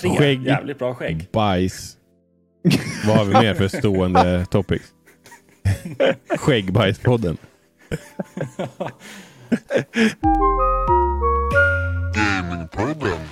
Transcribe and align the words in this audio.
Tre 0.00 0.16
Skägg. 0.18 0.46
jävligt 0.46 0.78
bra 0.78 0.94
skägg. 0.94 1.28
Bajs. 1.32 1.96
Vad 3.06 3.16
har 3.16 3.24
vi 3.24 3.32
mer 3.32 3.54
för 3.54 3.68
stående 3.68 4.46
topics? 4.50 4.92
Skäggbajspodden. 6.38 7.36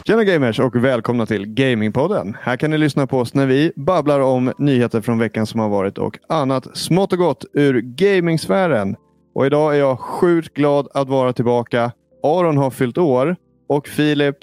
Tjena 0.07 0.25
gamers 0.25 0.61
och 0.61 0.77
välkomna 0.77 1.27
till 1.27 1.47
Gamingpodden. 1.47 2.37
Här 2.41 2.57
kan 2.57 2.71
ni 2.71 2.79
lyssna 2.79 3.07
på 3.07 3.19
oss 3.19 3.35
när 3.35 3.47
vi 3.47 3.73
babblar 3.77 4.21
om 4.21 4.53
nyheter 4.59 5.01
från 5.01 5.19
veckan 5.19 5.47
som 5.47 5.61
har 5.61 5.69
varit 5.69 5.99
och 5.99 6.19
annat 6.29 6.77
smått 6.77 7.13
och 7.13 7.19
gott 7.19 7.45
ur 7.53 7.81
gamingsfären. 7.81 8.97
Och 9.35 9.47
idag 9.47 9.75
är 9.75 9.79
jag 9.79 10.01
sjukt 10.01 10.55
glad 10.55 10.89
att 10.95 11.09
vara 11.09 11.33
tillbaka. 11.33 11.93
Aron 12.23 12.57
har 12.57 12.71
fyllt 12.71 12.99
år 12.99 13.37
och 13.69 13.89
Filip... 13.89 14.37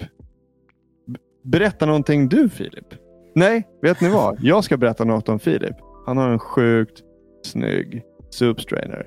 Berätta 1.46 1.86
någonting 1.86 2.28
du 2.28 2.48
Filip. 2.48 2.86
Nej, 3.34 3.68
vet 3.82 4.00
ni 4.00 4.08
vad? 4.08 4.38
Jag 4.40 4.64
ska 4.64 4.76
berätta 4.76 5.04
något 5.04 5.28
om 5.28 5.38
Filip. 5.38 5.76
Han 6.06 6.16
har 6.16 6.28
en 6.28 6.38
sjukt 6.38 7.00
snygg 7.44 8.02
substrainer. 8.30 9.06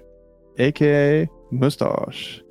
A.k.a. 0.59 1.27
mustasch. 1.51 2.41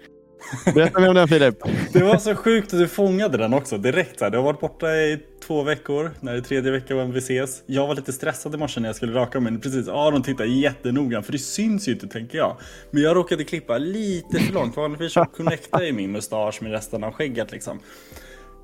Berätta 0.74 1.00
mer 1.00 1.08
om 1.08 1.14
den 1.14 1.28
Filip. 1.28 1.54
Det 1.92 2.02
var 2.02 2.16
så 2.16 2.34
sjukt 2.34 2.72
att 2.72 2.78
du 2.80 2.88
fångade 2.88 3.38
den 3.38 3.54
också 3.54 3.78
direkt. 3.78 4.20
Här. 4.20 4.30
Du 4.30 4.36
har 4.36 4.44
varit 4.44 4.60
borta 4.60 4.96
i 4.96 5.20
två 5.46 5.62
veckor. 5.62 6.10
När 6.20 6.32
det 6.32 6.38
är 6.38 6.42
tredje 6.42 6.72
veckan 6.72 7.12
vi 7.12 7.18
ses. 7.18 7.62
Jag 7.66 7.86
var 7.86 7.94
lite 7.94 8.12
stressad 8.12 8.54
i 8.54 8.58
morse 8.58 8.80
när 8.80 8.88
jag 8.88 8.96
skulle 8.96 9.14
raka 9.14 9.40
mig. 9.40 9.58
Precis, 9.58 9.88
Aron 9.88 10.22
tittade 10.22 10.48
jättenoga 10.48 11.22
för 11.22 11.32
det 11.32 11.38
syns 11.38 11.88
ju 11.88 11.92
inte 11.92 12.08
tänker 12.08 12.38
jag. 12.38 12.56
Men 12.90 13.02
jag 13.02 13.16
råkade 13.16 13.44
klippa 13.44 13.78
lite 13.78 14.38
för 14.38 14.54
långt. 14.54 14.76
Vanligtvis 14.76 15.12
så 15.12 15.24
connectar 15.24 15.82
ju 15.82 15.92
min 15.92 16.12
mustasch 16.12 16.62
med 16.62 16.72
resten 16.72 17.04
av 17.04 17.12
skägget 17.12 17.52
liksom. 17.52 17.80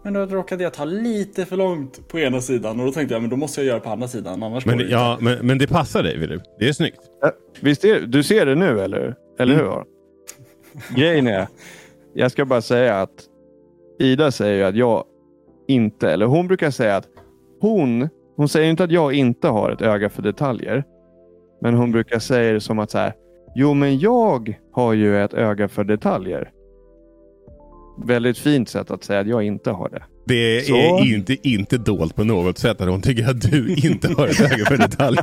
Men 0.04 0.12
då 0.12 0.26
råkade 0.26 0.62
jag 0.64 0.72
ta 0.72 0.84
lite 0.84 1.44
för 1.44 1.56
långt 1.56 2.08
på 2.08 2.18
ena 2.18 2.40
sidan 2.40 2.80
och 2.80 2.86
då 2.86 2.92
tänkte 2.92 3.14
jag 3.14 3.20
men 3.22 3.30
då 3.30 3.36
måste 3.36 3.60
jag 3.60 3.66
göra 3.68 3.80
på 3.80 3.90
andra 3.90 4.08
sidan 4.08 4.42
annars 4.42 4.66
Men, 4.66 4.78
det- 4.78 4.84
ja, 4.84 5.18
men, 5.20 5.46
men 5.46 5.58
det 5.58 5.66
passar 5.66 6.02
dig 6.02 6.20
Filip. 6.20 6.42
Det 6.58 6.68
är 6.68 6.72
snyggt. 6.72 7.00
Ja, 7.20 7.32
Visst 7.60 7.84
är, 7.84 8.00
du 8.00 8.22
ser 8.22 8.46
det 8.46 8.54
nu 8.54 8.80
eller, 8.80 9.14
eller 9.38 9.54
hur? 9.54 9.62
Aron? 9.64 9.84
Grejen 10.96 11.26
är, 11.26 11.46
jag 12.14 12.30
ska 12.30 12.44
bara 12.44 12.62
säga 12.62 13.00
att 13.00 13.24
Ida 13.98 14.30
säger 14.30 14.54
ju 14.54 14.62
att 14.64 14.76
jag 14.76 15.04
inte, 15.68 16.10
eller 16.10 16.26
hon 16.26 16.46
brukar 16.48 16.70
säga 16.70 16.96
att 16.96 17.08
hon, 17.60 18.08
hon 18.36 18.48
säger 18.48 18.70
inte 18.70 18.84
att 18.84 18.90
jag 18.90 19.12
inte 19.12 19.48
har 19.48 19.70
ett 19.70 19.82
öga 19.82 20.10
för 20.10 20.22
detaljer. 20.22 20.84
Men 21.62 21.74
hon 21.74 21.92
brukar 21.92 22.18
säga 22.18 22.52
det 22.52 22.60
som 22.60 22.78
att 22.78 22.90
så 22.90 22.98
här, 22.98 23.12
jo 23.54 23.74
men 23.74 23.98
jag 23.98 24.58
har 24.72 24.92
ju 24.92 25.22
ett 25.24 25.34
öga 25.34 25.68
för 25.68 25.84
detaljer. 25.84 26.50
Väldigt 27.96 28.38
fint 28.38 28.68
sätt 28.68 28.90
att 28.90 29.04
säga 29.04 29.20
att 29.20 29.26
jag 29.26 29.42
inte 29.42 29.70
har 29.70 29.88
det. 29.88 30.02
Det 30.26 30.66
Så. 30.66 30.74
är 30.76 31.14
inte, 31.14 31.48
inte 31.48 31.78
dolt 31.78 32.14
på 32.16 32.24
något 32.24 32.58
sätt 32.58 32.80
att 32.80 32.88
hon 32.88 33.02
tycker 33.02 33.30
att 33.30 33.40
du 33.40 33.74
inte 33.74 34.08
har 34.12 34.28
ett 34.28 34.40
öga 34.40 34.64
för 34.64 34.76
detalj. 34.76 35.18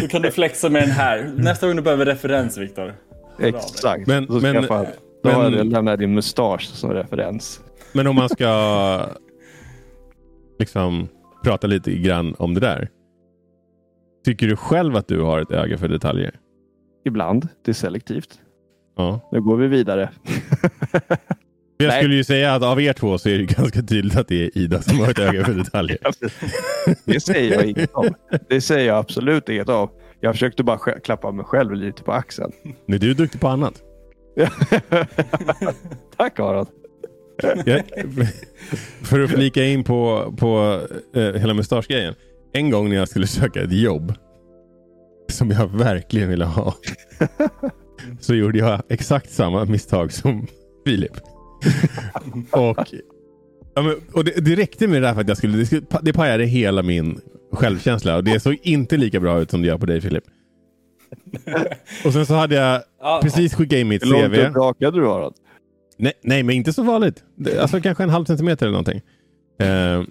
Då 0.00 0.08
kan 0.08 0.22
du 0.22 0.30
flexa 0.30 0.68
med 0.68 0.82
den 0.82 0.90
här. 0.90 1.32
Nästa 1.36 1.66
gång 1.66 1.76
du 1.76 1.82
behöver 1.82 2.06
referens 2.06 2.58
Viktor. 2.58 2.94
Exakt. 3.40 4.06
Men- 4.06 4.26
Så 4.26 4.40
ska 4.40 4.46
men- 4.52 4.54
jag 4.54 4.66
fan, 4.66 4.86
då 5.22 5.30
har 5.30 5.42
men- 5.42 5.52
jag 5.58 5.66
lämnat 5.66 5.98
din 5.98 6.14
mustasch 6.14 6.62
som 6.66 6.90
referens. 6.90 7.60
Men 7.92 8.06
om 8.06 8.16
man 8.16 8.28
ska 8.28 9.00
liksom 10.58 11.08
prata 11.44 11.66
lite 11.66 11.92
grann 11.92 12.34
om 12.38 12.54
det 12.54 12.60
där. 12.60 12.88
Tycker 14.24 14.46
du 14.46 14.56
själv 14.56 14.96
att 14.96 15.08
du 15.08 15.20
har 15.20 15.40
ett 15.40 15.50
öga 15.50 15.78
för 15.78 15.88
detaljer? 15.88 16.34
Ibland, 17.08 17.48
det 17.64 17.70
är 17.70 17.74
selektivt. 17.74 18.38
Ja. 18.96 19.28
Nu 19.32 19.40
går 19.40 19.56
vi 19.56 19.66
vidare. 19.66 20.10
Jag 21.80 21.88
Nej. 21.88 22.00
skulle 22.02 22.14
ju 22.14 22.24
säga 22.24 22.54
att 22.54 22.62
av 22.62 22.80
er 22.80 22.92
två 22.92 23.18
så 23.18 23.28
är 23.28 23.38
det 23.38 23.44
ganska 23.44 23.82
tydligt 23.82 24.16
att 24.16 24.28
det 24.28 24.44
är 24.44 24.58
Ida 24.58 24.82
som 24.82 24.98
har 24.98 25.10
ett 25.10 25.18
öga 25.18 25.44
för 25.44 25.54
detaljer. 25.54 25.98
Det 27.04 27.20
säger 27.20 27.54
jag 27.54 27.66
inget 27.66 27.92
om. 27.92 28.14
Det 28.48 28.60
säger 28.60 28.88
jag 28.88 28.98
absolut 28.98 29.48
inget 29.48 29.68
om. 29.68 29.88
Jag 30.20 30.34
försökte 30.34 30.64
bara 30.64 30.78
klappa 30.78 31.32
mig 31.32 31.44
själv 31.44 31.72
lite 31.74 32.02
på 32.02 32.12
axeln. 32.12 32.52
Men 32.86 33.00
du 33.00 33.10
är 33.10 33.14
duktig 33.14 33.40
på 33.40 33.48
annat. 33.48 33.82
Tack 36.16 36.40
Aron. 36.40 36.66
Jag, 37.66 37.82
för 39.02 39.20
att 39.20 39.30
flika 39.30 39.64
in 39.64 39.84
på, 39.84 40.34
på 40.38 40.80
eh, 41.14 41.32
hela 41.32 41.54
mustaschgrejen. 41.54 42.14
En 42.52 42.70
gång 42.70 42.88
när 42.88 42.96
jag 42.96 43.08
skulle 43.08 43.26
söka 43.26 43.62
ett 43.62 43.72
jobb 43.72 44.14
som 45.32 45.50
jag 45.50 45.66
verkligen 45.78 46.28
ville 46.28 46.44
ha. 46.44 46.74
så 48.20 48.34
gjorde 48.34 48.58
jag 48.58 48.82
exakt 48.88 49.30
samma 49.30 49.64
misstag 49.64 50.12
som 50.12 50.46
Filip. 50.86 51.12
och 52.50 52.94
ja, 53.74 53.82
men, 53.82 53.94
och 54.12 54.24
det, 54.24 54.44
det 54.44 54.56
räckte 54.56 54.86
med 54.88 55.02
det 55.02 55.08
där 55.08 55.14
för 55.14 55.20
att 55.20 55.28
jag 55.28 55.36
skulle, 55.36 55.58
det, 55.58 55.66
skulle, 55.66 55.82
det 56.02 56.12
pajade 56.12 56.44
hela 56.44 56.82
min 56.82 57.20
självkänsla. 57.52 58.16
Och 58.16 58.24
det 58.24 58.40
såg 58.40 58.56
inte 58.62 58.96
lika 58.96 59.20
bra 59.20 59.40
ut 59.40 59.50
som 59.50 59.62
det 59.62 59.68
gör 59.68 59.78
på 59.78 59.86
dig 59.86 60.00
Filip. 60.00 60.24
och 62.04 62.12
sen 62.12 62.26
så 62.26 62.34
hade 62.34 62.54
jag 62.54 62.82
Ja, 63.00 63.20
precis 63.22 63.54
skickat 63.54 63.78
in 63.78 63.88
mitt 63.88 64.02
Hur 64.02 64.10
långt 64.10 64.34
CV. 64.34 64.38
upp 64.40 64.56
rakade 64.56 65.00
du 65.00 65.06
Aron? 65.08 65.32
Nej, 65.96 66.12
nej, 66.22 66.42
men 66.42 66.56
inte 66.56 66.72
så 66.72 66.82
vanligt. 66.82 67.24
Alltså 67.60 67.80
kanske 67.80 68.02
en 68.02 68.10
halv 68.10 68.24
centimeter 68.24 68.66
eller 68.66 68.78
någonting. 68.78 69.00
Eh, 69.60 70.02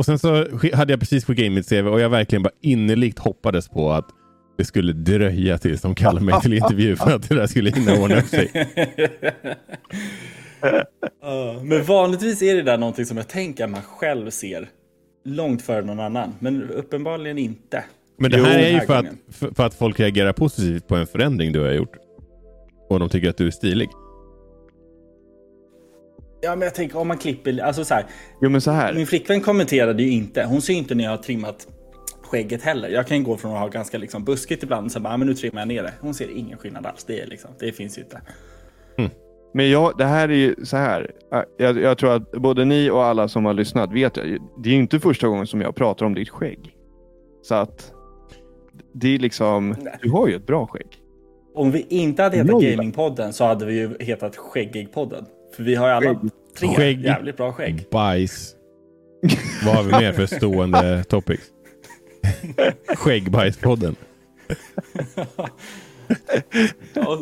och 0.00 0.06
sen 0.06 0.18
så 0.18 0.46
hade 0.74 0.92
jag 0.92 1.00
precis 1.00 1.24
skickat 1.24 1.42
in 1.42 1.54
mitt 1.54 1.68
CV 1.68 1.86
och 1.86 2.00
jag 2.00 2.08
verkligen 2.08 2.42
bara 2.42 2.52
innerligt 2.62 3.18
hoppades 3.18 3.68
på 3.68 3.92
att 3.92 4.08
det 4.58 4.64
skulle 4.64 4.92
dröja 4.92 5.58
tills 5.58 5.80
de 5.82 5.94
kallade 5.94 6.26
mig 6.26 6.40
till 6.40 6.52
intervju 6.52 6.96
för 6.96 7.10
att 7.10 7.28
det 7.28 7.34
där 7.34 7.46
skulle 7.46 7.70
hinna 7.70 7.94
ordna 8.02 8.18
upp 8.18 8.26
sig. 8.26 8.50
Ja, 11.22 11.60
men 11.62 11.84
vanligtvis 11.84 12.42
är 12.42 12.54
det 12.54 12.62
där 12.62 12.78
någonting 12.78 13.06
som 13.06 13.16
jag 13.16 13.28
tänker 13.28 13.64
att 13.64 13.70
man 13.70 13.82
själv 13.82 14.30
ser 14.30 14.68
långt 15.24 15.62
före 15.62 15.84
någon 15.84 16.00
annan. 16.00 16.34
Men 16.38 16.70
uppenbarligen 16.70 17.38
inte. 17.38 17.84
Men 18.18 18.30
det 18.30 18.38
Jo, 18.38 18.44
här 18.44 18.58
är 18.58 18.62
den 18.62 18.74
ju 18.74 18.80
för 18.80 18.94
att, 18.94 19.06
för 19.56 19.66
att 19.66 19.74
folk 19.74 20.00
reagerar 20.00 20.32
positivt 20.32 20.88
på 20.88 20.96
en 20.96 21.06
förändring 21.06 21.52
du 21.52 21.60
har 21.60 21.72
gjort. 21.72 21.96
Och 22.88 23.00
de 23.00 23.08
tycker 23.08 23.30
att 23.30 23.36
du 23.36 23.46
är 23.46 23.50
stilig. 23.50 23.88
Ja, 26.40 26.50
men 26.56 26.62
jag 26.62 26.74
tänker 26.74 26.98
om 26.98 27.08
man 27.08 27.18
klipper, 27.18 27.58
alltså 27.62 27.84
så 27.84 27.94
här. 27.94 28.04
Jo 28.40 28.50
men 28.50 28.60
så 28.60 28.70
här. 28.70 28.94
Min 28.94 29.06
flickvän 29.06 29.40
kommenterade 29.40 30.02
ju 30.02 30.10
inte. 30.10 30.44
Hon 30.44 30.62
ser 30.62 30.74
inte 30.74 30.94
när 30.94 31.04
jag 31.04 31.10
har 31.10 31.18
trimmat 31.18 31.66
skägget 32.22 32.62
heller. 32.62 32.88
Jag 32.88 33.06
kan 33.06 33.16
ju 33.16 33.22
gå 33.24 33.36
från 33.36 33.52
att 33.52 33.58
ha 33.60 33.68
ganska 33.68 33.98
liksom 33.98 34.24
buskigt 34.24 34.62
ibland 34.62 34.86
och 34.86 34.92
sen 34.92 35.02
bara, 35.02 35.16
men 35.16 35.26
nu 35.28 35.34
trimmar 35.34 35.60
jag 35.60 35.68
ner 35.68 35.82
det. 35.82 35.92
Hon 36.00 36.14
ser 36.14 36.36
ingen 36.36 36.58
skillnad 36.58 36.86
alls. 36.86 37.04
Det, 37.04 37.20
är 37.20 37.26
liksom, 37.26 37.50
det 37.58 37.72
finns 37.72 37.98
ju 37.98 38.02
inte. 38.02 38.20
Men 39.54 39.70
jag, 39.70 39.98
det 39.98 40.04
här 40.04 40.28
är 40.28 40.34
ju 40.34 40.54
så 40.64 40.76
här. 40.76 41.10
Äh, 41.32 41.40
Jag, 41.58 41.78
jag 41.78 41.98
tror 41.98 42.12
att 42.14 42.32
både 42.32 42.64
ni 42.64 42.90
och 42.90 43.04
alla 43.04 43.28
som 43.28 43.44
har 43.44 43.54
lyssnat 43.54 43.92
vet 43.92 44.16
jag. 44.16 44.26
Det 44.62 44.68
är 44.68 44.72
ju 44.72 44.78
inte 44.78 45.00
första 45.00 45.28
gången 45.28 45.46
som 45.46 45.60
jag 45.60 45.74
pratar 45.74 46.06
om 46.06 46.14
ditt 46.14 46.28
skägg. 46.28 46.76
Så 47.42 47.54
att 47.54 47.92
det 48.94 49.14
är 49.14 49.18
liksom. 49.18 49.68
Nej. 49.68 49.98
Du 50.02 50.10
har 50.10 50.28
ju 50.28 50.36
ett 50.36 50.46
bra 50.46 50.66
skägg. 50.66 50.86
Om 51.54 51.70
vi 51.70 51.86
inte 51.88 52.22
hade 52.22 52.36
hetat. 52.36 52.62
Gamingpodden 52.62 53.32
så 53.32 53.44
hade 53.44 53.66
vi 53.66 53.74
ju 53.78 53.96
hetat 54.00 54.36
Skäggig-podden. 54.36 55.24
För 55.56 55.62
vi 55.62 55.74
har 55.74 55.86
ju 55.88 55.92
alla 55.92 56.20
tre 56.58 56.68
Skägg. 56.76 57.00
jävligt 57.04 57.36
bra 57.36 57.52
skägg. 57.52 57.86
Bajs. 57.90 58.54
Vad 59.64 59.74
har 59.76 59.82
vi 59.82 59.90
mer 59.90 60.12
för 60.12 60.26
stående 60.26 61.04
topics? 61.04 61.44
Skäggbajspodden. 62.96 63.96
Och, 66.96 67.20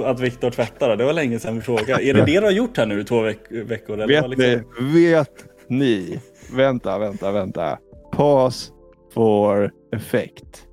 och 0.00 0.10
att 0.10 0.20
Viktor 0.20 0.50
tvättar, 0.50 0.96
det 0.96 1.04
var 1.04 1.12
länge 1.12 1.38
sedan 1.38 1.54
vi 1.54 1.60
frågade. 1.60 2.04
Är 2.04 2.14
det 2.14 2.24
det 2.24 2.40
du 2.40 2.46
har 2.46 2.50
gjort 2.50 2.76
här 2.76 2.86
nu 2.86 3.00
i 3.00 3.04
två 3.04 3.20
veck 3.20 3.38
veckor? 3.50 3.94
Eller 3.94 4.06
Vet, 4.06 4.28
liksom? 4.30 4.64
ni, 4.80 5.10
vet 5.10 5.44
ni? 5.68 6.20
Vänta, 6.56 6.98
vänta, 6.98 7.32
vänta. 7.32 7.78
Pause 8.12 8.72
for 9.14 9.70
effect. 9.92 10.66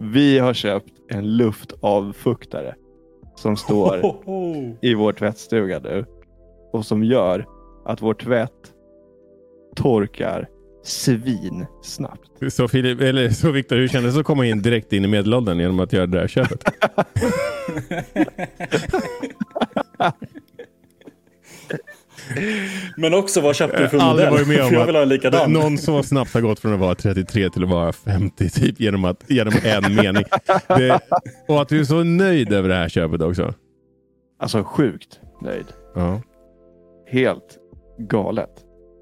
Vi 0.00 0.38
har 0.38 0.54
köpt 0.54 0.92
en 1.10 1.36
luftavfuktare 1.36 2.74
som 3.34 3.56
står 3.56 3.98
Hoho. 3.98 4.76
i 4.82 4.94
vår 4.94 5.12
tvättstuga 5.12 5.78
nu 5.78 6.04
och 6.72 6.86
som 6.86 7.04
gör 7.04 7.46
att 7.84 8.02
vår 8.02 8.14
tvätt 8.14 8.50
torkar 9.76 10.48
svin 10.82 11.66
snabbt. 11.82 12.52
Så, 12.52 12.68
Filip, 12.68 13.00
eller, 13.00 13.28
så 13.28 13.50
Viktor, 13.50 13.76
hur 13.76 13.88
kändes 13.88 14.14
det 14.14 14.20
att 14.20 14.26
komma 14.26 14.46
in 14.46 14.62
direkt 14.62 14.92
in 14.92 15.04
i 15.04 15.08
medelåldern 15.08 15.60
genom 15.60 15.80
att 15.80 15.92
göra 15.92 16.06
det 16.06 16.18
där 16.18 16.28
köpet? 16.28 16.64
Men 22.96 23.14
också 23.14 23.40
vad 23.40 23.56
köpte 23.56 23.82
du 23.82 23.88
för 23.88 23.98
har 23.98 24.10
aldrig 24.10 24.28
modell? 24.30 24.46
varit 24.46 24.48
med 24.58 24.66
om 24.66 24.74
jag 24.74 24.86
vill 24.86 24.94
ha 24.94 25.02
en 25.02 25.08
likadan. 25.08 25.52
någon 25.52 25.78
så 25.78 26.02
snabbt 26.02 26.34
har 26.34 26.40
gått 26.40 26.60
från 26.60 26.74
att 26.74 26.80
vara 26.80 26.94
33 26.94 27.50
till 27.50 27.62
att 27.64 27.70
vara 27.70 27.92
50 27.92 28.50
typ 28.50 28.80
genom, 28.80 29.04
att, 29.04 29.24
genom 29.30 29.54
en 29.64 29.94
mening. 29.94 30.24
Det, 30.68 31.00
och 31.48 31.62
att 31.62 31.68
du 31.68 31.80
är 31.80 31.84
så 31.84 32.02
nöjd 32.04 32.52
över 32.52 32.68
det 32.68 32.74
här 32.74 32.88
köpet 32.88 33.20
också. 33.22 33.54
Alltså 34.40 34.62
sjukt 34.64 35.20
nöjd. 35.42 35.66
Ja. 35.94 36.20
Helt 37.10 37.58
galet. 37.98 38.50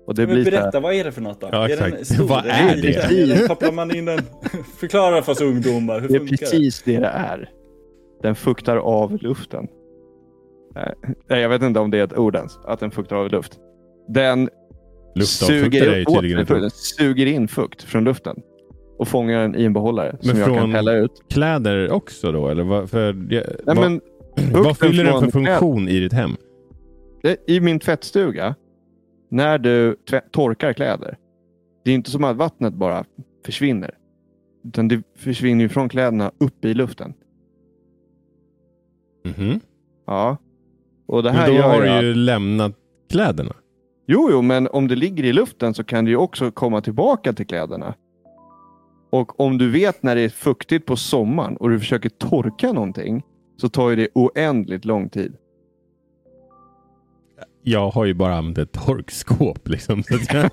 Och 0.06 0.14
det 0.14 0.26
Men 0.26 0.34
blir 0.34 0.44
berätta, 0.44 0.70
här, 0.72 0.80
vad 0.80 0.94
är 0.94 1.04
det 1.04 1.12
för 1.12 1.20
något 1.20 1.40
då? 1.40 1.48
Ja, 1.52 1.68
är 1.68 1.76
den 1.90 2.04
stor? 2.04 2.24
Vad 2.24 2.46
Är 2.46 2.72
är 2.72 3.26
det? 3.26 3.48
kopplar 3.48 3.72
man 3.72 3.96
in 3.96 4.04
den? 4.04 4.18
Förklara 4.80 5.22
för 5.22 5.32
oss 5.32 5.40
ungdomar, 5.40 6.00
hur 6.00 6.08
det 6.08 6.14
är 6.14 6.18
funkar 6.18 6.36
det? 6.36 6.40
precis 6.40 6.82
det 6.82 6.98
det 6.98 7.06
är. 7.06 7.50
Den 8.22 8.34
fuktar 8.34 8.76
av 8.76 9.22
luften. 9.22 9.68
Nej, 10.74 11.40
jag 11.40 11.48
vet 11.48 11.62
inte 11.62 11.80
om 11.80 11.90
det 11.90 11.98
är 11.98 12.04
ett 12.04 12.18
ord 12.18 12.36
ens. 12.36 12.58
Att 12.64 12.80
den 12.80 12.90
fuktar 12.90 13.16
av 13.16 13.28
luft. 13.30 13.58
Den 14.08 14.48
ju 15.98 16.04
åt- 16.04 16.24
inte. 16.40 16.54
den 16.60 16.70
suger 16.70 17.26
in 17.26 17.48
fukt 17.48 17.82
från 17.82 18.04
luften 18.04 18.42
och 18.98 19.08
fångar 19.08 19.40
den 19.42 19.56
i 19.56 19.64
en 19.64 19.72
behållare 19.72 20.16
Men 20.22 20.30
som 20.30 20.38
jag 20.38 20.58
kan 20.58 20.72
hälla 20.72 20.92
ut. 20.92 21.22
Kläder 21.30 21.90
också 21.90 22.32
då? 22.32 22.48
Eller 22.48 22.64
vad, 22.64 22.90
för, 22.90 23.12
Nej, 23.12 23.44
vad, 23.64 23.76
men 23.76 24.00
vad 24.64 24.78
fyller 24.78 25.04
den 25.04 25.20
för 25.20 25.30
funktion 25.30 25.88
i 25.88 26.00
ditt 26.00 26.12
hem? 26.12 26.30
Det- 27.22 27.36
I 27.46 27.60
min 27.60 27.78
tvättstuga, 27.80 28.54
när 29.30 29.58
du 29.58 29.96
torkar 30.30 30.72
kläder, 30.72 31.16
det 31.84 31.90
är 31.90 31.94
inte 31.94 32.10
som 32.10 32.24
att 32.24 32.36
vattnet 32.36 32.74
bara 32.74 33.04
försvinner. 33.46 33.90
Utan 34.64 34.88
det 34.88 35.02
försvinner 35.16 35.62
ju 35.64 35.68
från 35.68 35.88
kläderna 35.88 36.32
upp 36.38 36.64
i 36.64 36.74
luften. 36.74 37.14
Mhm. 39.24 39.60
Ja. 40.06 40.36
Och 41.12 41.22
det 41.22 41.30
här 41.30 41.48
Men 41.48 41.56
då 41.56 41.62
har 41.62 41.82
du 41.82 42.06
ju 42.06 42.14
lämnat 42.14 42.72
kläderna. 43.10 43.54
Jo, 44.06 44.28
jo, 44.30 44.42
men 44.42 44.68
om 44.68 44.88
det 44.88 44.94
ligger 44.94 45.24
i 45.24 45.32
luften 45.32 45.74
så 45.74 45.84
kan 45.84 46.04
det 46.04 46.10
ju 46.10 46.16
också 46.16 46.50
komma 46.50 46.80
tillbaka 46.80 47.32
till 47.32 47.46
kläderna. 47.46 47.94
Och 49.10 49.40
om 49.40 49.58
du 49.58 49.70
vet 49.70 50.02
när 50.02 50.14
det 50.14 50.20
är 50.20 50.28
fuktigt 50.28 50.86
på 50.86 50.96
sommaren 50.96 51.56
och 51.56 51.70
du 51.70 51.78
försöker 51.78 52.08
torka 52.08 52.72
någonting 52.72 53.22
så 53.60 53.68
tar 53.68 53.90
ju 53.90 53.96
det 53.96 54.08
oändligt 54.14 54.84
lång 54.84 55.08
tid. 55.08 55.36
Jag 57.62 57.90
har 57.90 58.04
ju 58.04 58.14
bara 58.14 58.34
använt 58.34 58.58
ett 58.58 58.72
torkskåp. 58.72 59.68
Liksom, 59.68 60.02
så 60.02 60.14
att 60.14 60.32
jag, 60.32 60.50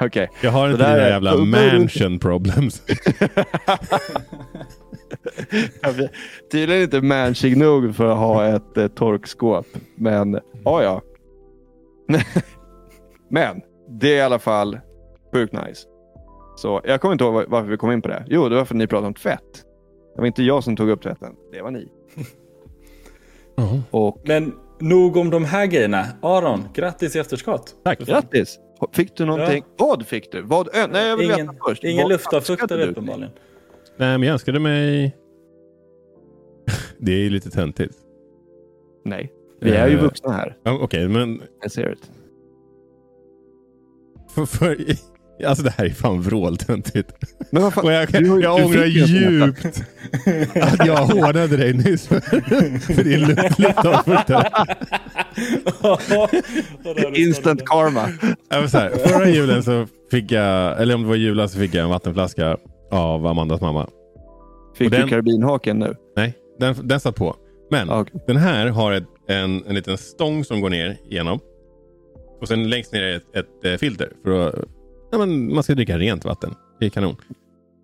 Okej. 0.00 0.28
jag 0.42 0.50
har 0.50 0.68
Så 0.68 0.72
inte 0.72 0.94
dina 0.94 1.08
jävla 1.08 1.32
är 1.32 1.44
mansion 1.80 2.18
problems. 2.18 2.82
Tydligen 6.52 6.82
inte 6.82 7.00
manchig 7.02 7.56
nog 7.56 7.94
för 7.94 8.06
att 8.06 8.18
ha 8.18 8.46
ett 8.46 8.76
eh, 8.76 8.88
torkskåp. 8.88 9.66
Men 9.96 10.40
ja, 10.64 10.82
ja. 10.82 11.02
men 13.30 13.60
det 14.00 14.12
är 14.12 14.16
i 14.16 14.20
alla 14.20 14.38
fall 14.38 14.78
sjukt 15.34 15.52
nice. 15.52 15.88
Så 16.56 16.80
jag 16.84 17.00
kommer 17.00 17.12
inte 17.12 17.24
ihåg 17.24 17.34
var- 17.34 17.46
varför 17.48 17.70
vi 17.70 17.76
kom 17.76 17.92
in 17.92 18.02
på 18.02 18.08
det. 18.08 18.24
Jo, 18.28 18.48
det 18.48 18.56
var 18.56 18.64
för 18.64 18.74
att 18.74 18.78
ni 18.78 18.86
pratade 18.86 19.06
om 19.06 19.14
tvätt. 19.14 19.64
Det 20.14 20.20
var 20.20 20.26
inte 20.26 20.42
jag 20.42 20.64
som 20.64 20.76
tog 20.76 20.90
upp 20.90 21.02
tvätten. 21.02 21.32
Det 21.52 21.62
var 21.62 21.70
ni. 21.70 21.88
Ja. 23.56 23.80
Och 23.90 24.22
Men 24.24 24.54
nog 24.80 25.16
om 25.16 25.30
de 25.30 25.44
här 25.44 25.66
grejerna. 25.66 26.06
Aron, 26.22 26.64
grattis 26.74 27.16
i 27.16 27.18
efterskott. 27.18 27.74
Tack. 27.84 27.98
grattis! 27.98 28.58
Fick 28.92 29.16
du 29.16 29.24
någonting? 29.24 29.64
Vad 29.78 30.06
fick 30.06 30.32
du? 30.32 30.42
Vad 30.42 30.68
ö- 30.76 30.86
Nej, 30.92 31.08
jag 31.08 31.16
vill 31.16 31.30
Ingen, 31.30 31.46
veta 31.46 31.58
först. 31.68 31.84
ingen 31.84 32.08
luftavfuktare 32.08 32.86
uppenbarligen. 32.86 33.30
Nej, 33.96 34.18
men 34.18 34.22
jag 34.22 34.32
önskade 34.32 34.58
mig... 34.60 35.16
det 37.02 37.12
är 37.12 37.18
ju 37.18 37.30
lite 37.30 37.50
töntigt. 37.50 37.94
Nej, 39.04 39.32
vi 39.60 39.70
är 39.70 39.88
ju 39.88 39.96
Eh, 39.96 40.02
vuxna 40.02 40.32
här. 40.32 40.56
Ja, 40.64 40.78
Okej, 40.82 41.08
men 41.08 41.40
Jag 41.62 41.70
ser 41.72 41.88
det. 41.88 41.96
för, 44.34 44.46
för, 44.46 44.76
alltså 45.46 45.64
det 45.64 45.70
här 45.70 45.84
är 45.84 45.90
fan 45.90 46.22
vråltöntigt. 46.22 47.12
Men 47.50 47.62
vad 47.62 47.74
fan? 47.74 47.84
Och 47.84 47.92
jag, 47.92 48.08
Du 48.12 48.40
jag 48.42 48.58
du 48.58 48.64
ångrar 48.64 48.84
djupt 48.84 49.66
att 50.56 50.86
jag 50.86 50.96
hånade 50.96 51.56
dig 51.56 51.72
nyss 51.72 52.06
för, 52.06 52.20
för 52.94 53.04
din 53.04 53.20
luft- 53.20 53.58
luftavfuktare. 53.60 54.48
Instant 57.14 57.64
karma. 57.66 58.08
Så 58.68 58.78
här, 58.78 58.90
Förra 58.90 59.28
julen 59.28 59.62
så 59.62 59.86
fick 60.10 60.32
jag, 60.32 60.82
eller 60.82 60.94
om 60.94 61.02
det 61.02 61.08
var 61.08 61.14
julen 61.16 61.48
så 61.48 61.58
fick 61.58 61.74
jag 61.74 61.84
en 61.84 61.90
vattenflaska 61.90 62.56
av 62.90 63.26
Amandas 63.26 63.60
mamma. 63.60 63.88
Fick 64.76 64.86
Och 64.86 64.90
du 64.90 64.98
den- 64.98 65.08
karabinhaken 65.08 65.78
nu? 65.78 65.94
Nej, 66.16 66.34
den, 66.62 66.88
den 66.88 67.00
satt 67.00 67.16
på. 67.16 67.36
Men 67.70 67.90
okej. 67.90 68.20
den 68.26 68.36
här 68.36 68.66
har 68.66 68.92
ett, 68.92 69.04
en, 69.28 69.64
en 69.66 69.74
liten 69.74 69.98
stång 69.98 70.44
som 70.44 70.60
går 70.60 70.70
ner 70.70 70.96
igenom. 71.10 71.40
Och 72.40 72.48
sen 72.48 72.70
längst 72.70 72.92
ner 72.92 73.02
är 73.02 73.16
ett, 73.16 73.36
ett 73.36 73.64
eh, 73.64 73.74
filter. 73.74 74.12
För 74.24 74.48
att, 74.48 74.54
ja, 75.12 75.18
men 75.18 75.54
man 75.54 75.62
ska 75.62 75.74
dricka 75.74 75.98
rent 75.98 76.24
vatten. 76.24 76.54
Det 76.80 76.86
är 76.86 76.90
kanon. 76.90 77.16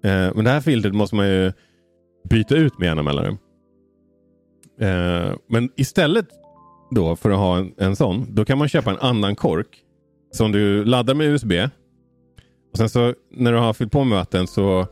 Eh, 0.05 0.35
men 0.35 0.45
det 0.45 0.51
här 0.51 0.61
filtret 0.61 0.95
måste 0.95 1.17
man 1.17 1.29
ju 1.29 1.53
byta 2.31 2.57
ut 2.57 2.79
med 2.79 2.87
jämna 2.87 3.03
mellanrum. 3.03 3.39
Eh, 4.81 5.35
men 5.49 5.71
istället 5.77 6.27
då 6.91 7.17
för 7.17 7.31
att 7.31 7.39
ha 7.39 7.59
en, 7.59 7.75
en 7.79 7.97
sån, 7.97 8.27
då 8.29 8.45
kan 8.45 8.59
man 8.59 8.69
köpa 8.69 8.91
en 8.91 8.99
annan 8.99 9.37
kork 9.37 9.83
som 10.33 10.53
du 10.53 10.85
laddar 10.85 11.15
med 11.15 11.27
USB. 11.27 11.53
Och 12.73 12.79
sen 12.79 12.89
så 12.89 13.15
när 13.31 13.53
du 13.53 13.59
har 13.59 13.73
fyllt 13.73 13.93
på 13.93 14.05
med 14.05 14.19
vatten 14.19 14.47
så 14.47 14.87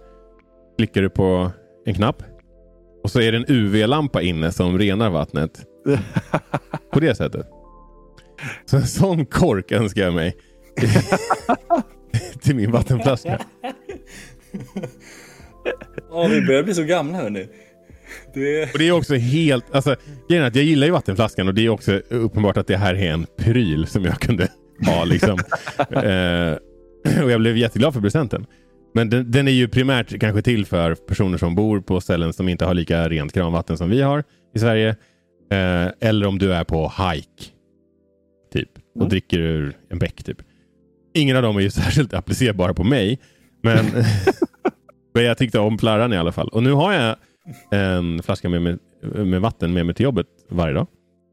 klickar 0.77 1.03
du 1.03 1.11
på 1.11 1.50
en 1.87 1.94
knapp. 1.94 2.23
Och 3.06 3.12
så 3.12 3.20
är 3.20 3.32
det 3.32 3.38
en 3.38 3.44
UV-lampa 3.49 4.23
inne 4.23 4.53
som 4.53 4.79
renar 4.79 5.11
vattnet. 5.11 5.61
På 6.93 7.00
det 7.00 7.14
sättet. 7.14 7.47
Så 8.64 8.76
en 8.76 8.87
sån 8.87 9.26
kork 9.26 9.73
önskar 9.73 10.03
jag 10.03 10.14
mig. 10.14 10.37
till 12.43 12.56
min 12.56 12.73
vattenflaska. 12.73 13.41
Ja, 16.11 16.29
vi 16.31 16.43
börjar 16.43 16.62
bli 16.62 16.75
så 16.75 16.82
gamla 16.82 17.19
hörni. 17.19 17.49
Det... 18.35 18.73
Och 18.73 18.79
det 18.79 18.88
är 18.88 18.93
också 18.93 19.14
helt... 19.14 19.75
Alltså, 19.75 19.97
grejen 20.29 20.44
är 20.44 20.49
att 20.49 20.56
jag 20.56 20.64
gillar 20.64 20.87
ju 20.87 20.93
vattenflaskan 20.93 21.49
och 21.49 21.55
det 21.55 21.67
är 21.67 21.69
också 21.69 21.93
uppenbart 22.09 22.56
att 22.56 22.67
det 22.67 22.76
här 22.76 22.94
är 22.94 23.12
en 23.12 23.26
pryl 23.37 23.87
som 23.87 24.05
jag 24.05 24.20
kunde 24.20 24.49
ha. 24.87 25.05
Liksom. 25.05 25.38
eh, 25.79 27.23
och 27.25 27.31
jag 27.31 27.41
blev 27.41 27.56
jätteglad 27.56 27.94
för 27.94 28.00
presenten. 28.00 28.47
Men 28.96 29.10
den, 29.10 29.31
den 29.31 29.48
är 29.48 29.52
ju 29.52 29.69
primärt 29.69 30.20
kanske 30.20 30.43
till 30.43 30.66
för 30.66 30.94
personer 30.94 31.38
som 31.38 31.54
bor 31.54 31.81
på 31.81 32.00
ställen 32.00 32.32
som 32.32 32.48
inte 32.48 32.64
har 32.64 32.75
lika 32.75 33.08
rent 33.08 33.32
kranvatten 33.32 33.78
som 33.78 33.90
vi 33.90 34.02
har 34.02 34.25
i 34.54 34.58
Sverige. 34.58 34.88
Eh, 35.50 35.87
eller 36.00 36.26
om 36.26 36.38
du 36.38 36.52
är 36.54 36.64
på 36.64 36.93
hike. 36.98 37.44
Typ. 38.52 38.69
Och 38.94 39.00
Mm. 39.00 39.08
dricker 39.08 39.38
ur 39.38 39.76
en 39.90 39.98
bäck. 39.98 40.25
Typ. 40.25 40.37
Ingen 41.14 41.37
av 41.37 41.43
dem 41.43 41.56
är 41.56 41.60
ju 41.60 41.70
särskilt 41.82 42.14
applicerbara 42.14 42.75
på 42.75 42.84
mig. 42.84 43.19
Men, 43.62 43.87
men 45.14 45.25
jag 45.25 45.38
tyckte 45.38 45.58
om 45.58 45.76
plarran 45.76 46.12
i 46.12 46.16
alla 46.16 46.32
fall. 46.32 46.49
Och 46.49 46.62
nu 46.62 46.72
har 46.72 46.92
jag 46.92 47.16
en 47.70 48.22
flaska 48.22 48.49
med, 48.49 48.62
med, 48.62 48.78
med 49.26 49.40
vatten 49.40 49.72
med 49.72 49.87
mig 49.87 49.94
till 49.94 50.04
jobbet 50.04 50.26
varje 50.50 50.75
dag. 50.75 50.87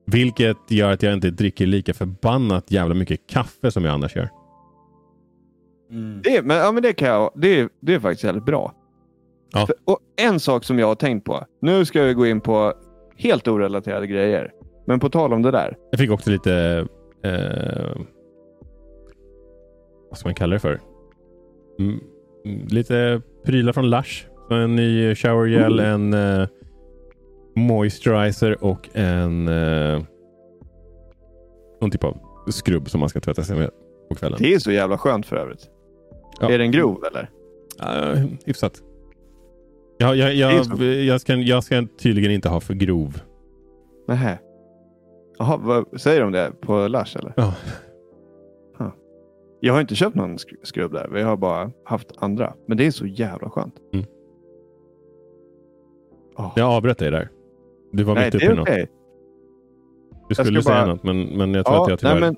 Vilket 0.05 0.57
gör 0.69 0.91
att 0.91 1.03
jag 1.03 1.13
inte 1.13 1.29
dricker 1.29 1.65
lika 1.65 1.93
förbannat 1.93 2.71
jävla 2.71 2.95
mycket 2.95 3.19
kaffe 3.29 3.71
som 3.71 3.85
jag 3.85 3.93
annars 3.93 4.15
gör. 4.15 4.29
Mm. 5.93 6.21
Det, 6.23 6.45
men, 6.45 6.57
ja, 6.57 6.71
men 6.71 6.83
det, 6.83 6.93
kan 6.93 7.07
jag, 7.07 7.31
det, 7.35 7.69
det 7.79 7.93
är 7.93 7.99
faktiskt 7.99 8.23
väldigt 8.23 8.45
bra. 8.45 8.73
Ja. 9.53 9.65
För, 9.65 9.75
och 9.85 9.99
En 10.15 10.39
sak 10.39 10.63
som 10.63 10.79
jag 10.79 10.87
har 10.87 10.95
tänkt 10.95 11.25
på. 11.25 11.45
Nu 11.61 11.85
ska 11.85 12.05
jag 12.05 12.15
gå 12.15 12.27
in 12.27 12.41
på 12.41 12.73
helt 13.17 13.47
orelaterade 13.47 14.07
grejer. 14.07 14.51
Men 14.87 14.99
på 14.99 15.09
tal 15.09 15.33
om 15.33 15.41
det 15.41 15.51
där. 15.51 15.77
Jag 15.91 15.99
fick 15.99 16.11
också 16.11 16.29
lite... 16.29 16.85
Eh, 17.23 17.97
vad 20.09 20.17
ska 20.17 20.27
man 20.27 20.35
kalla 20.35 20.53
det 20.53 20.59
för? 20.59 20.79
Mm, 21.79 21.99
mm, 22.45 22.67
lite 22.67 23.21
prylar 23.45 23.73
från 23.73 23.89
Lush. 23.89 24.25
En 24.51 24.75
ny 24.75 25.15
showergel, 25.15 25.79
en 25.79 26.13
eh, 26.13 26.47
moisturizer 27.55 28.63
och 28.63 28.89
en... 28.93 29.47
Eh, 29.47 30.03
någon 31.81 31.91
typ 31.91 32.03
av 32.03 32.17
skrubb 32.47 32.89
som 32.89 32.99
man 32.99 33.09
ska 33.09 33.19
tvätta 33.19 33.43
sig 33.43 33.57
med 33.57 33.69
på 34.09 34.15
kvällen. 34.15 34.37
Det 34.41 34.53
är 34.53 34.59
så 34.59 34.71
jävla 34.71 34.97
skönt 34.97 35.25
för 35.25 35.35
övrigt. 35.35 35.69
Ja. 36.49 36.51
Är 36.51 36.57
den 36.57 36.71
grov 36.71 37.03
eller? 37.11 37.29
Uh, 38.13 38.25
hyfsat. 38.45 38.81
Jag, 39.97 40.15
jag, 40.15 40.35
jag, 40.35 40.65
så. 40.65 40.83
jag, 40.83 41.21
ska, 41.21 41.33
jag 41.35 41.63
ska 41.63 41.83
tydligen 41.99 42.31
inte 42.31 42.49
ha 42.49 42.59
för 42.59 42.73
grov. 42.73 43.21
Nähä. 44.07 44.39
Jaha, 45.39 45.57
vad 45.57 46.01
säger 46.01 46.21
de 46.21 46.31
det 46.31 46.51
på 46.61 46.87
Lush 46.87 47.17
eller? 47.17 47.33
Ja. 47.37 47.53
Huh. 48.77 48.87
Jag 49.59 49.73
har 49.73 49.81
inte 49.81 49.95
köpt 49.95 50.15
någon 50.15 50.35
sk- 50.37 50.55
skrubb 50.63 50.91
där. 50.93 51.09
Vi 51.13 51.21
har 51.21 51.37
bara 51.37 51.71
haft 51.85 52.07
andra. 52.17 52.53
Men 52.67 52.77
det 52.77 52.85
är 52.87 52.91
så 52.91 53.05
jävla 53.05 53.49
skönt. 53.49 53.75
Mm. 53.93 54.05
Åh. 56.37 56.51
Jag 56.55 56.69
avbröt 56.69 56.97
dig 56.97 57.11
där. 57.11 57.29
Du 57.91 58.03
var 58.03 58.15
Nej, 58.15 58.25
mitt 58.25 58.35
uppe 58.35 58.45
i 58.45 58.49
något. 58.49 58.59
okej. 58.69 58.87
Du 60.29 60.35
skulle 60.35 60.63
säga 60.63 60.75
bara- 60.75 60.85
något, 60.85 61.03
men, 61.03 61.37
men 61.37 61.53
jag 61.53 61.65
tror 61.65 61.77
Ja, 61.77 61.83
att 61.83 61.89
jag 61.89 61.99
tyvärr... 61.99 62.19
nej, 62.19 62.21
men 62.21 62.35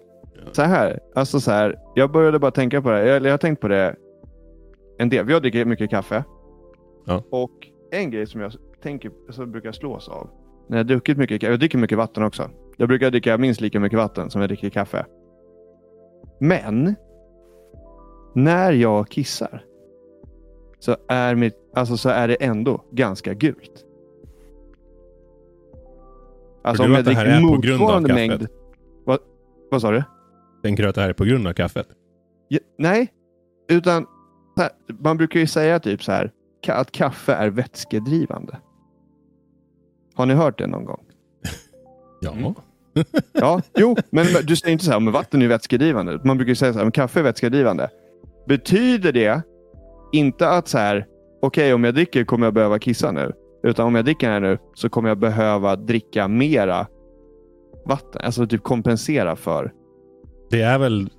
så 0.52 0.62
här. 0.62 1.00
Alltså 1.16 1.40
så 1.40 1.52
här. 1.52 1.76
Jag 1.96 2.12
började 2.12 2.40
bara 2.40 2.52
tänka 2.52 2.82
på 2.82 2.92
det. 2.92 3.16
Eller 3.16 3.30
jag 3.30 3.34
har 3.34 3.38
tänkt 3.38 3.62
på 3.62 3.68
det 3.68 3.96
en 4.98 5.10
del. 5.10 5.30
Jag 5.30 5.42
dricker 5.42 5.66
mycket 5.66 5.90
kaffe. 5.90 6.24
Ja. 7.06 7.24
Och 7.30 7.52
en 7.92 8.12
grej 8.12 8.28
som 8.28 8.42
jag 8.42 8.54
tänker, 8.84 9.12
så 9.30 9.46
brukar 9.46 9.68
jag 9.68 9.76
slås 9.76 10.10
av. 10.10 10.30
När 10.68 10.78
jag 10.78 10.88
druckit 10.88 11.18
mycket 11.18 11.44
Jag 11.44 11.60
dricker 11.60 11.78
mycket 11.78 11.98
vatten 11.98 12.24
också. 12.24 12.50
Jag 12.78 12.88
brukar 12.88 13.12
dricka 13.12 13.38
minst 13.38 13.62
lika 13.62 13.80
mycket 13.80 14.00
vatten 14.00 14.30
som 14.30 14.42
jag 14.42 14.50
dricker 14.50 14.70
kaffe. 14.70 15.06
Men. 16.40 16.96
När 18.34 18.72
jag 18.72 19.10
kissar. 19.10 19.66
Så 20.80 20.96
är, 21.08 21.36
mitt, 21.36 21.56
alltså 21.74 21.98
så 21.98 22.10
är 22.10 22.28
det 22.28 22.36
ändå 22.36 22.84
ganska 22.92 23.34
gult. 23.34 23.86
Alltså 26.64 26.84
om 26.84 26.92
jag 26.92 27.06
dricker 27.06 27.42
motsvarande 27.42 28.14
mängd. 28.14 28.48
Vad, 29.06 29.20
vad 29.72 29.82
sa 29.82 29.92
du? 29.92 30.04
Tänker 30.66 30.84
du 30.84 30.90
att 30.90 30.96
det 30.96 31.02
här 31.02 31.10
är 31.10 31.14
på 31.14 31.26
grund 31.26 31.48
av 31.48 31.54
kaffet? 31.54 31.88
Ja, 32.48 32.60
nej, 32.78 33.14
utan 33.70 34.06
man 35.00 35.18
brukar 35.18 35.40
ju 35.40 35.48
säga 35.48 35.80
typ 35.80 36.04
så 36.04 36.12
här 36.12 36.32
att 36.68 36.92
kaffe 36.92 37.34
är 37.34 37.50
vätskedrivande. 37.50 38.58
Har 40.16 40.26
ni 40.26 40.34
hört 40.34 40.58
det 40.58 40.68
någon 40.68 40.86
gång? 40.86 41.06
Ja. 42.22 42.32
Mm. 42.32 42.54
Ja, 43.34 43.62
jo, 43.78 43.96
men 44.10 44.26
du 44.44 44.56
säger 44.56 44.74
inte 44.74 44.86
så 44.86 44.92
här, 44.92 45.00
men 45.00 45.14
vatten 45.14 45.42
är 45.42 45.48
vätskedrivande. 45.48 46.22
Man 46.24 46.38
brukar 46.38 46.50
ju 46.50 46.56
säga 46.56 46.74
så 46.74 46.80
här, 46.80 46.86
men 46.86 46.92
kaffe 46.92 47.20
är 47.20 47.24
vätskedrivande. 47.24 47.90
Betyder 48.48 49.12
det 49.12 49.42
inte 50.12 50.50
att 50.50 50.68
så 50.68 50.78
här, 50.78 51.06
okej 51.42 51.74
om 51.74 51.84
jag 51.84 51.94
dricker 51.94 52.26
kommer 52.26 52.48
jag 52.48 52.54
behöva 52.54 52.80
kissa 52.80 53.12
nu. 53.12 53.32
Utan 53.64 53.88
om 53.88 53.96
jag 53.96 54.06
dricker 54.06 54.30
här 54.30 54.40
nu 54.40 54.58
så 54.74 54.90
kommer 54.90 55.10
jag 55.10 55.20
behöva 55.20 55.76
dricka 55.76 56.28
mera 56.28 56.88
vatten. 57.86 58.22
Alltså 58.24 58.48
typ 58.48 58.64
kompensera 58.64 59.36
för. 59.36 59.85
Det 60.56 60.62
är 60.62 60.80
väl... 60.80 61.10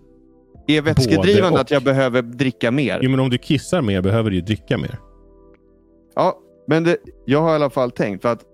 Är 0.66 0.82
vätskedrivande 0.82 1.60
att 1.60 1.70
jag 1.70 1.82
behöver 1.82 2.22
dricka 2.22 2.70
mer? 2.70 2.98
Jo, 3.02 3.10
men 3.10 3.20
om 3.20 3.30
du 3.30 3.38
kissar 3.38 3.82
mer 3.82 4.02
behöver 4.02 4.30
du 4.30 4.36
ju 4.36 4.42
dricka 4.42 4.78
mer. 4.78 4.98
Ja, 6.14 6.38
men 6.66 6.84
det, 6.84 6.96
jag 7.24 7.42
har 7.42 7.52
i 7.52 7.54
alla 7.54 7.70
fall 7.70 7.90
tänkt 7.90 8.22
för 8.22 8.32
att 8.32 8.44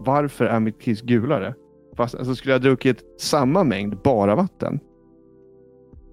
varför 0.00 0.44
är 0.44 0.60
mitt 0.60 0.80
kiss 0.80 1.02
gulare? 1.02 1.54
Fast 1.96 2.14
alltså, 2.14 2.34
skulle 2.34 2.52
jag 2.52 2.62
druckit 2.62 3.20
samma 3.20 3.64
mängd 3.64 3.96
bara 4.04 4.34
vatten, 4.34 4.80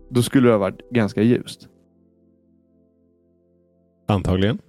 då 0.10 0.22
skulle 0.22 0.48
det 0.48 0.54
ha 0.54 0.60
varit 0.60 0.90
ganska 0.90 1.22
ljust. 1.22 1.68
Antagligen. 4.08 4.60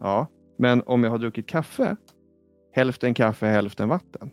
Ja, 0.00 0.26
men 0.58 0.82
om 0.86 1.04
jag 1.04 1.10
har 1.10 1.18
druckit 1.18 1.46
kaffe, 1.46 1.96
hälften 2.72 3.14
kaffe, 3.14 3.46
hälften 3.46 3.88
vatten. 3.88 4.30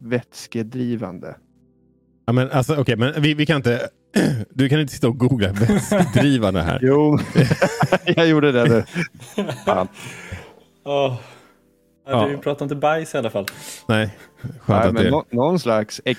Vätskedrivande. 0.00 1.36
Ja, 2.28 2.32
men 2.32 2.50
alltså, 2.50 2.76
okej, 2.76 2.96
men 2.96 3.22
vi, 3.22 3.34
vi 3.34 3.46
kan 3.46 3.56
inte... 3.56 3.88
Du 4.50 4.68
kan 4.68 4.80
inte 4.80 4.92
sitta 4.92 5.08
och 5.08 5.18
googla 5.18 5.52
vätskedrivande 5.52 6.62
här. 6.62 6.78
Jo, 6.82 7.18
jag 8.16 8.28
gjorde 8.28 8.52
det 8.52 8.64
nu. 8.64 8.84
Fan. 9.64 9.88
Åh. 10.84 10.84
Ja, 10.84 11.18
Ja. 12.10 12.26
Du 12.28 12.38
pratar 12.38 12.64
inte 12.64 12.74
bajs 12.74 13.14
i 13.14 13.18
alla 13.18 13.30
fall. 13.30 13.46
Nej, 13.88 14.16
skönt 14.42 14.54
Nej, 14.66 14.78
att 14.88 14.94
men 14.94 15.04
det... 15.04 15.10
nå- 15.10 15.24
någon 15.30 15.58
slags 15.58 16.00
var 16.04 16.14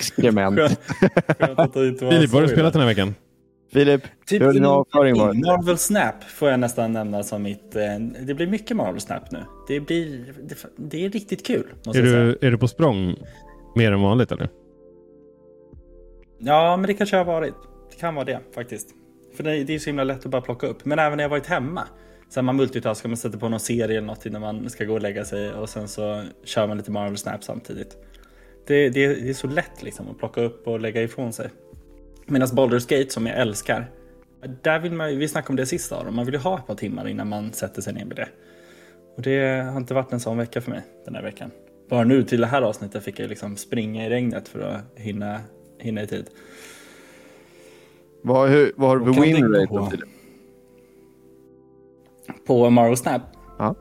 Filip, 2.11 2.29
vad 2.29 2.41
har 2.41 2.47
du 2.47 2.47
spelat 2.47 2.73
den 2.73 2.81
här 2.81 2.87
veckan? 2.89 3.15
Filip, 3.73 4.01
Typ 4.25 4.41
hur 4.41 4.45
har 4.45 4.53
din 4.53 4.65
avföring 4.65 5.19
varit? 5.19 5.45
Marvel 5.45 5.77
Snap 5.77 6.23
får 6.23 6.49
jag 6.49 6.59
nästan 6.59 6.93
nämna 6.93 7.23
som 7.23 7.43
mitt... 7.43 7.75
eh, 7.75 7.81
Det 8.25 8.33
blir 8.33 8.47
mycket 8.47 8.77
Marvel 8.77 9.01
Snap 9.01 9.31
nu. 9.31 9.39
Det, 9.67 9.79
blir, 9.79 10.33
det, 10.49 10.55
det 10.77 11.05
är 11.05 11.09
riktigt 11.09 11.45
kul. 11.47 11.67
Måste 11.85 11.99
Är 11.99 12.03
jag 12.03 12.11
säga. 12.11 12.23
du, 12.23 12.37
är 12.47 12.51
du 12.51 12.57
på 12.57 12.67
språng 12.67 13.15
mer 13.75 13.91
än 13.91 14.01
vanligt 14.01 14.31
eller? 14.31 14.49
Ja, 16.39 16.77
men 16.77 16.87
det 16.87 16.93
kanske 16.93 17.17
har 17.17 17.25
varit. 17.25 17.53
Det 17.91 17.95
kan 17.99 18.15
vara 18.15 18.25
det 18.25 18.39
faktiskt. 18.55 18.89
För 19.35 19.43
det, 19.43 19.63
det 19.63 19.75
är 19.75 19.79
så 19.79 19.85
himla 19.89 20.03
lätt 20.03 20.25
att 20.25 20.31
bara 20.31 20.41
plocka 20.41 20.67
upp. 20.67 20.85
Men 20.85 20.99
även 20.99 21.17
när 21.17 21.23
jag 21.23 21.29
varit 21.29 21.47
hemma. 21.47 21.87
Sen 22.29 22.45
man 22.45 22.55
multitaskar, 22.55 23.09
man 23.09 23.17
sätter 23.17 23.37
på 23.37 23.49
någon 23.49 23.59
serie 23.59 23.97
eller 23.97 24.07
något 24.07 24.25
innan 24.25 24.41
man 24.41 24.69
ska 24.69 24.85
gå 24.85 24.93
och 24.93 25.01
lägga 25.01 25.25
sig 25.25 25.53
och 25.53 25.69
sen 25.69 25.87
så 25.87 26.23
kör 26.43 26.67
man 26.67 26.77
lite 26.77 26.91
Marvel 26.91 27.17
Snap 27.17 27.43
samtidigt. 27.43 27.97
Det, 28.67 28.89
det, 28.89 29.07
det 29.15 29.29
är 29.29 29.33
så 29.33 29.47
lätt 29.47 29.83
liksom 29.83 30.09
att 30.09 30.17
plocka 30.17 30.41
upp 30.41 30.67
och 30.67 30.79
lägga 30.79 31.01
ifrån 31.03 31.33
sig. 31.33 31.49
Medan 32.25 32.47
Baldur's 32.47 32.89
Gate 32.99 33.09
som 33.13 33.25
jag 33.27 33.37
älskar. 33.37 33.91
Där 34.61 34.79
vill 34.79 34.91
man, 34.93 35.11
ju- 35.11 35.17
vi 35.17 35.27
snackade 35.27 35.49
om 35.51 35.55
det 35.55 35.65
sista 35.65 35.95
av 35.97 36.05
dem, 36.05 36.15
man 36.15 36.25
vill 36.25 36.33
ju 36.33 36.39
ha 36.39 36.57
ett 36.59 36.67
par 36.67 36.75
timmar 36.75 37.07
innan 37.07 37.27
man 37.27 37.53
sätter 37.53 37.81
sig 37.81 37.93
ner 37.93 38.05
med 38.05 38.15
det. 38.15 38.27
Och 39.15 39.21
det 39.21 39.63
har 39.71 39.77
inte 39.77 39.93
varit 39.93 40.13
en 40.13 40.19
sån 40.19 40.37
vecka 40.37 40.61
för 40.61 40.71
mig 40.71 40.81
den 41.05 41.15
här 41.15 41.23
veckan. 41.23 41.51
Bara 41.89 42.03
nu 42.03 42.23
till 42.23 42.41
det 42.41 42.47
här 42.47 42.61
avsnittet 42.61 43.03
fick 43.03 43.19
jag 43.19 43.29
liksom 43.29 43.57
springa 43.57 44.05
i 44.05 44.09
regnet 44.09 44.47
för 44.47 44.59
att 44.59 44.81
hinna, 44.99 45.39
hinna 45.79 46.03
i 46.03 46.07
tid. 46.07 46.29
Vad, 48.21 48.49
hur, 48.49 48.73
vad 48.75 48.89
har 48.89 48.97
du 48.97 49.05
för 49.05 49.13
kan 49.13 49.21
win 49.21 49.51
det 49.51 49.59
rate? 49.59 49.65
gå? 49.65 49.77
då, 49.77 49.89
Filip? 49.89 50.09
På 52.47 52.69
Marvel 52.69 52.97
Snap? 52.97 53.21
Ja. 53.59 53.75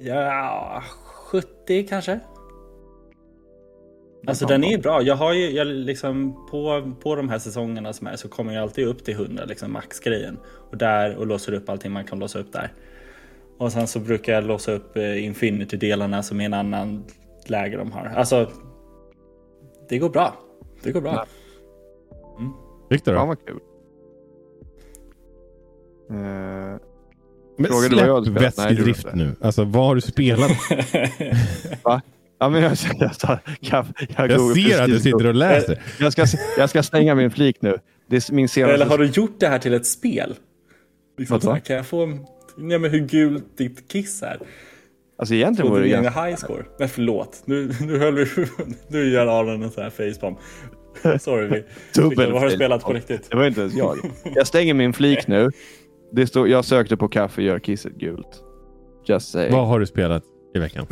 Ja, 0.00 0.82
70 1.30 1.86
kanske. 1.88 2.20
Alltså 4.26 4.46
den 4.46 4.64
är 4.64 4.78
bra. 4.78 5.02
Jag 5.02 5.14
har 5.14 5.32
ju 5.32 5.50
jag 5.50 5.66
liksom 5.66 6.46
på, 6.50 6.92
på 7.00 7.14
de 7.14 7.28
här 7.28 7.38
säsongerna 7.38 7.92
som 7.92 8.06
är 8.06 8.16
så 8.16 8.28
kommer 8.28 8.54
jag 8.54 8.62
alltid 8.62 8.86
upp 8.86 9.04
till 9.04 9.14
100 9.14 9.44
liksom 9.44 9.72
maxgrejen. 9.72 10.38
Och 10.70 10.76
där 10.76 11.16
och 11.16 11.26
låser 11.26 11.52
upp 11.52 11.68
allting 11.68 11.92
man 11.92 12.04
kan 12.04 12.18
låsa 12.18 12.38
upp 12.38 12.52
där. 12.52 12.72
Och 13.58 13.72
sen 13.72 13.86
så 13.86 13.98
brukar 14.00 14.32
jag 14.32 14.44
låsa 14.44 14.72
upp 14.72 14.96
eh, 14.96 15.24
Infinity-delarna 15.24 16.22
som 16.22 16.40
är 16.40 16.44
en 16.44 16.54
annan 16.54 17.04
läge 17.46 17.76
de 17.76 17.92
har. 17.92 18.06
Alltså. 18.16 18.50
Det 19.88 19.98
går 19.98 20.10
bra. 20.10 20.34
Det 20.82 20.92
går 20.92 21.00
bra. 21.00 21.26
Viktor 22.90 23.14
Fan 23.14 23.20
då? 23.20 23.26
vad 23.26 23.46
kul. 23.46 23.58
Eh, 26.10 26.16
Men 27.56 27.72
hade 27.72 27.88
släpp 27.88 28.24
det 28.24 28.30
vätskedrift 28.30 29.06
nu. 29.14 29.36
Alltså 29.40 29.64
vad 29.64 29.86
har 29.86 29.94
du 29.94 30.00
spelat? 30.00 30.50
ja, 32.38 32.48
men 32.48 32.62
jag, 32.62 32.72
jag, 32.98 33.10
jag, 33.22 33.38
jag, 33.60 33.86
jag, 34.16 34.30
Jag 34.30 34.56
ser 34.56 34.82
att 34.82 34.90
du 34.90 35.00
sitter 35.00 35.26
och 35.26 35.34
läser. 35.34 35.82
Jag 36.00 36.12
ska, 36.12 36.26
jag 36.58 36.70
ska 36.70 36.82
stänga 36.82 37.14
min 37.14 37.30
flik 37.30 37.62
nu. 37.62 37.78
Det 38.06 38.16
är 38.16 38.32
min 38.32 38.48
senaste... 38.48 38.74
Eller 38.74 38.86
har 38.86 38.98
du 38.98 39.06
gjort 39.06 39.40
det 39.40 39.48
här 39.48 39.58
till 39.58 39.74
ett 39.74 39.86
spel? 39.86 40.34
Liksom, 41.18 41.40
kan 41.40 41.76
jag 41.76 41.86
få... 41.86 42.06
Nej 42.56 42.78
men 42.78 42.90
hur 42.90 42.98
gult 42.98 43.58
ditt 43.58 43.88
kiss 43.88 44.22
är? 44.22 44.38
Alltså 45.18 45.34
egentligen 45.34 45.70
vore 45.70 45.82
det 45.82 45.88
ganska... 45.88 46.24
high 46.24 46.36
score. 46.36 46.64
Men 46.78 46.88
förlåt, 46.88 47.42
nu, 47.44 47.70
nu 47.80 47.98
höll 47.98 48.14
vi... 48.14 48.26
Nu 48.88 49.08
gör 49.08 49.26
Aron 49.26 49.62
en 49.62 49.70
sån 49.70 49.82
här 49.82 49.90
facepalm. 49.90 50.36
Sorry, 51.20 51.48
vi... 51.48 51.64
Dubbel 51.94 52.32
Vad 52.32 52.40
har 52.42 52.48
du 52.48 52.54
spelat 52.54 52.84
på 52.84 52.92
riktigt? 52.92 53.30
Det 53.30 53.36
var 53.36 53.46
inte 53.46 53.60
ens 53.60 53.74
jag. 53.74 53.96
Jag 54.34 54.46
stänger 54.46 54.74
min 54.74 54.92
flik 54.92 55.26
nu. 55.26 55.50
Det 56.12 56.26
står, 56.26 56.48
jag 56.48 56.64
sökte 56.64 56.96
på 56.96 57.08
kaffe, 57.08 57.42
gör 57.42 57.58
kisset 57.58 57.92
gult. 57.92 58.42
Just 59.04 59.30
saying. 59.30 59.52
Vad 59.52 59.66
har 59.66 59.80
du 59.80 59.86
spelat 59.86 60.22
i 60.54 60.58
veckan? 60.58 60.86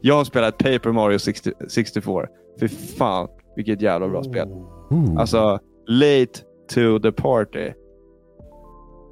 Jag 0.00 0.14
har 0.14 0.24
spelat 0.24 0.58
Paper 0.58 0.92
Mario 0.92 1.18
60, 1.18 1.52
64. 1.68 2.26
Fy 2.60 2.68
fan, 2.68 3.28
vilket 3.56 3.82
jävla 3.82 4.08
bra 4.08 4.22
spel. 4.22 4.48
Ooh. 4.48 5.18
Alltså, 5.18 5.58
late 5.86 6.40
to 6.74 6.98
the 7.02 7.12
party. 7.12 7.72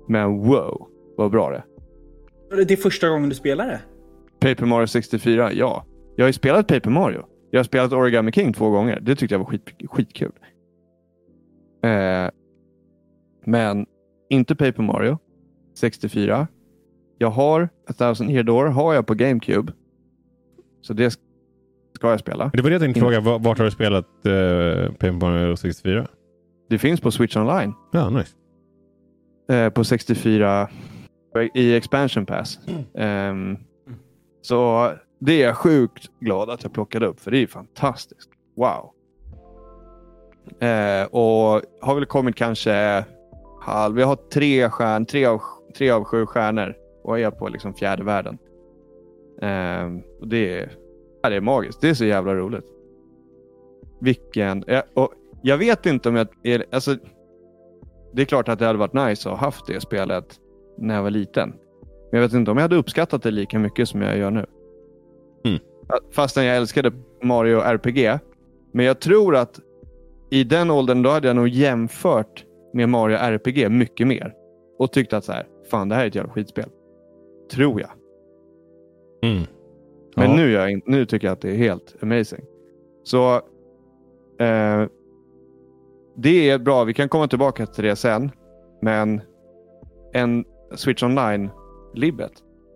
Men 0.09 0.39
wow, 0.39 0.89
vad 1.17 1.31
bra 1.31 1.51
det 1.51 1.57
är. 2.57 2.65
Det 2.65 2.75
är 2.75 2.77
första 2.77 3.09
gången 3.09 3.29
du 3.29 3.35
spelar 3.35 3.67
det? 3.67 3.81
Paper 4.45 4.67
Mario 4.67 4.87
64, 4.87 5.53
ja. 5.53 5.85
Jag 6.17 6.25
har 6.25 6.29
ju 6.29 6.33
spelat 6.33 6.69
Paper 6.69 6.91
Mario. 6.91 7.25
Jag 7.51 7.59
har 7.59 7.65
spelat 7.65 7.93
Origami 7.93 8.33
King 8.33 8.53
två 8.53 8.71
gånger. 8.71 9.01
Det 9.01 9.17
tyckte 9.17 9.35
jag 9.35 9.39
var 9.39 9.47
skit, 9.47 9.71
skitkul. 9.91 10.33
Eh, 11.85 12.31
men 13.45 13.87
inte 14.31 14.55
Paper 14.55 14.83
Mario 14.83 15.19
64. 15.75 16.49
Jag 17.19 17.31
har 17.31 17.69
A 17.89 17.93
Thousand 17.99 18.31
Year 18.31 18.43
Door 18.43 18.67
har 18.67 18.95
jag 18.95 19.07
på 19.07 19.15
GameCube. 19.15 19.73
Så 20.81 20.93
det 20.93 21.11
ska 21.95 22.11
jag 22.11 22.21
spela. 22.21 22.51
Det 22.55 22.63
var 22.63 22.71
det 22.71 22.75
jag 22.75 22.83
tänkte 22.83 23.01
fråga. 23.01 23.21
Vart 23.21 23.59
har 23.59 23.65
du 23.65 23.71
spelat 23.71 24.07
uh, 24.27 24.93
Paper 24.93 25.13
Mario 25.13 25.57
64? 25.57 26.07
Det 26.69 26.79
finns 26.79 27.01
på 27.01 27.11
Switch 27.11 27.37
Online. 27.37 27.75
Ja, 27.93 28.11
nice. 28.11 28.37
eh, 29.53 29.71
på 29.71 29.85
64 29.85 30.69
i 31.55 31.75
expansion 31.75 32.27
pass. 32.27 32.59
Ehm, 32.95 33.57
så 34.45 34.91
det 35.19 35.43
är 35.43 35.47
jag 35.47 35.57
sjukt 35.57 36.11
glad 36.21 36.51
att 36.51 36.63
jag 36.63 36.73
plockade 36.73 37.07
upp 37.07 37.21
för 37.21 37.31
det 37.31 37.39
är 37.39 37.47
fantastiskt. 37.47 38.31
Wow. 38.57 38.91
Eh, 40.61 41.05
och 41.05 41.63
har 41.81 41.95
väl 41.95 42.07
kommit 42.07 42.37
kanske 42.37 43.05
halv. 43.61 44.01
Jag 44.01 44.07
har 44.07 44.17
tre 44.17 44.71
stjärn, 44.71 45.07
tre 45.07 45.27
av, 45.27 45.41
tre 45.77 45.91
av 45.91 46.05
sju 46.05 46.27
stjärnor 46.27 46.75
och 47.05 47.19
är 47.19 47.31
på 47.31 47.49
liksom 47.49 47.75
fjärde 47.75 48.05
världen. 48.05 48.39
Eh, 49.43 50.19
och 50.21 50.29
det 50.29 50.59
är, 50.59 50.73
ja, 51.23 51.31
det 51.31 51.37
är 51.37 51.41
magiskt. 51.41 51.81
Det 51.81 51.89
är 51.89 51.95
så 51.95 52.05
jävla 52.05 52.35
roligt. 52.35 52.65
Vilken... 54.01 54.65
Eh, 54.65 54.83
och 54.95 55.13
jag 55.43 55.59
vet 55.59 55.87
inte 55.87 56.09
om 56.09 56.17
jag... 56.17 56.29
Är, 56.43 56.65
alltså, 56.73 56.97
det 58.13 58.23
är 58.23 58.27
klart 58.27 58.49
att 58.49 58.59
det 58.59 58.67
hade 58.67 58.79
varit 58.79 59.09
nice 59.09 59.29
att 59.29 59.39
ha 59.39 59.47
haft 59.47 59.67
det 59.67 59.81
spelet 59.81 60.41
när 60.79 60.95
jag 60.95 61.03
var 61.03 61.11
liten. 61.11 61.55
Men 62.15 62.21
jag 62.23 62.29
vet 62.29 62.35
inte 62.37 62.51
om 62.51 62.57
jag 62.57 62.63
hade 62.63 62.77
uppskattat 62.77 63.23
det 63.23 63.31
lika 63.31 63.59
mycket 63.59 63.89
som 63.89 64.03
jag 64.03 64.19
gör 64.19 64.31
nu. 64.31 64.47
Mm. 65.45 65.61
Fastän 66.13 66.45
jag 66.45 66.57
älskade 66.57 66.93
Mario 67.23 67.61
RPG. 67.61 68.19
Men 68.73 68.87
jag 68.87 69.01
tror 69.01 69.37
att 69.37 69.61
i 70.31 70.45
den 70.45 70.71
åldern 70.71 71.03
då 71.03 71.11
hade 71.11 71.27
jag 71.27 71.37
nog 71.37 71.49
jämfört 71.49 72.45
med 72.73 72.89
Mario 72.89 73.17
RPG 73.17 73.71
mycket 73.71 74.07
mer. 74.07 74.35
Och 74.79 74.93
tyckt 74.93 75.13
att 75.13 75.25
så 75.25 75.33
här, 75.33 75.47
fan 75.71 75.89
det 75.89 75.95
här 75.95 76.03
är 76.03 76.09
ett 76.09 76.15
jävla 76.15 76.33
skitspel. 76.33 76.69
Tror 77.53 77.81
jag. 77.81 77.91
Mm. 79.31 79.43
Men 80.17 80.31
Ja. 80.31 80.37
nu, 80.37 80.57
är 80.57 80.69
jag 80.69 80.83
nu 80.87 81.07
tycker 81.07 81.27
jag 81.27 81.33
att 81.33 81.41
det 81.41 81.51
är 81.51 81.57
helt 81.57 81.97
amazing. 82.03 82.45
Så 83.05 83.35
eh, 84.39 84.87
det 86.17 86.51
är 86.51 86.59
bra. 86.59 86.85
Vi 86.85 86.95
kan 86.95 87.09
komma 87.09 87.29
tillbaka 87.29 87.67
till 87.67 87.85
det 87.85 87.97
sen. 87.97 88.31
Men 88.83 89.21
en 90.13 90.45
Switch 90.75 91.03
Online-libbet 91.95 92.33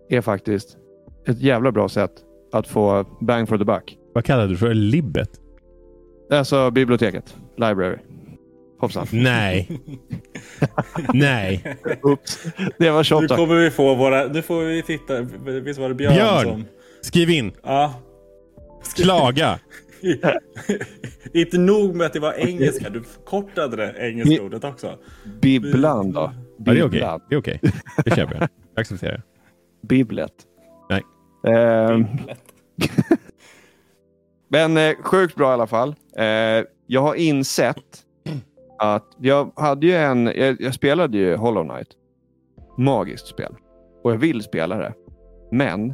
är 0.09 0.21
faktiskt 0.21 0.77
ett 1.27 1.39
jävla 1.41 1.71
bra 1.71 1.89
sätt 1.89 2.11
att 2.51 2.67
få 2.67 3.05
bang 3.21 3.49
for 3.49 3.57
the 3.57 3.65
buck. 3.65 3.97
Vad 4.13 4.25
kallade 4.25 4.47
du 4.47 4.57
för 4.57 4.73
libbet? 4.73 5.29
Alltså 6.31 6.71
biblioteket. 6.71 7.35
Library. 7.57 7.97
Hoppsan. 8.79 9.07
Nej. 9.11 9.69
Nej. 11.13 11.77
Oops. 12.01 12.43
Det 12.77 12.89
var 12.89 12.99
Nu 12.99 13.03
shot. 13.03 13.37
kommer 13.37 13.55
vi 13.55 13.69
få 13.71 13.95
våra... 13.95 14.27
Nu 14.27 14.41
får 14.41 14.61
vi 14.61 14.83
titta. 14.83 15.21
Visst 15.63 15.79
var 15.79 15.89
det 15.89 15.95
Björn, 15.95 16.13
Björn! 16.13 16.43
som... 16.43 16.65
Skriv 17.01 17.29
in. 17.29 17.51
Ja. 17.63 17.93
Klaga. 18.95 19.59
Inte 21.33 21.57
nog 21.57 21.95
med 21.95 22.07
att 22.07 22.13
det 22.13 22.19
var 22.19 22.33
engelska, 22.33 22.89
du 22.89 23.03
förkortade 23.03 23.77
det 23.77 23.95
engelska 24.09 24.43
ordet 24.43 24.63
också. 24.63 24.97
Bibblan 25.41 26.11
då? 26.11 26.19
Ja, 26.19 26.33
det 26.57 26.71
är 26.71 26.83
okej. 26.83 26.89
Bibblan. 26.89 27.19
Det 27.29 27.35
är 27.35 27.39
okej. 27.39 27.59
Det 28.05 28.15
köper 28.15 28.35
jag. 28.35 28.49
Det 28.79 28.81
accepterar 28.81 29.11
jag. 29.11 29.21
Bibblet. 29.89 30.33
Nej. 30.89 31.03
Ehm, 31.55 32.05
men 34.49 34.77
eh, 34.77 34.95
sjukt 35.03 35.35
bra 35.35 35.49
i 35.49 35.53
alla 35.53 35.67
fall. 35.67 35.95
Eh, 36.15 36.65
jag 36.87 37.01
har 37.01 37.15
insett 37.15 38.05
att 38.77 39.05
jag 39.17 39.51
hade 39.55 39.87
ju 39.87 39.93
en... 39.93 40.25
Jag, 40.25 40.61
jag 40.61 40.73
spelade 40.73 41.17
ju 41.17 41.35
Hollow 41.35 41.63
Knight. 41.63 41.87
Magiskt 42.77 43.27
spel. 43.27 43.55
Och 44.03 44.11
jag 44.11 44.17
vill 44.17 44.43
spela 44.43 44.77
det. 44.77 44.93
Men 45.51 45.93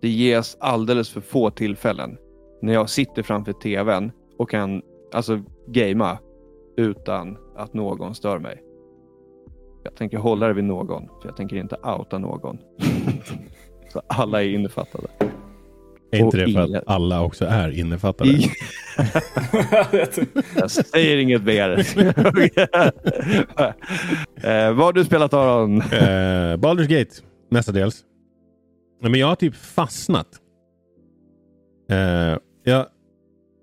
det 0.00 0.08
ges 0.08 0.56
alldeles 0.60 1.10
för 1.10 1.20
få 1.20 1.50
tillfällen 1.50 2.16
när 2.62 2.72
jag 2.72 2.90
sitter 2.90 3.22
framför 3.22 3.52
tvn 3.52 4.12
och 4.38 4.50
kan 4.50 4.82
alltså 5.12 5.42
gamea 5.66 6.18
utan 6.76 7.36
att 7.56 7.74
någon 7.74 8.14
stör 8.14 8.38
mig. 8.38 8.62
Jag 9.82 9.96
tänker 9.96 10.18
hålla 10.18 10.46
det 10.46 10.52
vid 10.52 10.64
någon, 10.64 11.06
för 11.06 11.28
jag 11.28 11.36
tänker 11.36 11.56
inte 11.56 11.76
outa 11.76 12.18
någon. 12.18 12.58
Så 13.92 14.02
alla 14.06 14.42
är 14.42 14.48
innefattade. 14.48 15.08
Är 16.10 16.18
inte 16.18 16.36
det 16.36 16.52
för 16.52 16.76
att 16.76 16.82
alla 16.86 17.22
också 17.22 17.44
är 17.44 17.70
innefattade? 17.70 18.30
I, 18.30 18.50
jag 20.56 20.70
säger 20.70 21.16
inget 21.16 21.44
mer. 21.44 21.70
eh, 24.44 24.72
vad 24.72 24.86
har 24.86 24.92
du 24.92 25.04
spelat 25.04 25.34
Aron? 25.34 25.76
Eh, 25.80 26.56
Baldur's 26.56 26.86
Gate, 26.86 27.10
mestadels. 27.50 28.04
Men 29.02 29.14
jag 29.14 29.26
har 29.26 29.34
typ 29.34 29.54
fastnat. 29.54 30.28
Eh, 31.90 32.36
jag, 32.64 32.86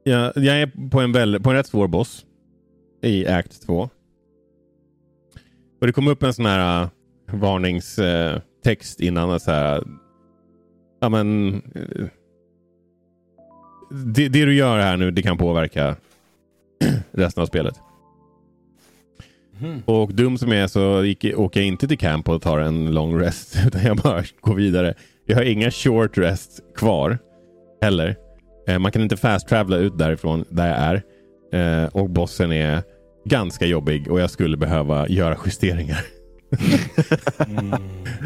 jag, 0.03 0.31
jag 0.35 0.61
är 0.61 0.89
på 0.89 0.99
en, 0.99 1.11
väl, 1.11 1.39
på 1.39 1.49
en 1.49 1.55
rätt 1.55 1.67
svår 1.67 1.87
boss 1.87 2.25
i 3.01 3.27
Act 3.27 3.65
2. 3.65 3.89
Och 5.81 5.87
det 5.87 5.93
kom 5.93 6.07
upp 6.07 6.23
en 6.23 6.33
sån 6.33 6.45
här 6.45 6.83
uh, 6.83 6.89
varningstext 7.31 8.99
innan. 8.99 9.29
att 9.29 9.41
Så 9.41 9.51
här, 9.51 9.83
ja, 11.01 11.09
men, 11.09 11.53
eh, 11.75 12.05
det, 13.91 14.27
det 14.27 14.45
du 14.45 14.55
gör 14.55 14.79
här 14.79 14.97
nu 14.97 15.11
det 15.11 15.21
kan 15.21 15.37
påverka 15.37 15.95
resten 17.11 17.41
av 17.41 17.47
spelet. 17.47 17.75
Och 19.85 20.13
dum 20.13 20.37
som 20.37 20.51
jag 20.51 20.63
är 20.63 20.67
så 20.67 21.03
gick, 21.03 21.25
åker 21.35 21.59
jag 21.59 21.67
inte 21.67 21.87
till 21.87 21.97
camp 21.97 22.29
och 22.29 22.41
tar 22.41 22.59
en 22.59 22.93
long 22.93 23.19
rest. 23.19 23.57
Utan 23.67 23.83
jag 23.83 23.97
bara 23.97 24.23
går 24.41 24.55
vidare. 24.55 24.93
Jag 25.25 25.35
har 25.35 25.43
inga 25.43 25.71
short 25.71 26.17
rest 26.17 26.59
kvar 26.75 27.17
heller. 27.81 28.15
Eh, 28.67 28.79
man 28.79 28.91
kan 28.91 29.01
inte 29.01 29.17
fast 29.17 29.47
travela 29.47 29.77
ut 29.77 29.97
därifrån 29.97 30.45
där 30.49 30.67
jag 30.67 30.77
är. 30.77 31.03
Eh, 31.53 31.87
och 31.87 32.09
bossen 32.09 32.51
är 32.51 32.83
ganska 33.25 33.65
jobbig 33.65 34.11
och 34.11 34.19
jag 34.19 34.29
skulle 34.29 34.57
behöva 34.57 35.07
göra 35.07 35.37
justeringar. 35.45 36.01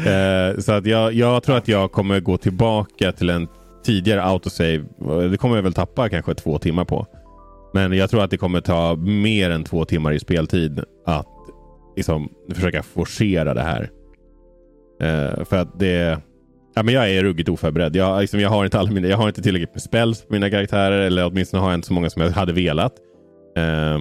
eh, 0.06 0.58
så 0.58 0.72
att 0.72 0.86
jag, 0.86 1.12
jag 1.12 1.42
tror 1.42 1.56
att 1.56 1.68
jag 1.68 1.92
kommer 1.92 2.20
gå 2.20 2.36
tillbaka 2.36 3.12
till 3.12 3.30
en 3.30 3.48
tidigare 3.84 4.22
autosave. 4.22 4.84
Det 5.30 5.36
kommer 5.36 5.56
jag 5.56 5.62
väl 5.62 5.72
tappa 5.72 6.08
kanske 6.08 6.34
två 6.34 6.58
timmar 6.58 6.84
på. 6.84 7.06
Men 7.74 7.92
jag 7.92 8.10
tror 8.10 8.24
att 8.24 8.30
det 8.30 8.36
kommer 8.36 8.60
ta 8.60 8.96
mer 8.96 9.50
än 9.50 9.64
två 9.64 9.84
timmar 9.84 10.12
i 10.12 10.18
speltid 10.18 10.80
att 11.06 11.26
liksom, 11.96 12.28
försöka 12.54 12.82
forcera 12.82 13.54
det 13.54 13.62
här. 13.62 13.90
Eh, 15.00 15.44
för 15.44 15.56
att 15.56 15.78
det... 15.78 16.18
Ja, 16.74 16.82
men 16.82 16.94
jag 16.94 17.10
är 17.10 17.22
ruggigt 17.22 17.48
oförberedd. 17.48 17.96
Jag, 17.96 18.20
liksom, 18.20 18.40
jag, 18.40 18.50
har 18.50 18.64
inte 18.64 18.78
alla 18.78 18.90
mina, 18.90 19.08
jag 19.08 19.16
har 19.16 19.28
inte 19.28 19.42
tillräckligt 19.42 19.74
med 19.74 19.82
spells 19.82 20.22
på 20.22 20.32
mina 20.32 20.50
karaktärer. 20.50 21.00
Eller 21.00 21.26
åtminstone 21.26 21.62
har 21.62 21.70
jag 21.70 21.78
inte 21.78 21.86
så 21.86 21.92
många 21.92 22.10
som 22.10 22.22
jag 22.22 22.30
hade 22.30 22.52
velat. 22.52 22.92
Eh, 23.56 23.98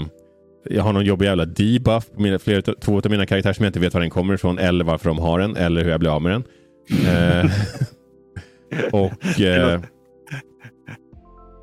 jag 0.63 0.84
har 0.84 0.93
någon 0.93 1.06
jobbig 1.06 1.26
jävla 1.26 1.45
debuff 1.45 2.12
på 2.15 2.22
mina, 2.22 2.39
flera, 2.39 2.62
två 2.62 2.98
av 2.98 3.10
mina 3.12 3.26
karaktärer 3.26 3.54
som 3.54 3.63
jag 3.63 3.69
inte 3.69 3.80
vet 3.80 3.93
var 3.93 4.02
den 4.02 4.10
kommer 4.10 4.34
ifrån. 4.34 4.60
Eller 4.60 4.86
varför 4.86 5.10
de 5.10 5.19
har 5.19 5.39
den. 5.39 5.56
Eller 5.56 5.84
hur 5.84 5.91
jag 5.91 6.00
blir 6.00 6.15
av 6.15 6.22
med 6.22 6.32
den. 6.32 6.43
Eh, 7.08 7.52
och... 8.91 9.41
Eh, 9.41 9.82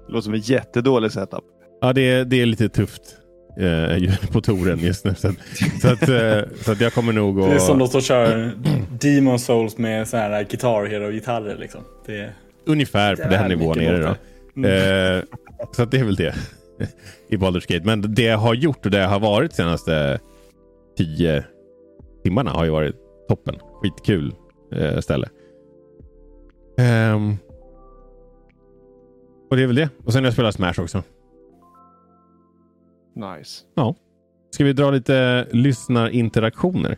Det 0.06 0.12
låter 0.12 0.24
som 0.24 0.35
en 0.35 0.40
jättedålig 0.40 1.12
setup. 1.12 1.44
Ja, 1.80 1.92
det 1.92 2.00
är, 2.00 2.24
det 2.24 2.42
är 2.42 2.46
lite 2.46 2.68
tufft 2.68 3.02
eh, 3.61 4.28
på 4.32 4.40
touren 4.40 4.78
just 4.78 5.04
nu. 5.04 5.14
Så 5.14 5.28
att, 5.28 5.35
så 5.82 5.88
att, 5.88 6.09
eh, 6.09 6.40
så 6.64 6.72
att 6.72 6.80
jag 6.80 6.92
kommer 6.94 7.12
nog 7.12 7.40
att... 7.40 7.48
Det 7.50 7.54
är 7.54 7.59
som 7.59 7.78
de 7.78 7.88
som 7.88 8.00
kör 8.00 8.52
Demon 9.00 9.38
Souls 9.38 9.78
med 9.78 10.09
så 10.09 10.16
här 10.16 10.44
Guitar 10.50 10.87
Hero-gitarrer 10.87 11.56
liksom. 11.61 11.80
Det 12.06 12.16
är... 12.20 12.32
Ungefär 12.66 13.16
på 13.16 13.22
Det 13.22 13.28
den 13.28 13.48
nivån 13.48 13.80
är 13.80 13.92
det 13.92 14.00
då. 14.00 14.68
Eh, 14.68 15.22
så 15.72 15.82
att 15.82 15.90
det 15.90 15.98
är 15.98 16.04
väl 16.04 16.16
det 16.16 16.35
i 17.28 17.36
Baldur's 17.36 17.72
Gate. 17.72 17.86
Men 17.86 18.14
det 18.14 18.22
jag 18.22 18.38
har 18.38 18.54
gjort 18.54 18.84
och 18.84 18.90
det 18.90 18.98
jag 18.98 19.08
har 19.08 19.20
varit 19.20 19.50
de 19.50 19.56
senaste 19.56 20.20
tio 20.96 21.44
timmarna 22.22 22.50
har 22.50 22.64
ju 22.64 22.70
varit 22.70 22.96
toppen. 23.28 23.54
Skitkul 23.82 24.34
eh, 24.72 24.98
ställe. 25.00 25.28
Ehm, 26.78 27.36
och 29.50 29.56
det 29.56 29.62
är 29.62 29.66
väl 29.66 29.76
det. 29.76 29.88
Och 30.04 30.12
sen 30.12 30.22
har 30.22 30.26
jag 30.26 30.32
spelat 30.32 30.54
Smash 30.54 30.80
också. 30.80 31.02
Nice. 33.14 33.64
Ska 34.50 34.64
vi 34.64 34.72
dra 34.72 34.90
lite 34.90 35.46
lyssnarinteraktioner? 35.52 36.96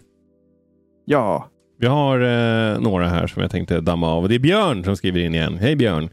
Ja. 1.04 1.48
Vi 1.78 1.86
har 1.86 2.20
eh, 2.20 2.80
några 2.80 3.08
här 3.08 3.26
som 3.26 3.42
jag 3.42 3.50
tänkte 3.50 3.80
damma 3.80 4.08
av. 4.08 4.22
Och 4.22 4.28
det 4.28 4.34
är 4.34 4.38
Björn 4.38 4.84
som 4.84 4.96
skriver 4.96 5.20
in 5.20 5.34
igen. 5.34 5.56
Hej 5.56 5.76
Björn! 5.76 6.10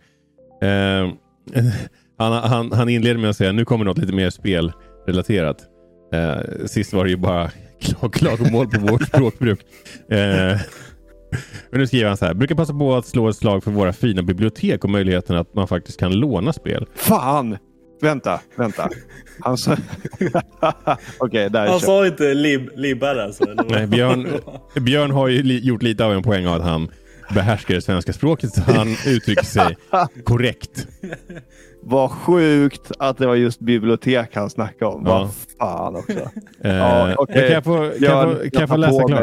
Eh, 0.61 1.13
han, 2.17 2.33
han, 2.33 2.71
han 2.71 2.89
inleder 2.89 3.17
med 3.17 3.29
att 3.29 3.37
säga 3.37 3.51
nu 3.51 3.65
kommer 3.65 3.85
något 3.85 3.97
lite 3.97 4.13
mer 4.13 4.29
spelrelaterat. 4.29 5.57
Eh, 6.13 6.65
sist 6.65 6.93
var 6.93 7.03
det 7.03 7.09
ju 7.09 7.17
bara 7.17 7.51
klag, 7.81 8.13
klagomål 8.13 8.67
på 8.69 8.79
vårt 8.79 9.03
språkbruk. 9.07 9.59
Eh, 10.09 10.59
men 11.71 11.79
nu 11.79 11.87
skriver 11.87 12.07
han 12.07 12.17
så 12.17 12.25
här. 12.25 12.33
Brukar 12.33 12.55
passa 12.55 12.73
på 12.73 12.95
att 12.95 13.05
slå 13.05 13.29
ett 13.29 13.35
slag 13.35 13.63
för 13.63 13.71
våra 13.71 13.93
fina 13.93 14.21
bibliotek 14.21 14.83
och 14.83 14.89
möjligheten 14.89 15.35
att 15.35 15.53
man 15.53 15.67
faktiskt 15.67 15.99
kan 15.99 16.19
låna 16.19 16.53
spel. 16.53 16.85
Fan! 16.95 17.57
Vänta, 18.01 18.39
vänta. 18.55 18.89
Han 19.39 19.57
sa... 19.57 19.71
Okej, 21.17 21.49
där 21.49 21.63
är 21.63 21.67
Han 21.67 21.79
sa 21.79 22.05
inte 22.05 22.33
lib 22.33 22.69
libbar 22.75 23.15
alltså? 23.15 23.45
Nej, 23.69 23.87
Björn, 23.87 24.27
Björn 24.81 25.11
har 25.11 25.27
ju 25.27 25.43
li, 25.43 25.59
gjort 25.59 25.83
lite 25.83 26.05
av 26.05 26.13
en 26.13 26.23
poäng 26.23 26.47
av 26.47 26.53
att 26.53 26.61
han 26.61 26.91
behärskar 27.33 27.75
det 27.75 27.81
svenska 27.81 28.13
språket 28.13 28.53
så 28.53 28.61
han 28.61 28.87
uttrycker 29.07 29.45
sig 29.45 29.77
korrekt. 30.23 30.87
Vad 31.83 32.11
sjukt 32.11 32.91
att 32.99 33.17
det 33.17 33.27
var 33.27 33.35
just 33.35 33.59
bibliotek 33.59 34.35
han 34.35 34.49
snackade 34.49 34.91
om. 34.91 35.03
Ja. 35.05 35.19
Vad 35.19 35.33
fan 35.59 35.95
också. 35.95 36.19
Eh, 36.63 36.75
Ja, 36.75 37.15
okej. 37.17 37.35
Kan 37.35 37.51
jag 37.53 37.63
få, 37.63 37.77
kan 37.77 38.01
jag 38.01 38.37
få, 38.37 38.49
kan 38.49 38.59
jag 38.59 38.69
få 38.69 38.75
läsa 38.77 39.03
klart? 39.07 39.21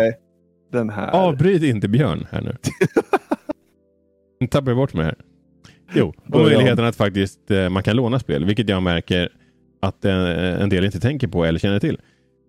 Den 0.73 0.91
här. 0.91 1.11
Avbryt 1.11 1.63
inte 1.63 1.89
Björn 1.89 2.27
här 2.31 2.41
nu. 2.41 2.57
Nu 4.41 4.47
tappar 4.51 4.71
jag 4.71 4.77
bort 4.77 4.95
mig 4.95 5.05
här. 5.05 5.15
Jo, 5.95 6.15
och 6.33 6.41
möjligheten 6.41 6.85
att 6.85 6.97
faktiskt 6.97 7.51
eh, 7.51 7.69
man 7.69 7.83
kan 7.83 7.97
låna 7.97 8.19
spel, 8.19 8.45
vilket 8.45 8.69
jag 8.69 8.83
märker 8.83 9.29
att 9.83 10.05
eh, 10.05 10.63
en 10.63 10.69
del 10.69 10.85
inte 10.85 11.01
tänker 11.01 11.29
på 11.29 11.45
eller 11.45 11.59
känner 11.59 11.81
till. 11.81 12.01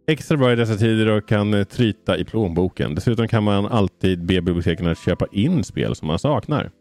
Extra 0.08 0.38
bra 0.38 0.54
i 0.54 0.56
dessa 0.56 0.76
tider 0.76 1.10
och 1.10 1.28
kan 1.28 1.54
eh, 1.54 1.64
tryta 1.64 2.18
i 2.18 2.26
plånboken. 2.26 2.96
Dessutom 2.96 3.28
kan 3.28 3.44
man 3.44 3.66
alltid 3.66 4.26
be 4.26 4.42
biblioteken 4.42 4.88
att 4.88 5.00
köpa 5.00 5.26
in 5.32 5.64
spel 5.64 5.96
som 5.96 6.08
man 6.08 6.20
saknar. 6.20 6.72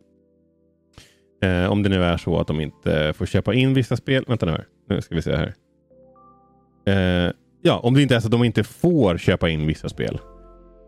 Eh, 1.42 1.72
om 1.72 1.82
det 1.82 1.88
nu 1.88 2.04
är 2.04 2.16
så 2.16 2.40
att 2.40 2.46
de 2.46 2.60
inte 2.60 3.12
får 3.16 3.26
köpa 3.26 3.54
in 3.54 3.74
vissa 3.74 3.96
spel. 3.96 4.24
Vänta 4.28 4.46
nu 4.46 4.52
här. 4.52 4.66
Nu 4.88 5.00
ska 5.00 5.14
vi 5.14 5.22
se 5.22 5.36
här. 5.36 5.54
Eh, 6.86 7.32
ja, 7.62 7.78
om 7.78 7.94
det 7.94 8.02
inte 8.02 8.16
är 8.16 8.20
så 8.20 8.26
att 8.26 8.32
de 8.32 8.44
inte 8.44 8.64
får 8.64 9.18
köpa 9.18 9.48
in 9.48 9.66
vissa 9.66 9.88
spel. 9.88 10.20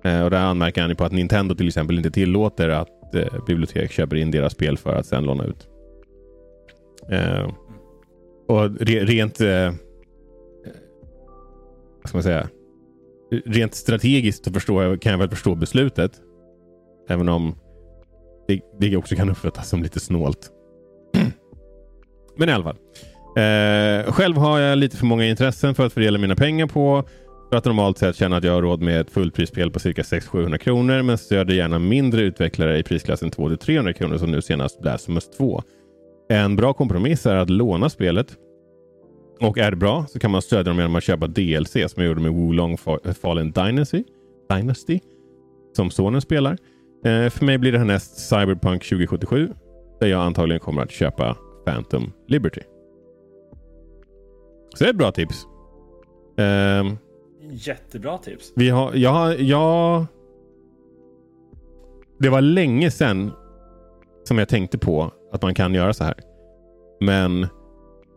Eh, 0.04 0.24
och 0.24 0.30
där 0.30 0.40
anmärker 0.40 0.80
han 0.80 0.90
ju 0.90 0.96
på 0.96 1.04
att 1.04 1.12
Nintendo 1.12 1.54
till 1.54 1.68
exempel 1.68 1.96
inte 1.96 2.10
tillåter 2.10 2.68
att 2.68 3.14
eh, 3.14 3.44
bibliotek 3.46 3.92
köper 3.92 4.16
in 4.16 4.30
deras 4.30 4.52
spel 4.52 4.78
för 4.78 4.94
att 4.94 5.06
sedan 5.06 5.24
låna 5.24 5.44
ut. 5.44 5.68
Eh, 7.10 7.48
och 8.48 8.80
re 8.80 9.04
rent... 9.04 9.40
Eh, 9.40 9.72
vad 12.04 12.08
ska 12.08 12.16
man 12.16 12.22
säga? 12.22 12.48
Rent 13.44 13.74
strategiskt 13.74 14.44
så 14.44 14.52
förstår 14.52 14.84
jag, 14.84 15.02
kan 15.02 15.12
jag 15.12 15.18
väl 15.18 15.28
förstå 15.28 15.54
beslutet. 15.54 16.12
Även 17.08 17.28
om 17.28 17.54
det, 18.48 18.60
det 18.80 18.96
också 18.96 19.16
kan 19.16 19.30
uppfattas 19.30 19.68
som 19.68 19.82
lite 19.82 20.00
snålt. 20.00 20.50
Men 22.36 22.48
i 22.48 22.52
alla 22.52 22.64
fall. 22.64 22.76
Eh, 23.36 24.12
själv 24.12 24.36
har 24.36 24.58
jag 24.58 24.78
lite 24.78 24.96
för 24.96 25.06
många 25.06 25.24
intressen 25.24 25.74
för 25.74 25.86
att 25.86 25.92
fördela 25.92 26.18
mina 26.18 26.36
pengar 26.36 26.66
på. 26.66 27.04
För 27.50 27.56
att 27.56 27.64
normalt 27.64 27.98
sett 27.98 28.16
känna 28.16 28.36
att 28.36 28.44
jag 28.44 28.52
har 28.52 28.62
råd 28.62 28.80
med 28.80 29.00
ett 29.00 29.10
fullprisspel 29.10 29.70
på 29.70 29.78
cirka 29.78 30.02
600-700 30.02 30.58
kronor 30.58 31.02
men 31.02 31.18
stöder 31.18 31.54
gärna 31.54 31.78
mindre 31.78 32.22
utvecklare 32.22 32.78
i 32.78 32.82
prisklassen 32.82 33.30
200-300 33.30 33.92
kronor 33.92 34.18
som 34.18 34.30
nu 34.30 34.42
senast 34.42 34.80
Blasphemous 34.80 35.30
2. 35.36 35.62
En 36.28 36.56
bra 36.56 36.72
kompromiss 36.72 37.26
är 37.26 37.36
att 37.36 37.50
låna 37.50 37.90
spelet. 37.90 38.36
Och 39.40 39.58
är 39.58 39.70
det 39.70 39.76
bra 39.76 40.06
så 40.08 40.18
kan 40.18 40.30
man 40.30 40.42
stödja 40.42 40.62
dem 40.62 40.76
genom 40.78 40.96
att 40.96 41.04
köpa 41.04 41.26
DLC 41.26 41.72
som 41.72 42.02
jag 42.02 42.06
gjorde 42.06 42.20
med 42.20 42.32
Wulong 42.34 42.76
Fa- 42.76 43.12
Fallen 43.12 43.50
Dynasty. 43.52 44.04
Dynasty 44.48 45.00
som 45.76 45.90
sonen 45.90 46.20
spelar. 46.20 46.52
Eh, 47.04 47.30
för 47.30 47.44
mig 47.44 47.58
blir 47.58 47.72
det 47.72 47.78
härnäst 47.78 48.28
Cyberpunk 48.28 48.82
2077. 48.84 49.52
Där 50.00 50.06
jag 50.06 50.20
antagligen 50.22 50.60
kommer 50.60 50.82
att 50.82 50.90
köpa 50.90 51.36
Phantom 51.66 52.12
Liberty. 52.28 52.60
Så 54.74 54.84
det 54.84 54.90
är 54.90 54.90
ett 54.90 54.96
bra 54.98 55.12
tips. 55.12 55.46
Um, 56.36 56.98
Jättebra 57.50 58.18
tips. 58.18 58.52
vi 58.56 58.68
har, 58.70 58.94
jag, 58.94 59.10
har- 59.10 59.32
jag... 59.34 60.06
Det 62.18 62.28
var 62.28 62.40
länge 62.40 62.90
sedan 62.90 63.30
som 64.24 64.38
jag 64.38 64.48
tänkte 64.48 64.78
på 64.78 65.10
att 65.32 65.42
man 65.42 65.54
kan 65.54 65.74
göra 65.74 65.92
så 65.92 66.04
här. 66.04 66.14
Men 67.00 67.40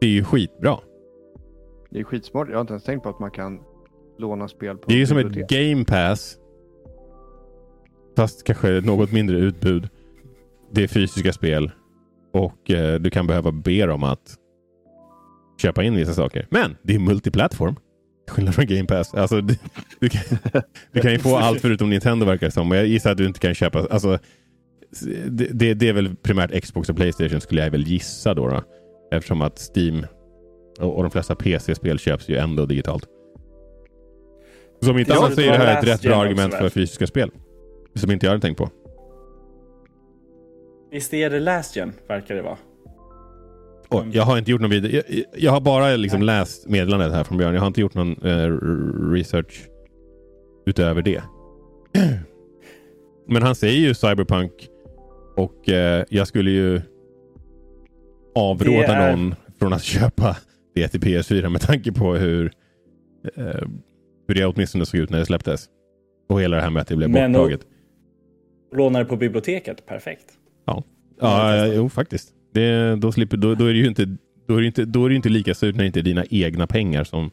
det 0.01 0.07
är 0.07 0.11
ju 0.11 0.23
skitbra. 0.23 0.77
Det 1.89 1.99
är 1.99 2.03
skitsmart. 2.03 2.47
Jag 2.49 2.55
har 2.55 2.61
inte 2.61 2.73
ens 2.73 2.83
tänkt 2.83 3.03
på 3.03 3.09
att 3.09 3.19
man 3.19 3.31
kan 3.31 3.59
låna 4.17 4.47
spel 4.47 4.77
på 4.77 4.83
Det 4.87 4.93
är 4.93 4.97
ju 4.97 5.07
som 5.07 5.17
ett 5.17 5.49
game 5.49 5.85
pass. 5.85 6.37
Fast 8.17 8.43
kanske 8.43 8.81
något 8.81 9.11
mindre 9.11 9.37
utbud. 9.37 9.89
Det 10.71 10.83
är 10.83 10.87
fysiska 10.87 11.33
spel. 11.33 11.71
Och 12.33 12.71
eh, 12.71 12.99
du 12.99 13.09
kan 13.09 13.27
behöva 13.27 13.51
be 13.51 13.85
dem 13.85 14.03
att 14.03 14.35
köpa 15.61 15.83
in 15.83 15.95
vissa 15.95 16.13
saker. 16.13 16.47
Men 16.49 16.77
det 16.83 16.95
är 16.95 16.99
multiplattform. 16.99 17.75
Skillnad 18.29 18.55
från 18.55 18.65
game 18.65 18.85
pass. 18.85 19.13
Alltså, 19.13 19.41
du, 19.41 19.55
du, 19.99 20.09
kan, 20.09 20.37
du 20.91 21.01
kan 21.01 21.11
ju 21.11 21.19
få 21.19 21.37
allt 21.37 21.61
förutom 21.61 21.89
Nintendo 21.89 22.25
verkar 22.25 22.47
det 22.47 22.51
som. 22.51 22.71
Och 22.71 22.77
jag 22.77 22.87
gissar 22.87 23.11
att 23.11 23.17
du 23.17 23.25
inte 23.25 23.39
kan 23.39 23.53
köpa. 23.53 23.87
Alltså, 23.89 24.19
det, 25.27 25.49
det, 25.53 25.73
det 25.73 25.89
är 25.89 25.93
väl 25.93 26.15
primärt 26.15 26.63
Xbox 26.63 26.89
och 26.89 26.95
Playstation 26.95 27.41
skulle 27.41 27.63
jag 27.63 27.71
väl 27.71 27.87
gissa 27.87 28.33
då. 28.33 28.47
då 28.47 28.63
eftersom 29.11 29.41
att 29.41 29.71
Steam 29.75 30.05
och, 30.79 30.95
och 30.95 31.03
de 31.03 31.11
flesta 31.11 31.35
PC-spel 31.35 31.99
köps 31.99 32.29
ju 32.29 32.35
ändå 32.37 32.65
digitalt. 32.65 33.05
Så 34.81 34.91
om 34.91 34.97
inte 34.99 35.13
annat 35.15 35.29
så 35.33 35.41
det 35.41 35.47
är 35.47 35.51
det 35.51 35.57
här 35.57 35.77
ett 35.79 35.87
rätt 35.87 36.01
bra 36.01 36.15
argument 36.15 36.53
för 36.53 36.69
fysiska 36.69 37.07
spel. 37.07 37.31
Som 37.95 38.11
inte 38.11 38.25
jag 38.25 38.31
hade 38.31 38.41
tänkt 38.41 38.57
på. 38.57 38.69
Visst 40.91 41.13
är 41.13 41.29
det 41.29 41.39
last 41.39 41.75
gen, 41.75 41.93
verkar 42.07 42.35
det 42.35 42.41
vara. 42.41 42.57
Och 43.89 44.03
jag 44.11 44.23
har 44.23 44.37
inte 44.37 44.51
gjort 44.51 44.61
någon 44.61 44.69
vidare. 44.69 44.91
Jag, 44.91 45.03
jag 45.37 45.51
har 45.51 45.61
bara 45.61 45.95
liksom 45.95 46.21
läst 46.21 46.67
meddelandet 46.67 47.11
här 47.13 47.23
från 47.23 47.37
Björn. 47.37 47.53
Jag 47.53 47.61
har 47.61 47.67
inte 47.67 47.81
gjort 47.81 47.93
någon 47.93 48.11
eh, 48.25 48.51
research 49.13 49.67
utöver 50.65 51.01
det. 51.01 51.21
Men 53.27 53.41
han 53.43 53.55
säger 53.55 53.79
ju 53.79 53.93
Cyberpunk 53.93 54.51
och 55.35 55.69
eh, 55.69 56.03
jag 56.09 56.27
skulle 56.27 56.51
ju 56.51 56.81
avråda 58.35 58.95
är- 58.95 59.15
någon 59.15 59.35
från 59.59 59.73
att 59.73 59.83
köpa 59.83 60.37
det 60.77 60.87
till 60.87 60.99
PS4 61.01 61.49
med 61.49 61.61
tanke 61.61 61.91
på 61.91 62.13
hur, 62.15 62.51
eh, 63.35 63.43
hur 64.27 64.35
det 64.35 64.45
åtminstone 64.45 64.85
såg 64.85 64.99
ut 64.99 65.09
när 65.09 65.19
det 65.19 65.25
släpptes. 65.25 65.69
Och 66.29 66.41
hela 66.41 66.55
det 66.55 66.61
här 66.63 66.69
med 66.69 66.81
att 66.81 66.87
det 66.87 66.95
blev 66.95 67.09
Men- 67.09 67.33
borttaget. 67.33 67.61
Lånar 68.75 68.99
det 68.99 69.05
på 69.05 69.15
biblioteket, 69.17 69.85
perfekt. 69.85 70.25
Ja, 70.65 70.83
ja 71.19 71.65
jo 71.67 71.89
faktiskt. 71.89 72.33
Det, 72.53 72.95
då, 72.95 73.11
slipper, 73.11 73.37
då, 73.37 73.55
då 73.55 73.65
är 73.65 73.73
det 73.73 73.79
ju 73.79 73.87
inte, 73.87 74.17
då 74.47 74.55
är 74.55 74.61
det 74.61 74.67
inte, 74.67 74.85
då 74.85 75.05
är 75.05 75.09
det 75.09 75.15
inte 75.15 75.29
lika 75.29 75.53
surt 75.55 75.75
när 75.75 75.83
det 75.83 75.87
inte 75.87 75.99
är 75.99 76.03
dina 76.03 76.23
egna 76.29 76.67
pengar 76.67 77.03
som 77.03 77.31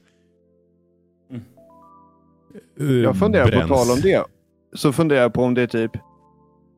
Mm. 1.30 1.42
eh, 2.80 2.87
Jag 3.04 3.18
funderar 3.18 3.44
på 3.44 3.50
bränns. 3.50 3.68
tal 3.68 3.90
om 3.90 4.00
det. 4.02 4.24
Så 4.74 4.92
funderar 4.92 5.20
jag 5.22 5.35
på 5.35 5.42
om 5.42 5.54
det 5.54 5.62
är 5.62 5.66
typ... 5.66 5.90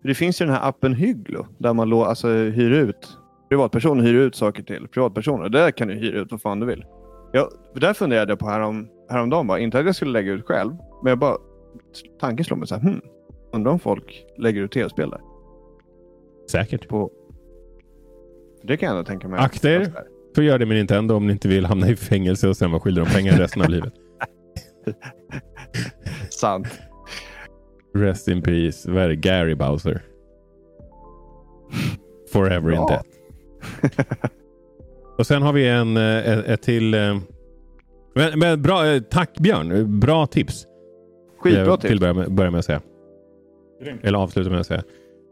Det 0.02 0.14
finns 0.14 0.40
ju 0.40 0.46
den 0.46 0.54
här 0.54 0.68
appen 0.68 0.94
Hygglo 0.94 1.46
där 1.58 1.72
man 1.72 1.88
lå, 1.88 2.04
alltså, 2.04 2.28
hyr 2.28 2.70
ut. 2.70 3.08
Privatpersoner 3.48 4.02
hyr 4.04 4.14
ut 4.14 4.34
saker 4.36 4.62
till 4.62 4.88
privatpersoner. 4.88 5.48
Där 5.48 5.70
kan 5.70 5.88
du 5.88 5.94
hyra 5.94 6.20
ut 6.20 6.30
vad 6.30 6.42
fan 6.42 6.60
du 6.60 6.66
vill. 6.66 6.84
Jag, 7.32 7.48
där 7.74 7.92
funderade 7.92 8.32
jag 8.32 8.38
på 8.38 8.48
härom, 8.48 8.88
häromdagen. 9.10 9.46
Bara. 9.46 9.58
Inte 9.58 9.78
att 9.78 9.86
jag 9.86 9.94
skulle 9.96 10.10
lägga 10.12 10.32
ut 10.32 10.44
själv. 10.46 10.72
Men 11.02 11.10
jag 11.10 11.18
bara... 11.18 11.36
Tanken 12.20 12.44
slår 12.44 12.56
mig 12.56 12.68
så 12.68 12.74
här. 12.74 12.82
Hmm, 12.82 13.00
undrar 13.52 13.72
om 13.72 13.78
folk 13.78 14.24
lägger 14.38 14.62
ut 14.62 14.72
tv-spel 14.72 15.10
där. 15.10 15.20
Säkert. 16.50 16.88
På... 16.88 17.10
Det 18.62 18.76
kan 18.76 18.86
jag 18.86 18.98
ändå 18.98 19.06
tänka 19.08 19.28
mig. 19.28 19.40
Akta 19.40 19.70
er. 19.70 19.92
Får 20.34 20.44
göra 20.44 20.58
det 20.58 20.66
med 20.66 20.76
Nintendo 20.76 21.14
om 21.14 21.26
ni 21.26 21.32
inte 21.32 21.48
vill 21.48 21.66
hamna 21.66 21.88
i 21.88 21.96
fängelse 21.96 22.48
och 22.48 22.56
sen 22.56 22.70
vara 22.70 22.80
skyldiga 22.80 23.04
dem 23.04 23.12
pengar 23.14 23.32
resten 23.32 23.62
av 23.62 23.68
livet. 23.68 23.92
Sant. 26.30 26.68
Rest 27.94 28.28
in 28.28 28.42
peace. 28.42 28.90
Vad 28.92 29.02
är 29.02 29.08
det? 29.08 29.16
Gary 29.16 29.54
Bowser. 29.54 30.02
Forever 32.32 32.70
in 32.70 32.76
Ja. 32.76 32.86
death. 32.88 33.08
Och 35.18 35.26
sen 35.26 35.42
har 35.42 35.52
vi 35.52 35.68
en, 35.68 35.96
eh, 35.96 36.28
ett, 36.28 36.46
ett 36.46 36.62
till... 36.62 36.94
eh, 36.94 37.18
Men, 38.14 38.38
men 38.38 38.62
bra, 38.62 38.86
eh, 38.86 39.00
tack 39.02 39.38
Björn. 39.38 40.00
Bra 40.00 40.26
tips. 40.26 40.66
Skitbra 41.38 41.76
tips. 41.76 41.88
Till 41.88 42.00
börja 42.00 42.14
med, 42.14 42.32
börja 42.32 42.50
med 42.50 42.58
att 42.58 42.64
säga. 42.64 42.80
Eller 44.02 44.18
avsluta 44.18 44.50
med 44.50 44.60
att 44.60 44.66
säga. 44.66 44.82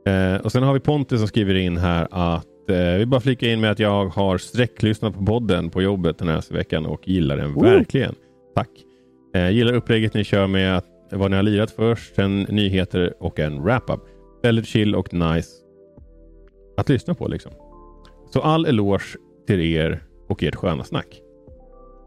Eh, 0.06 0.40
och 0.40 0.52
sen 0.52 0.62
har 0.62 0.74
vi 0.74 0.80
Pontus 0.80 1.18
som 1.18 1.28
skriver 1.28 1.54
in 1.54 1.76
här 1.76 2.08
att 2.10 2.70
eh, 2.70 2.98
vi 2.98 3.06
bara 3.06 3.20
flika 3.20 3.46
in 3.50 3.60
med 3.60 3.70
att 3.70 3.78
jag 3.78 4.06
har 4.06 4.38
sträcklyssnat 4.38 5.14
på 5.14 5.24
podden 5.26 5.70
på 5.70 5.82
jobbet 5.82 6.18
den 6.18 6.28
här 6.28 6.52
veckan 6.54 6.86
och 6.86 7.08
gillar 7.08 7.36
den 7.36 7.54
Oh. 7.56 7.62
verkligen. 7.62 8.14
Tack. 8.54 8.68
Eh, 9.34 9.50
gillar 9.50 9.72
upplägget 9.74 10.14
ni 10.14 10.24
kör 10.24 10.46
med 10.46 10.76
att, 10.76 10.86
vad 11.12 11.30
ni 11.30 11.36
har 11.36 11.42
lirat 11.42 11.70
först, 11.70 12.14
sen 12.14 12.40
nyheter 12.42 13.14
och 13.20 13.38
en 13.40 13.62
wrap-up. 13.62 14.00
Väldigt 14.42 14.66
chill 14.66 14.94
och 14.94 15.14
nice 15.14 15.50
att 16.76 16.88
lyssna 16.88 17.14
på 17.14 17.28
liksom. 17.28 17.52
Så 18.34 18.40
all 18.40 18.66
eloge 18.66 19.04
till 19.46 19.60
er 19.60 20.02
och 20.28 20.42
ert 20.42 20.54
sköna 20.54 20.84
snack. 20.84 21.20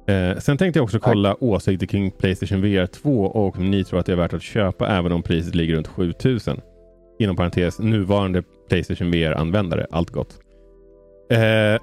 Eh, 0.08 0.38
sen 0.38 0.58
tänkte 0.58 0.80
jag 0.80 0.84
också 0.84 1.00
kolla 1.00 1.44
åsikter 1.44 1.86
kring 1.86 2.12
Playstation 2.12 2.62
VR 2.62 2.86
2 2.86 3.26
och 3.26 3.58
om 3.58 3.72
ni 3.72 3.84
tror 3.84 4.00
att 4.00 4.06
det 4.06 4.12
är 4.12 4.16
värt 4.16 4.34
att 4.34 4.42
köpa 4.42 4.88
även 4.88 5.12
om 5.12 5.24
priset 5.24 5.56
ligger 5.56 5.76
runt 5.76 5.88
7000. 5.88 6.62
Inom 7.20 7.36
parentes 7.36 7.80
nuvarande 7.80 8.44
Playstation 8.70 9.12
VR-användare. 9.12 9.88
Allt 9.92 10.10
gott. 10.10 10.40
Eh, 11.32 11.38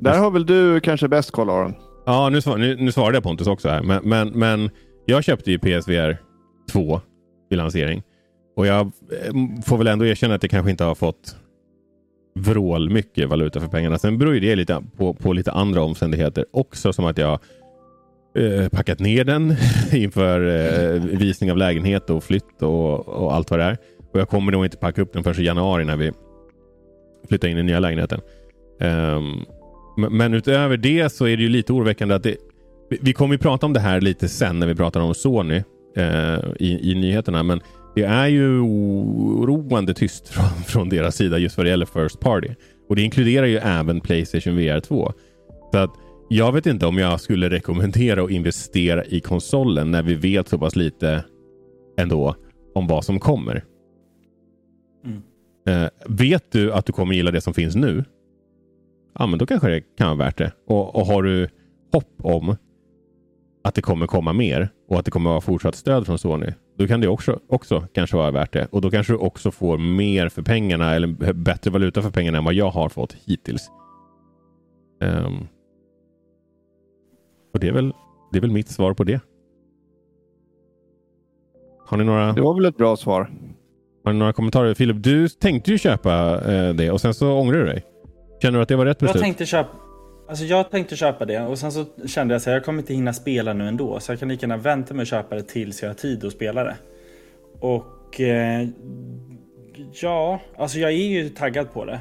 Där 0.00 0.18
har 0.18 0.30
väl 0.30 0.46
du 0.46 0.80
kanske 0.80 1.08
bäst 1.08 1.30
koll 1.30 1.50
Aron? 1.50 1.74
ja, 2.06 2.28
nu, 2.28 2.40
svar, 2.40 2.56
nu, 2.56 2.76
nu 2.76 2.92
svarade 2.92 3.16
jag 3.16 3.22
Pontus 3.22 3.46
också 3.46 3.68
här. 3.68 3.82
Men, 3.82 4.00
men, 4.04 4.28
men 4.28 4.70
jag 5.06 5.24
köpte 5.24 5.50
ju 5.50 5.58
PSVR 5.58 6.16
2 6.72 7.00
vid 7.50 7.56
lansering. 7.56 8.02
Och 8.56 8.66
jag 8.66 8.80
eh, 8.80 9.32
får 9.64 9.78
väl 9.78 9.86
ändå 9.86 10.06
erkänna 10.06 10.34
att 10.34 10.42
jag 10.42 10.50
kanske 10.50 10.70
inte 10.70 10.84
har 10.84 10.94
fått 10.94 11.36
vrål 12.36 12.90
mycket 12.90 13.28
valuta 13.28 13.60
för 13.60 13.68
pengarna. 13.68 13.98
Sen 13.98 14.18
beror 14.18 14.34
ju 14.34 14.40
det 14.40 14.56
lite 14.56 14.82
på, 14.96 15.14
på 15.14 15.32
lite 15.32 15.52
andra 15.52 15.82
omständigheter 15.82 16.44
också. 16.52 16.92
Som 16.92 17.04
att 17.04 17.18
jag 17.18 17.38
eh, 18.38 18.68
packat 18.68 18.98
ner 18.98 19.24
den 19.24 19.56
inför 19.92 20.40
eh, 20.40 21.02
visning 21.02 21.50
av 21.50 21.56
lägenhet 21.56 22.10
och 22.10 22.24
flytt 22.24 22.62
och, 22.62 23.08
och 23.08 23.34
allt 23.34 23.50
vad 23.50 23.60
det 23.60 23.64
är. 23.64 23.76
Och 24.12 24.20
jag 24.20 24.28
kommer 24.28 24.52
nog 24.52 24.64
inte 24.64 24.76
packa 24.76 25.02
upp 25.02 25.12
den 25.12 25.24
förrän 25.24 25.40
i 25.40 25.44
januari 25.44 25.84
när 25.84 25.96
vi 25.96 26.12
flyttar 27.28 27.48
in 27.48 27.58
i 27.58 27.62
nya 27.62 27.80
lägenheten. 27.80 28.20
Um, 28.80 29.44
men, 30.10 30.34
utöver 30.34 30.76
det 30.76 31.12
så 31.12 31.26
är 31.26 31.36
det 31.36 31.42
ju 31.42 31.48
lite 31.48 31.72
oroväckande 31.72 32.14
att 32.14 32.22
det, 32.22 32.36
vi, 32.90 32.98
vi 33.02 33.12
kommer 33.12 33.34
ju 33.34 33.38
prata 33.38 33.66
om 33.66 33.72
det 33.72 33.80
här 33.80 34.00
lite 34.00 34.28
sen 34.28 34.58
när 34.58 34.66
vi 34.66 34.74
pratar 34.74 35.00
om 35.00 35.14
Sony 35.14 35.62
eh, 35.96 36.38
i, 36.58 36.90
i 36.90 36.94
nyheterna. 36.94 37.42
Men 37.42 37.60
det 37.96 38.04
är 38.04 38.26
ju 38.26 38.60
oroande 38.60 39.94
tyst 39.94 40.28
från, 40.28 40.44
från 40.66 40.88
deras 40.88 41.16
sida 41.16 41.38
just 41.38 41.56
vad 41.56 41.66
det 41.66 41.70
gäller 41.70 41.86
First 41.86 42.20
Party. 42.20 42.48
Och 42.88 42.96
det 42.96 43.02
inkluderar 43.02 43.46
ju 43.46 43.56
även 43.56 44.00
Playstation 44.00 44.56
VR 44.56 44.80
2. 44.80 45.12
Så 45.72 45.78
att 45.78 45.90
jag 46.28 46.52
vet 46.52 46.66
inte 46.66 46.86
om 46.86 46.98
jag 46.98 47.20
skulle 47.20 47.50
rekommendera 47.50 48.22
att 48.24 48.30
investera 48.30 49.04
i 49.04 49.20
konsolen 49.20 49.90
när 49.90 50.02
vi 50.02 50.14
vet 50.14 50.48
så 50.48 50.58
pass 50.58 50.76
lite 50.76 51.24
ändå 51.98 52.36
om 52.74 52.86
vad 52.86 53.04
som 53.04 53.20
kommer. 53.20 53.64
Mm. 55.04 55.22
Eh, 55.68 55.90
vet 56.06 56.52
du 56.52 56.72
att 56.72 56.86
du 56.86 56.92
kommer 56.92 57.14
gilla 57.14 57.30
det 57.30 57.40
som 57.40 57.54
finns 57.54 57.76
nu? 57.76 58.04
Ja, 59.18 59.26
men 59.26 59.38
då 59.38 59.46
kanske 59.46 59.68
det 59.68 59.80
kan 59.80 60.18
vara 60.18 60.26
värt 60.26 60.38
det. 60.38 60.52
Och, 60.66 60.96
och 60.96 61.06
har 61.06 61.22
du 61.22 61.48
hopp 61.92 62.14
om 62.22 62.56
att 63.64 63.74
det 63.74 63.82
kommer 63.82 64.06
komma 64.06 64.32
mer 64.32 64.68
och 64.88 64.98
att 64.98 65.04
det 65.04 65.10
kommer 65.10 65.30
vara 65.30 65.40
fortsatt 65.40 65.74
stöd 65.74 66.06
från 66.06 66.18
Sony, 66.18 66.52
då 66.76 66.86
kan 66.86 67.00
det 67.00 67.08
också, 67.08 67.40
också 67.48 67.84
kanske 67.92 68.16
vara 68.16 68.30
värt 68.30 68.52
det. 68.52 68.68
Och 68.70 68.80
då 68.80 68.90
kanske 68.90 69.12
du 69.12 69.16
också 69.16 69.50
får 69.50 69.78
mer 69.78 70.28
för 70.28 70.42
pengarna 70.42 70.94
eller 70.94 71.32
bättre 71.32 71.70
valuta 71.70 72.02
för 72.02 72.10
pengarna 72.10 72.38
än 72.38 72.44
vad 72.44 72.54
jag 72.54 72.70
har 72.70 72.88
fått 72.88 73.12
hittills. 73.24 73.70
Ehm. 75.02 75.46
och 77.54 77.60
det 77.60 77.68
är, 77.68 77.72
väl, 77.72 77.92
det 78.32 78.38
är 78.38 78.40
väl 78.40 78.50
mitt 78.50 78.68
svar 78.68 78.94
på 78.94 79.04
det. 79.04 79.20
Har 81.86 81.96
ni 81.96 82.04
några, 82.04 82.32
Det 82.32 82.40
var 82.40 82.54
väl 82.54 82.64
ett 82.64 82.76
bra 82.76 82.96
svar. 82.96 83.30
har 84.04 84.12
ni 84.12 84.18
några 84.18 84.32
kommentarer? 84.32 84.74
Filip, 84.74 84.96
du 85.02 85.28
tänkte 85.28 85.70
ju 85.70 85.78
köpa 85.78 86.40
eh, 86.52 86.74
det 86.74 86.90
och 86.90 87.00
sen 87.00 87.14
så 87.14 87.32
ångrar 87.32 87.58
du 87.58 87.64
dig. 87.64 87.84
Känner 88.42 88.58
du 88.58 88.62
att 88.62 88.68
det 88.68 88.76
var 88.76 88.86
rätt 88.86 88.96
Jag 89.00 89.08
beslut? 89.08 89.22
tänkte 89.22 89.46
köpa... 89.46 89.70
Alltså 90.28 90.44
jag 90.44 90.70
tänkte 90.70 90.96
köpa 90.96 91.24
det 91.24 91.40
och 91.40 91.58
sen 91.58 91.72
så 91.72 91.84
kände 92.06 92.34
jag 92.34 92.38
att 92.40 92.46
jag 92.46 92.64
kommer 92.64 92.78
inte 92.78 92.94
hinna 92.94 93.12
spela 93.12 93.52
nu 93.52 93.68
ändå. 93.68 94.00
Så 94.00 94.12
jag 94.12 94.18
kan 94.18 94.28
lika 94.28 94.46
gärna 94.46 94.56
vänta 94.56 94.94
med 94.94 95.02
att 95.02 95.08
köpa 95.08 95.34
det 95.34 95.42
tills 95.42 95.82
jag 95.82 95.88
har 95.90 95.94
tid 95.94 96.24
att 96.24 96.32
spela 96.32 96.64
det. 96.64 96.76
Och... 97.60 98.20
Eh, 98.20 98.68
ja, 100.02 100.40
alltså 100.56 100.78
jag 100.78 100.90
är 100.92 100.96
ju 101.22 101.28
taggad 101.28 101.72
på 101.72 101.84
det. 101.84 102.00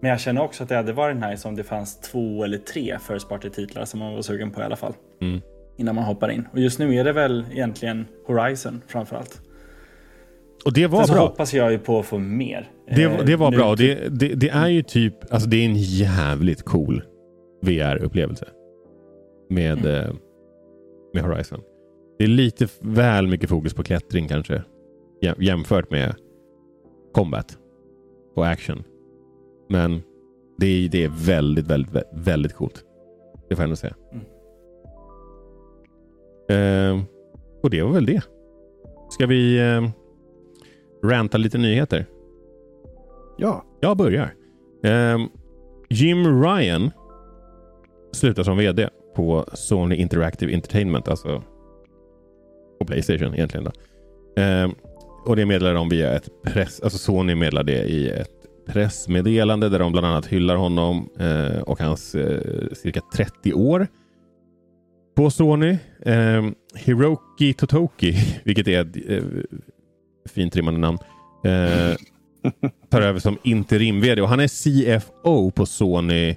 Men 0.00 0.10
jag 0.10 0.20
känner 0.20 0.42
också 0.42 0.62
att 0.62 0.68
det 0.68 0.76
hade 0.76 0.92
varit 0.92 1.16
nice 1.16 1.48
om 1.48 1.56
det 1.56 1.64
fanns 1.64 2.00
två 2.00 2.44
eller 2.44 2.58
tre 2.58 2.98
First 3.08 3.28
Party-titlar 3.28 3.84
som 3.84 4.00
man 4.00 4.14
var 4.14 4.22
sugen 4.22 4.50
på 4.50 4.60
i 4.60 4.64
alla 4.64 4.76
fall. 4.76 4.92
Mm. 5.20 5.40
Innan 5.76 5.94
man 5.94 6.04
hoppar 6.04 6.28
in. 6.30 6.48
Och 6.52 6.58
just 6.58 6.78
nu 6.78 6.94
är 6.94 7.04
det 7.04 7.12
väl 7.12 7.44
egentligen 7.52 8.06
Horizon 8.26 8.82
framförallt. 8.86 9.40
och 10.64 10.72
det 10.72 10.86
var 10.86 10.98
Sen 10.98 11.06
så 11.06 11.12
bra. 11.12 11.22
hoppas 11.22 11.54
jag 11.54 11.72
ju 11.72 11.78
på 11.78 11.98
att 11.98 12.06
få 12.06 12.18
mer. 12.18 12.68
Det, 12.96 13.02
Eh, 13.02 13.24
det 13.24 13.36
var 13.36 13.50
nu 13.50 13.56
bra. 13.56 13.74
Det, 13.74 13.94
det, 14.10 14.28
det 14.34 14.48
är 14.48 14.68
ju 14.68 14.82
typ, 14.82 15.32
alltså 15.32 15.48
det 15.48 15.56
är 15.56 15.64
en 15.64 15.76
jävligt 15.76 16.62
cool 16.62 17.02
VR-upplevelse. 17.66 18.48
Med, 19.50 19.78
Mm. 19.78 19.94
eh, 20.08 20.14
med 21.14 21.22
Horizon. 21.24 21.60
Det 22.18 22.24
är 22.24 22.28
lite 22.28 22.68
väl 22.80 23.26
mycket 23.26 23.48
fokus 23.50 23.74
på 23.74 23.82
klättring 23.82 24.28
kanske. 24.28 24.62
Jäm- 25.22 25.42
Jämfört 25.42 25.90
med 25.90 26.14
combat 27.12 27.58
och 28.34 28.46
action. 28.46 28.82
Men 29.68 30.00
det 30.58 30.66
är, 30.66 30.88
det 30.88 31.04
är 31.04 31.26
väldigt, 31.26 31.66
väldigt, 31.66 31.92
vä- 31.92 32.04
väldigt 32.24 32.54
coolt. 32.54 32.84
Det 33.48 33.56
får 33.56 33.62
jag 33.62 33.64
ändå 33.64 33.76
säga. 33.76 33.94
Eh, 36.48 37.00
och 37.62 37.70
det 37.70 37.82
var 37.82 37.92
väl 37.92 38.06
det. 38.06 38.22
Ska 39.10 39.26
vi 39.26 39.58
eh, 39.58 39.88
ranta 41.04 41.38
lite 41.38 41.58
nyheter? 41.58 42.06
Ja. 43.38 43.64
Jag 43.80 43.96
börjar. 43.96 44.34
Ehm, 44.82 45.20
Jim 45.88 46.42
Ryan 46.42 46.90
slutar 48.16 48.42
som 48.42 48.56
vd 48.56 48.88
på 49.16 49.44
Sony 49.52 49.96
Interactive 49.96 50.54
Entertainment, 50.54 51.08
alltså 51.08 51.42
på 52.78 52.84
Playstation 52.84 53.34
egentligen. 53.34 53.64
Då. 53.64 53.72
Ehm, 54.42 54.74
och 55.26 55.36
det 55.36 55.46
meddelar 55.46 55.74
de 55.74 55.88
via 55.88 56.12
ett 56.14 56.28
press, 56.44 56.80
alltså 56.80 56.98
Sony 56.98 57.34
meddelar 57.34 57.62
det 57.62 57.84
i 57.84 58.08
ett 58.08 58.30
pressmeddelande 58.66 59.68
där 59.68 59.78
de 59.78 59.92
bland 59.92 60.06
annat 60.06 60.26
hyllar 60.26 60.56
honom 60.56 61.08
eh, 61.18 61.60
och 61.62 61.80
hans 61.80 62.14
eh, 62.14 62.72
cirka 62.72 63.00
30 63.14 63.52
år 63.52 63.86
på 65.16 65.30
Sony. 65.30 65.78
Ehm, 66.04 66.54
Hiroki 66.74 67.52
Totoki, 67.52 68.16
vilket 68.44 68.68
är 68.68 68.80
ett 68.80 68.96
eh, 69.08 69.24
fint 70.28 70.56
rimmande 70.56 70.80
namn, 70.80 70.98
eh, 71.44 71.96
tar 72.90 73.00
över 73.00 73.20
som 73.20 73.38
interim-vd 73.42 74.22
och 74.22 74.28
han 74.28 74.40
är 74.40 74.48
CFO 74.48 75.50
på 75.50 75.66
Sony 75.66 76.36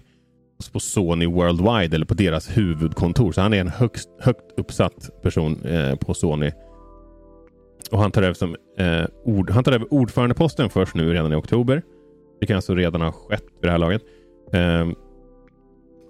på 0.67 0.79
Sony 0.79 1.25
Worldwide 1.25 1.95
eller 1.95 2.05
på 2.05 2.13
deras 2.13 2.57
huvudkontor. 2.57 3.31
Så 3.31 3.41
han 3.41 3.53
är 3.53 3.61
en 3.61 3.67
högst, 3.67 4.09
högt 4.19 4.59
uppsatt 4.59 5.21
person 5.21 5.65
eh, 5.65 5.95
på 5.95 6.13
Sony. 6.13 6.51
Och 7.91 7.99
han 7.99 8.11
tar 8.11 8.21
över 8.21 8.33
som 8.33 8.55
eh, 8.77 9.05
ord, 9.23 9.49
han 9.49 9.63
tar 9.63 9.71
över 9.71 9.93
ordförandeposten 9.93 10.69
först 10.69 10.95
nu 10.95 11.13
redan 11.13 11.33
i 11.33 11.35
oktober. 11.35 11.81
Det 12.39 12.45
kan 12.45 12.55
alltså 12.55 12.75
redan 12.75 13.01
ha 13.01 13.11
skett 13.11 13.45
vid 13.61 13.67
det 13.67 13.71
här 13.71 13.77
laget. 13.77 14.01
Eh, 14.53 14.87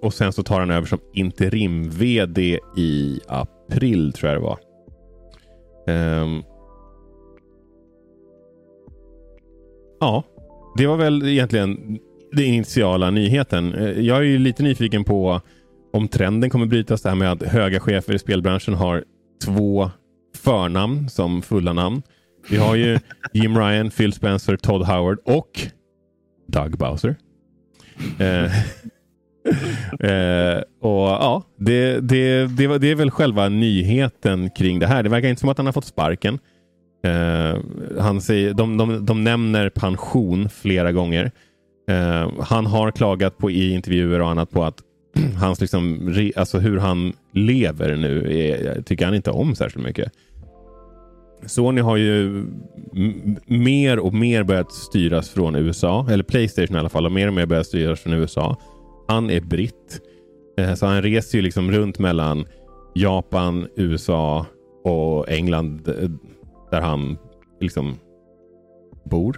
och 0.01 0.13
sen 0.13 0.33
så 0.33 0.43
tar 0.43 0.59
han 0.59 0.71
över 0.71 0.87
som 0.87 0.99
interim-vd 1.13 2.59
i 2.77 3.19
april 3.27 4.13
tror 4.13 4.31
jag 4.31 4.41
det 4.41 4.43
var. 4.43 4.59
Ehm, 5.87 6.43
ja, 9.99 10.23
det 10.77 10.87
var 10.87 10.97
väl 10.97 11.27
egentligen 11.27 11.99
den 12.31 12.45
initiala 12.45 13.11
nyheten. 13.11 13.73
Eh, 13.73 13.99
Jag 13.99 14.17
är 14.17 14.21
ju 14.21 14.37
lite 14.39 14.63
nyfiken 14.63 15.03
på 15.03 15.41
om 15.93 16.07
trenden 16.07 16.49
kommer 16.49 16.65
brytas. 16.65 17.01
Det 17.01 17.09
här 17.09 17.15
med 17.15 17.31
att 17.31 17.43
höga 17.43 17.79
chefer 17.79 18.13
i 18.13 18.19
spelbranschen 18.19 18.73
har 18.73 19.03
två 19.45 19.91
förnamn 20.37 21.09
som 21.09 21.41
fulla 21.41 21.73
namn. 21.73 22.01
Vi 22.49 22.57
har 22.57 22.75
ju 22.75 22.99
Jim 23.33 23.57
Ryan, 23.57 23.89
Phil 23.89 24.13
Spencer, 24.13 24.57
Todd 24.57 24.85
Howard 24.87 25.19
och 25.25 25.59
Doug 26.47 26.77
Bowser. 26.77 27.15
Eh, 28.19 28.45
eh, 30.09 30.61
och 30.81 31.07
ja, 31.09 31.43
det, 31.57 31.99
det, 31.99 32.47
det, 32.47 32.77
det 32.77 32.91
är 32.91 32.95
väl 32.95 33.11
själva 33.11 33.49
nyheten 33.49 34.49
kring 34.49 34.79
det 34.79 34.87
här. 34.87 35.03
Det 35.03 35.09
verkar 35.09 35.27
inte 35.29 35.39
som 35.39 35.49
att 35.49 35.57
han 35.57 35.65
har 35.65 35.73
fått 35.73 35.85
sparken. 35.85 36.39
Eh, 37.03 37.59
han 37.99 38.21
säger, 38.21 38.53
de, 38.53 38.77
de, 38.77 39.05
de 39.05 39.23
nämner 39.23 39.69
pension 39.69 40.49
flera 40.49 40.91
gånger. 40.91 41.31
Eh, 41.89 42.31
han 42.39 42.65
har 42.65 42.91
klagat 42.91 43.37
på 43.37 43.51
i 43.51 43.73
intervjuer 43.73 44.21
och 44.21 44.29
annat 44.29 44.51
på 44.51 44.63
att 44.63 44.83
hans 45.39 45.61
liksom, 45.61 46.09
re, 46.09 46.31
alltså 46.35 46.59
hur 46.59 46.77
han 46.77 47.13
lever 47.33 47.95
nu 47.95 48.39
är, 48.39 48.81
tycker 48.81 49.05
han 49.05 49.15
inte 49.15 49.31
om 49.31 49.55
särskilt 49.55 49.85
mycket. 49.85 50.11
Sony 51.45 51.81
har 51.81 51.97
ju 51.97 52.45
mer 53.45 53.99
och 53.99 54.13
mer 54.13 54.43
börjat 54.43 54.71
styras 54.71 55.29
från 55.29 55.55
USA, 55.55 56.07
eller 56.09 56.23
Playstation 56.23 56.75
i 56.75 56.79
alla 56.79 56.89
fall, 56.89 57.03
har 57.03 57.09
mer 57.09 57.27
och 57.27 57.33
mer 57.33 57.45
börjat 57.45 57.67
styras 57.67 57.99
från 57.99 58.13
USA. 58.13 58.57
Han 59.07 59.29
är 59.29 59.41
britt, 59.41 60.01
eh, 60.57 60.73
så 60.73 60.85
han 60.85 61.01
reser 61.01 61.37
ju 61.37 61.41
liksom 61.41 61.71
runt 61.71 61.99
mellan 61.99 62.45
Japan, 62.95 63.67
USA 63.75 64.45
och 64.83 65.29
England 65.29 65.87
eh, 65.87 66.09
där 66.71 66.81
han 66.81 67.17
liksom 67.59 67.95
bor 69.09 69.37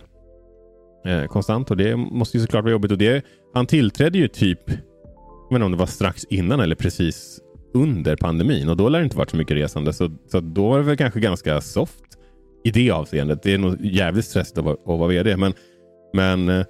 eh, 1.06 1.26
konstant 1.26 1.72
och 1.72 1.78
det 1.78 1.96
måste 1.96 2.38
ju 2.38 2.42
såklart 2.44 2.64
vara 2.64 2.72
jobbigt. 2.72 2.92
Och 2.92 2.98
det, 2.98 3.26
han 3.54 3.66
tillträdde 3.66 4.18
ju 4.18 4.28
typ, 4.28 4.60
jag 4.68 4.76
vet 5.50 5.56
inte 5.56 5.66
om 5.66 5.72
det 5.72 5.78
var 5.78 5.86
strax 5.86 6.24
innan 6.30 6.60
eller 6.60 6.76
precis 6.76 7.40
under 7.74 8.16
pandemin 8.16 8.70
och 8.70 8.78
då 8.78 8.90
lär 8.90 9.00
det 9.00 9.04
inte 9.04 9.18
varit 9.18 9.30
så 9.30 9.38
mycket 9.38 9.58
resande. 9.58 9.94
Så, 9.94 10.12
så 10.32 10.40
då 10.40 10.70
var 10.70 10.78
det 10.78 10.84
väl 10.84 10.98
kanske 10.98 11.20
ganska 11.20 11.62
soft 11.62 12.04
i 12.64 12.72
det 12.72 12.92
avseendet. 12.92 13.44
Det 13.44 13.54
är 13.54 13.58
nog 13.58 13.86
jävligt 13.86 14.26
stressigt 14.26 14.58
att 14.58 14.66
vara, 14.66 14.74
att 14.74 15.00
vara 15.00 15.08
vd. 15.08 15.38
Men, 15.38 15.54
men 16.14 16.50
eh, 16.50 16.66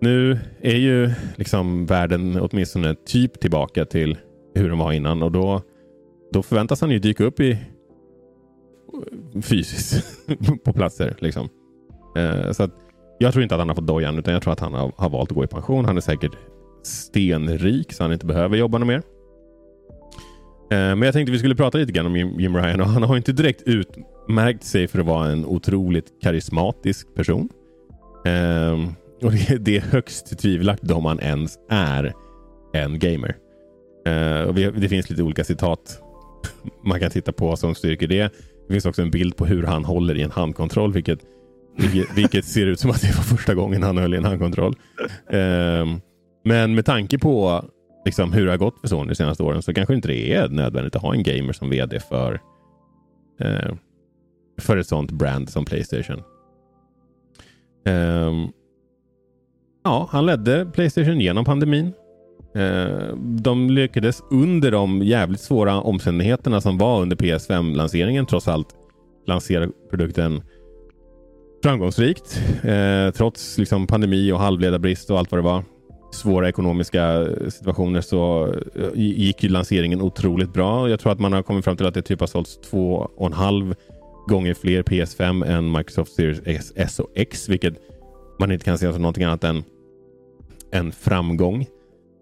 nu 0.00 0.38
är 0.60 0.76
ju 0.76 1.10
liksom 1.36 1.86
världen 1.86 2.40
åtminstone 2.40 2.94
typ 2.94 3.40
tillbaka 3.40 3.84
till 3.84 4.18
hur 4.54 4.68
den 4.68 4.78
var 4.78 4.92
innan 4.92 5.22
och 5.22 5.32
då, 5.32 5.62
då 6.32 6.42
förväntas 6.42 6.80
han 6.80 6.90
ju 6.90 6.98
dyka 6.98 7.24
upp 7.24 7.40
i 7.40 7.58
fysiskt 9.42 10.04
på 10.64 10.72
platser. 10.72 11.16
Liksom. 11.18 11.48
Eh, 12.16 12.52
så 12.52 12.62
att 12.62 12.85
jag 13.18 13.32
tror 13.32 13.42
inte 13.42 13.54
att 13.54 13.58
han 13.58 13.68
har 13.68 13.74
fått 13.74 13.86
dojan 13.86 14.18
utan 14.18 14.34
jag 14.34 14.42
tror 14.42 14.52
att 14.52 14.60
han 14.60 14.74
har, 14.74 14.92
har 14.96 15.10
valt 15.10 15.30
att 15.30 15.36
gå 15.36 15.44
i 15.44 15.46
pension. 15.46 15.84
Han 15.84 15.96
är 15.96 16.00
säkert 16.00 16.32
stenrik 16.82 17.92
så 17.92 18.04
han 18.04 18.12
inte 18.12 18.26
behöver 18.26 18.56
jobba 18.56 18.78
något 18.78 18.88
mer. 18.88 19.02
Eh, 20.70 20.78
men 20.78 21.02
jag 21.02 21.12
tänkte 21.12 21.32
vi 21.32 21.38
skulle 21.38 21.54
prata 21.54 21.78
lite 21.78 21.92
grann 21.92 22.06
om 22.06 22.16
Jim, 22.16 22.40
Jim 22.40 22.56
Ryan 22.56 22.80
och 22.80 22.86
han 22.86 23.02
har 23.02 23.16
inte 23.16 23.32
direkt 23.32 23.62
utmärkt 23.62 24.64
sig 24.64 24.88
för 24.88 24.98
att 24.98 25.06
vara 25.06 25.28
en 25.28 25.46
otroligt 25.46 26.22
karismatisk 26.22 27.14
person. 27.14 27.48
Eh, 28.26 28.90
och 29.22 29.32
det, 29.32 29.58
det 29.58 29.76
är 29.76 29.80
högst 29.80 30.38
tvivelaktigt 30.38 30.92
om 30.92 31.04
han 31.04 31.20
ens 31.20 31.58
är 31.70 32.12
en 32.72 32.98
gamer. 32.98 33.36
Eh, 34.06 34.40
och 34.40 34.58
vi, 34.58 34.70
det 34.70 34.88
finns 34.88 35.10
lite 35.10 35.22
olika 35.22 35.44
citat 35.44 36.02
man 36.84 37.00
kan 37.00 37.10
titta 37.10 37.32
på 37.32 37.56
som 37.56 37.74
styrker 37.74 38.06
det. 38.06 38.32
Det 38.68 38.72
finns 38.72 38.86
också 38.86 39.02
en 39.02 39.10
bild 39.10 39.36
på 39.36 39.46
hur 39.46 39.62
han 39.62 39.84
håller 39.84 40.14
i 40.14 40.22
en 40.22 40.30
handkontroll, 40.30 40.92
vilket, 40.92 41.18
vilket, 41.76 42.18
vilket 42.18 42.44
ser 42.44 42.66
ut 42.66 42.80
som 42.80 42.90
att 42.90 43.00
det 43.00 43.16
var 43.16 43.22
första 43.22 43.54
gången 43.54 43.82
han 43.82 43.98
höll 43.98 44.14
i 44.14 44.16
en 44.16 44.24
handkontroll. 44.24 44.76
Um, 45.26 46.00
men 46.44 46.74
med 46.74 46.84
tanke 46.84 47.18
på 47.18 47.64
liksom, 48.04 48.32
hur 48.32 48.44
det 48.44 48.52
har 48.52 48.58
gått 48.58 48.80
för 48.80 48.88
Sony 48.88 49.08
de 49.08 49.14
senaste 49.14 49.42
åren 49.42 49.62
så 49.62 49.74
kanske 49.74 49.94
inte 49.94 50.08
det 50.08 50.32
är 50.34 50.48
nödvändigt 50.48 50.96
att 50.96 51.02
ha 51.02 51.14
en 51.14 51.22
gamer 51.22 51.52
som 51.52 51.70
vd 51.70 52.00
för, 52.00 52.40
uh, 53.44 53.74
för 54.60 54.76
ett 54.76 54.86
sånt 54.86 55.10
brand 55.10 55.50
som 55.50 55.64
Playstation. 55.64 56.22
Um, 57.84 58.52
ja, 59.84 60.08
han 60.10 60.26
ledde 60.26 60.66
Playstation 60.66 61.20
genom 61.20 61.44
pandemin. 61.44 61.92
Eh, 62.56 63.16
de 63.16 63.70
lyckades 63.70 64.22
under 64.30 64.70
de 64.70 65.02
jävligt 65.02 65.40
svåra 65.40 65.80
omständigheterna 65.80 66.60
som 66.60 66.78
var 66.78 67.02
under 67.02 67.16
PS5-lanseringen 67.16 68.26
trots 68.26 68.48
allt 68.48 68.68
lansera 69.26 69.68
produkten 69.90 70.42
framgångsrikt. 71.66 72.40
Eh, 72.64 73.10
trots 73.10 73.58
liksom 73.58 73.86
pandemi 73.86 74.32
och 74.32 74.38
halvledarbrist 74.38 75.10
och 75.10 75.18
allt 75.18 75.30
vad 75.30 75.38
det 75.38 75.44
var. 75.44 75.64
Svåra 76.12 76.48
ekonomiska 76.48 77.22
eh, 77.22 77.48
situationer 77.48 78.00
så 78.00 78.52
eh, 78.74 78.88
gick 78.94 79.42
ju 79.42 79.48
lanseringen 79.48 80.00
otroligt 80.00 80.52
bra. 80.52 80.90
Jag 80.90 81.00
tror 81.00 81.12
att 81.12 81.20
man 81.20 81.32
har 81.32 81.42
kommit 81.42 81.64
fram 81.64 81.76
till 81.76 81.86
att 81.86 81.94
det 81.94 82.02
typ 82.02 82.20
har 82.20 82.26
sålts 82.26 82.60
två 82.60 83.10
och 83.16 83.26
en 83.26 83.32
halv 83.32 83.74
gånger 84.26 84.54
fler 84.54 84.82
PS5 84.82 85.46
än 85.46 85.72
Microsoft 85.72 86.12
Series 86.12 86.42
S, 86.44 86.72
S 86.76 87.00
och 87.00 87.10
X, 87.14 87.48
vilket 87.48 87.74
man 88.40 88.52
inte 88.52 88.64
kan 88.64 88.78
se 88.78 88.92
som 88.92 89.02
någonting 89.02 89.24
annat 89.24 89.44
än 89.44 89.64
en 90.70 90.92
framgång. 90.92 91.62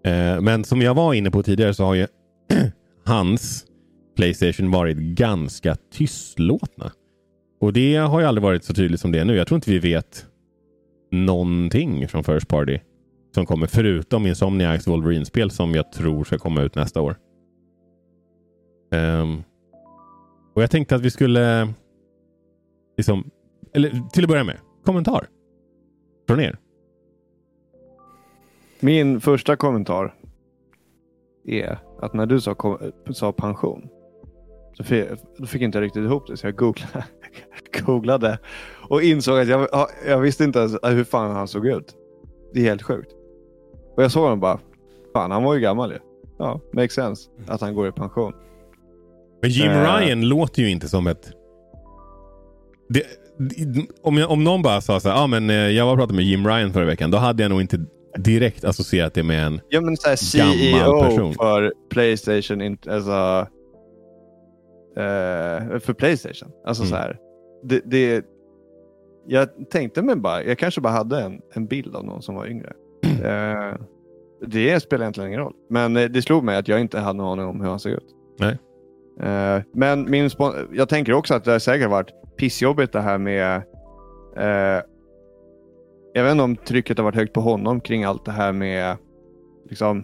Eh, 0.05 0.41
Men 0.41 0.63
som 0.63 0.81
jag 0.81 0.93
var 0.93 1.13
inne 1.13 1.31
på 1.31 1.43
tidigare 1.43 1.73
så 1.73 1.83
har 1.83 1.93
ju 1.95 2.07
hans 3.05 3.65
Playstation 4.15 4.71
varit 4.71 4.97
ganska 4.97 5.75
tystlåtna. 5.93 6.91
Och 7.65 7.73
det 7.73 7.95
har 7.95 8.19
ju 8.19 8.25
aldrig 8.25 8.43
varit 8.43 8.63
så 8.63 8.73
tydligt 8.73 8.99
som 8.99 9.11
det 9.11 9.19
är 9.19 9.25
nu. 9.25 9.35
Jag 9.35 9.47
tror 9.47 9.55
inte 9.55 9.71
vi 9.71 9.79
vet 9.79 10.25
någonting 11.11 12.07
från 12.07 12.23
First 12.23 12.47
Party 12.47 12.79
som 13.35 13.45
kommer 13.45 13.67
förutom 13.67 14.27
Insomniacs 14.27 14.87
Wolverine-spel 14.87 15.51
som 15.51 15.75
jag 15.75 15.91
tror 15.91 16.23
ska 16.23 16.37
komma 16.37 16.61
ut 16.61 16.75
nästa 16.75 17.01
år. 17.01 17.15
Um, 18.91 19.43
och 20.55 20.63
jag 20.63 20.71
tänkte 20.71 20.95
att 20.95 21.01
vi 21.01 21.11
skulle 21.11 21.73
liksom, 22.97 23.29
eller 23.73 24.09
till 24.13 24.23
att 24.23 24.29
börja 24.29 24.43
med, 24.43 24.57
kommentar 24.83 25.27
från 26.27 26.39
er. 26.39 26.57
Min 28.79 29.21
första 29.21 29.55
kommentar 29.55 30.13
är 31.45 31.77
att 32.01 32.13
när 32.13 32.25
du 32.25 32.41
sa, 32.41 32.79
sa 33.13 33.31
pension. 33.31 33.89
Så 34.77 34.83
fi- 34.83 35.07
då 35.37 35.45
fick 35.45 35.61
inte 35.61 35.77
jag 35.77 35.83
riktigt 35.85 36.03
ihop 36.03 36.27
det 36.27 36.37
så 36.37 36.47
jag 36.47 36.55
googlade, 36.55 37.05
googlade 37.85 38.39
och 38.89 39.01
insåg 39.03 39.39
att 39.39 39.47
jag, 39.47 39.67
ja, 39.71 39.89
jag 40.07 40.19
visste 40.19 40.43
inte 40.43 40.59
ens 40.59 40.73
hur 40.83 41.03
fan 41.03 41.35
han 41.35 41.47
såg 41.47 41.67
ut. 41.67 41.93
Det 42.53 42.59
är 42.59 42.63
helt 42.63 42.83
sjukt. 42.83 43.11
Och 43.97 44.03
jag 44.03 44.11
såg 44.11 44.23
honom 44.23 44.39
bara, 44.39 44.59
fan 45.13 45.31
han 45.31 45.43
var 45.43 45.53
ju 45.53 45.59
gammal 45.59 45.91
ju. 45.91 45.97
Ja, 46.39 46.61
makes 46.73 46.93
sense 46.93 47.29
att 47.47 47.61
han 47.61 47.75
går 47.75 47.87
i 47.87 47.91
pension. 47.91 48.33
Men 49.41 49.49
Jim 49.51 49.71
Eh. 49.71 49.97
Ryan 49.99 50.21
låter 50.29 50.61
ju 50.61 50.69
inte 50.71 50.87
som 50.89 51.07
ett... 51.07 51.31
Det, 52.89 53.03
det- 53.37 53.85
om, 54.03 54.17
jag, 54.17 54.31
om 54.31 54.43
någon 54.43 54.61
bara 54.61 54.81
sa 54.81 54.99
så 54.99 55.09
här, 55.09 55.23
ah, 55.23 55.27
men 55.27 55.49
eh, 55.49 55.55
jag 55.55 55.85
var 55.85 55.91
och 55.91 55.97
pratade 55.97 56.15
med 56.15 56.25
Jim 56.25 56.47
Ryan 56.47 56.73
förra 56.73 56.85
veckan. 56.85 57.11
Då 57.11 57.17
hade 57.17 57.43
jag 57.43 57.49
nog 57.49 57.61
inte 57.61 57.85
direkt 58.17 58.63
associerat 58.65 59.13
det 59.13 59.23
med 59.23 59.45
en... 59.45 59.61
Ja 59.69 59.81
men 59.81 59.97
såhär 59.97 60.37
Gammal 60.37 60.57
CEO 60.57 61.01
person. 61.03 61.33
för 61.33 61.73
Playstation, 61.89 62.61
inte- 62.61 62.95
alltså, 62.95 63.47
eh, 64.97 65.79
för 65.79 65.93
Playstation. 65.93 66.51
Alltså 66.65 66.83
Mm. 66.83 66.89
så 66.89 66.95
här. 66.95 67.19
Det, 67.63 67.81
det, 67.85 68.25
jag 69.27 69.69
tänkte 69.69 70.01
mig 70.01 70.15
bara, 70.15 70.43
jag 70.43 70.57
kanske 70.57 70.81
bara 70.81 70.93
hade 70.93 71.21
en, 71.21 71.41
en 71.53 71.65
bild 71.65 71.95
av 71.95 72.05
någon 72.05 72.21
som 72.21 72.35
var 72.35 72.47
yngre. 72.47 72.73
Eh, 73.23 73.73
det 74.47 74.79
spelar 74.79 75.03
egentligen 75.03 75.29
ingen 75.29 75.39
roll. 75.39 75.53
Men 75.69 75.97
eh, 75.97 76.09
det 76.09 76.21
slog 76.21 76.43
mig 76.43 76.57
att 76.57 76.67
jag 76.67 76.81
inte 76.81 76.99
hade 76.99 77.17
någon 77.17 77.39
aning 77.39 77.45
om 77.45 77.61
hur 77.61 77.69
han 77.69 77.79
såg 77.79 77.91
ut. 77.91 78.15
Nej. 78.39 78.57
Eh, 79.19 79.61
men 79.73 80.11
min 80.11 80.29
jag 80.73 80.89
tänker 80.89 81.13
också 81.13 81.33
att 81.33 81.43
det 81.43 81.51
har 81.51 81.59
säkert 81.59 81.89
varit 81.89 82.09
pissjobbigt 82.37 82.93
det 82.93 83.01
här 83.01 83.17
med 83.17 83.63
jag 86.13 86.23
vet 86.23 86.31
inte 86.31 86.43
om 86.43 86.55
trycket 86.55 86.97
har 86.97 87.03
varit 87.03 87.15
högt 87.15 87.33
på 87.33 87.41
honom 87.41 87.81
kring 87.81 88.03
allt 88.03 88.25
det 88.25 88.31
här 88.31 88.51
med 88.53 88.97
liksom, 89.69 90.03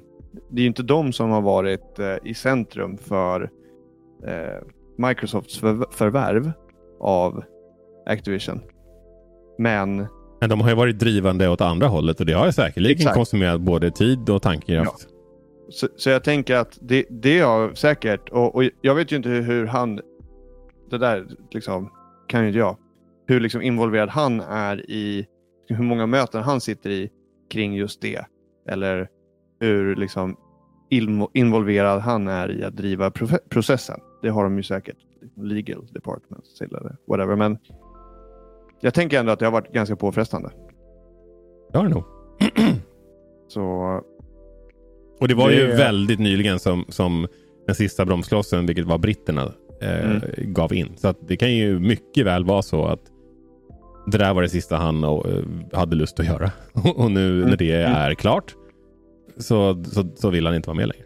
det 0.49 0.60
är 0.60 0.62
ju 0.62 0.67
inte 0.67 0.84
de 0.84 1.13
som 1.13 1.30
har 1.30 1.41
varit 1.41 1.99
eh, 1.99 2.15
i 2.23 2.34
centrum 2.34 2.97
för 2.97 3.49
eh, 4.27 4.62
Microsofts 4.97 5.62
förv- 5.62 5.91
förvärv 5.91 6.51
av 6.99 7.43
Activision. 8.06 8.60
Men 9.58 10.08
Men 10.41 10.49
de 10.49 10.62
har 10.62 10.69
ju 10.69 10.75
varit 10.75 10.99
drivande 10.99 11.49
åt 11.49 11.62
andra 11.62 11.88
hållet 11.88 12.19
och 12.19 12.25
det 12.25 12.34
har 12.34 12.51
säkerligen 12.51 12.97
Exakt. 12.97 13.15
konsumerat 13.15 13.62
både 13.62 13.91
tid 13.91 14.30
och 14.30 14.41
tankekraft. 14.41 15.08
så, 15.69 15.88
så 15.95 16.10
jag 16.10 16.23
tänker 16.23 16.56
att 16.56 16.77
det, 16.82 17.06
det 17.10 17.39
har 17.39 17.73
säkert, 17.73 18.30
och, 18.30 18.56
och 18.56 18.63
jag 18.82 18.95
vet 18.95 19.12
ju 19.12 19.15
inte 19.15 19.30
hur, 19.30 19.41
hur 19.41 19.65
han, 19.65 19.99
det 20.89 20.97
där 20.97 21.27
liksom, 21.51 21.91
kan 22.27 22.41
ju 22.41 22.47
inte 22.47 22.60
jag, 22.60 22.77
hur 23.27 23.39
liksom 23.39 23.62
involverad 23.62 24.10
han 24.10 24.39
är 24.41 24.91
i, 24.91 25.25
hur 25.67 25.84
många 25.84 26.06
möten 26.06 26.43
han 26.43 26.62
sitter 26.62 26.89
i 26.89 27.10
kring 27.51 27.73
just 27.75 28.01
det. 28.01 28.25
Eller 28.69 29.08
hur 29.60 29.95
liksom 29.95 30.38
involverad 31.34 32.01
han 32.01 32.27
är 32.27 32.51
i 32.51 32.63
att 32.63 32.77
driva 32.77 33.12
processen. 33.49 33.99
Det 34.21 34.29
har 34.29 34.43
de 34.43 34.57
ju 34.57 34.63
säkert, 34.63 34.97
legal 35.36 35.86
departments 35.91 36.62
eller 36.62 36.95
whatever. 37.07 37.36
Men 37.36 37.57
jag 38.81 38.93
tänker 38.93 39.19
ändå 39.19 39.31
att 39.31 39.39
det 39.39 39.45
har 39.45 39.51
varit 39.51 39.73
ganska 39.73 39.95
påfrestande. 39.95 40.49
Det 41.71 41.77
har 41.77 41.86
det 41.88 41.93
nog. 41.93 42.03
Så 43.47 43.63
Och 45.19 45.27
det 45.27 45.34
var 45.36 45.49
Det- 45.49 45.55
ju 45.55 45.67
väldigt 45.67 46.19
nyligen 46.19 46.60
som, 46.60 46.86
som 46.89 47.27
den 47.65 47.75
sista 47.75 48.05
bromsklossen, 48.05 48.65
vilket 48.65 48.86
var 48.86 48.97
britterna, 48.97 49.53
eh, 49.81 50.12
Mm. 50.12 50.21
gav 50.53 50.73
in. 50.73 50.93
Så 50.97 51.13
det 51.27 51.38
kan 51.38 51.51
ju 51.53 51.79
mycket 51.79 52.25
väl 52.25 52.45
vara 52.45 52.62
så 52.62 52.86
att 52.86 53.01
det 54.07 54.17
där 54.17 54.34
var 54.34 54.41
det 54.41 54.49
sista 54.49 54.75
han 54.75 55.03
och, 55.03 55.29
eh, 55.29 55.43
hade 55.73 55.95
lust 55.95 56.19
att 56.19 56.25
göra. 56.25 56.51
och 56.95 57.12
nu 57.12 57.38
Mm. 57.38 57.49
när 57.49 57.57
det 57.57 57.71
Mm. 57.81 57.93
är 57.97 58.13
klart 58.13 58.55
så, 59.38 59.84
så, 59.84 60.03
så 60.15 60.29
vill 60.29 60.45
han 60.45 60.55
inte 60.55 60.67
vara 60.69 60.77
med 60.77 60.88
längre. 60.88 61.05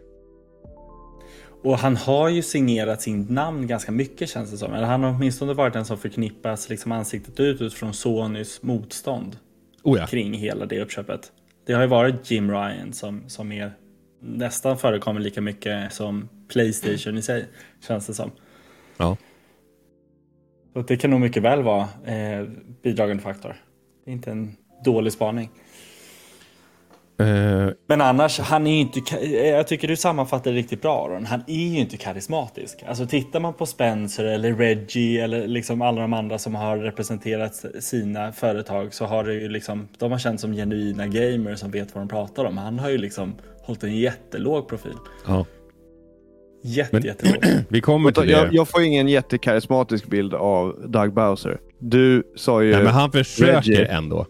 Och 1.66 1.78
han 1.78 1.96
har 1.96 2.28
ju 2.28 2.42
signerat 2.42 3.02
sin 3.02 3.26
namn 3.30 3.66
ganska 3.66 3.92
mycket 3.92 4.30
känns 4.30 4.50
det 4.50 4.56
som. 4.56 4.74
Eller 4.74 4.86
han 4.86 5.02
har 5.02 5.10
åtminstone 5.10 5.54
varit 5.54 5.72
den 5.72 5.84
som 5.84 5.98
förknippas 5.98 6.68
liksom 6.68 6.92
ansiktet 6.92 7.40
ut 7.40 7.60
utifrån 7.60 7.94
Sonys 7.94 8.62
motstånd 8.62 9.38
Oh 9.82 9.98
ja. 9.98 10.06
kring 10.06 10.34
hela 10.34 10.66
det 10.66 10.80
uppköpet. 10.80 11.32
Det 11.66 11.72
har 11.72 11.80
ju 11.80 11.86
varit 11.86 12.30
Jim 12.30 12.50
Ryan 12.50 12.92
som, 12.92 13.28
som 13.28 13.52
är 13.52 13.72
nästan 14.20 14.78
förekommer 14.78 15.20
lika 15.20 15.40
mycket 15.40 15.92
som 15.92 16.28
Playstation 16.48 17.18
i 17.18 17.22
sig, 17.22 17.46
känns 17.86 18.06
det 18.06 18.14
som. 18.14 18.30
Ja. 18.96 19.16
Så 20.72 20.82
det 20.82 20.96
kan 20.96 21.10
nog 21.10 21.20
mycket 21.20 21.42
väl 21.42 21.62
vara 21.62 21.88
eh, 22.04 22.46
bidragande 22.82 23.22
faktor. 23.22 23.56
Det 24.04 24.10
är 24.10 24.12
inte 24.12 24.30
en 24.30 24.56
dålig 24.84 25.12
spaning. 25.12 25.50
Eh, 27.18 27.68
Men 27.88 28.00
annars, 28.00 28.38
han 28.40 28.66
är 28.66 28.70
ju 28.70 28.78
inte, 28.80 29.00
ka- 29.00 29.46
jag 29.50 29.66
tycker 29.66 29.88
du 29.88 29.96
sammanfattar 29.96 30.50
det 30.50 30.56
riktigt 30.56 30.82
bra 30.82 31.04
Aron. 31.06 31.26
Han 31.26 31.40
är 31.46 31.68
ju 31.74 31.78
inte 31.80 31.96
karismatisk. 31.96 32.84
Alltså 32.88 33.06
tittar 33.06 33.40
man 33.40 33.54
på 33.54 33.66
Spencer 33.66 34.24
eller 34.24 34.52
Reggie 34.54 35.24
eller 35.24 35.46
liksom 35.46 35.82
alla 35.82 36.00
de 36.00 36.12
andra 36.12 36.38
som 36.38 36.54
har 36.54 36.76
representerat 36.78 37.64
sina 37.80 38.32
företag 38.32 38.94
så 38.94 39.04
har 39.04 39.24
det 39.24 39.34
ju 39.34 39.48
liksom, 39.48 39.88
de 39.98 40.12
har 40.12 40.18
känts 40.18 40.40
som 40.42 40.52
genuina 40.52 41.06
gamers 41.06 41.58
som 41.60 41.70
vet 41.70 41.94
vad 41.94 42.02
de 42.04 42.08
pratar 42.08 42.44
om. 42.44 42.58
Han 42.58 42.78
har 42.78 42.90
ju 42.90 42.98
liksom 42.98 43.34
hållit 43.62 43.84
en 43.84 43.96
jättelåg 43.96 44.68
profil. 44.68 44.94
ja. 45.26 45.46
Jätte, 46.62 46.90
Men- 46.92 47.02
jättelåg. 47.02 47.44
Vi 47.68 47.80
kommer 47.80 48.10
till 48.12 48.22
det. 48.26 48.32
jag, 48.32 48.54
jag 48.54 48.68
får 48.68 48.82
ingen 48.82 49.08
jättekarismatisk 49.08 50.06
bild 50.06 50.34
av 50.34 50.84
Doug 50.90 51.12
Bowser. 51.14 51.58
Du 51.78 52.22
sa 52.36 52.62
ju... 52.62 52.72
Nej, 52.72 52.82
men 52.84 52.92
han 52.92 53.12
försöker 53.12 53.52
Reggie. 53.70 53.86
ändå. 53.86 54.26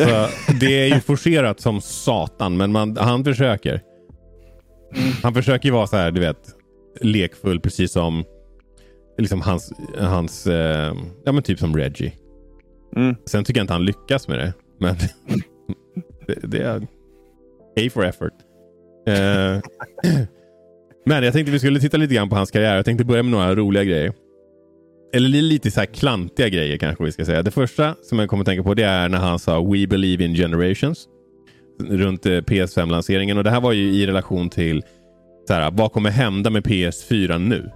Alltså, 0.00 0.54
det 0.60 0.90
är 0.90 0.94
ju 0.94 1.00
forcerat 1.00 1.60
som 1.60 1.80
satan, 1.80 2.56
men 2.56 2.72
man, 2.72 2.96
han 2.96 3.24
försöker. 3.24 3.82
Han 5.22 5.34
försöker 5.34 5.68
ju 5.68 5.72
vara 5.72 5.86
så 5.86 5.96
här, 5.96 6.10
du 6.10 6.20
vet, 6.20 6.54
lekfull, 7.00 7.60
precis 7.60 7.92
som 7.92 8.24
liksom 9.18 9.40
hans, 9.40 9.72
hans 9.98 10.46
eh, 10.46 10.94
ja 11.24 11.32
men 11.32 11.42
typ 11.42 11.58
som 11.58 11.76
Reggie. 11.76 12.12
Mm. 12.96 13.16
Sen 13.26 13.44
tycker 13.44 13.60
jag 13.60 13.64
inte 13.64 13.72
han 13.72 13.84
lyckas 13.84 14.28
med 14.28 14.38
det, 14.38 14.52
men 14.80 14.96
det, 16.26 16.34
det 16.42 16.62
är 16.62 16.76
A 17.80 17.90
for 17.92 18.04
effort. 18.04 18.32
Eh, 19.08 19.60
men 21.06 21.24
jag 21.24 21.32
tänkte 21.32 21.52
vi 21.52 21.58
skulle 21.58 21.80
titta 21.80 21.96
lite 21.96 22.14
grann 22.14 22.28
på 22.28 22.36
hans 22.36 22.50
karriär. 22.50 22.76
Jag 22.76 22.84
tänkte 22.84 23.04
börja 23.04 23.22
med 23.22 23.32
några 23.32 23.54
roliga 23.54 23.84
grejer. 23.84 24.12
Eller 25.12 25.28
li- 25.28 25.42
lite 25.42 25.70
så 25.70 25.80
här 25.80 25.86
klantiga 25.86 26.48
grejer 26.48 26.76
kanske 26.78 27.04
vi 27.04 27.12
ska 27.12 27.24
säga. 27.24 27.42
Det 27.42 27.50
första 27.50 27.94
som 28.02 28.18
jag 28.18 28.28
kommer 28.28 28.40
att 28.42 28.46
tänka 28.46 28.62
på 28.62 28.74
det 28.74 28.84
är 28.84 29.08
när 29.08 29.18
han 29.18 29.38
sa 29.38 29.60
We 29.62 29.86
believe 29.86 30.24
in 30.24 30.34
generations. 30.34 31.08
Runt 31.82 32.26
eh, 32.26 32.30
PS5-lanseringen. 32.30 33.38
Och 33.38 33.44
det 33.44 33.50
här 33.50 33.60
var 33.60 33.72
ju 33.72 33.82
i 33.92 34.06
relation 34.06 34.50
till 34.50 34.84
så 35.48 35.54
här, 35.54 35.70
vad 35.70 35.92
kommer 35.92 36.10
hända 36.10 36.50
med 36.50 36.62
PS4 36.66 37.38
nu? 37.38 37.70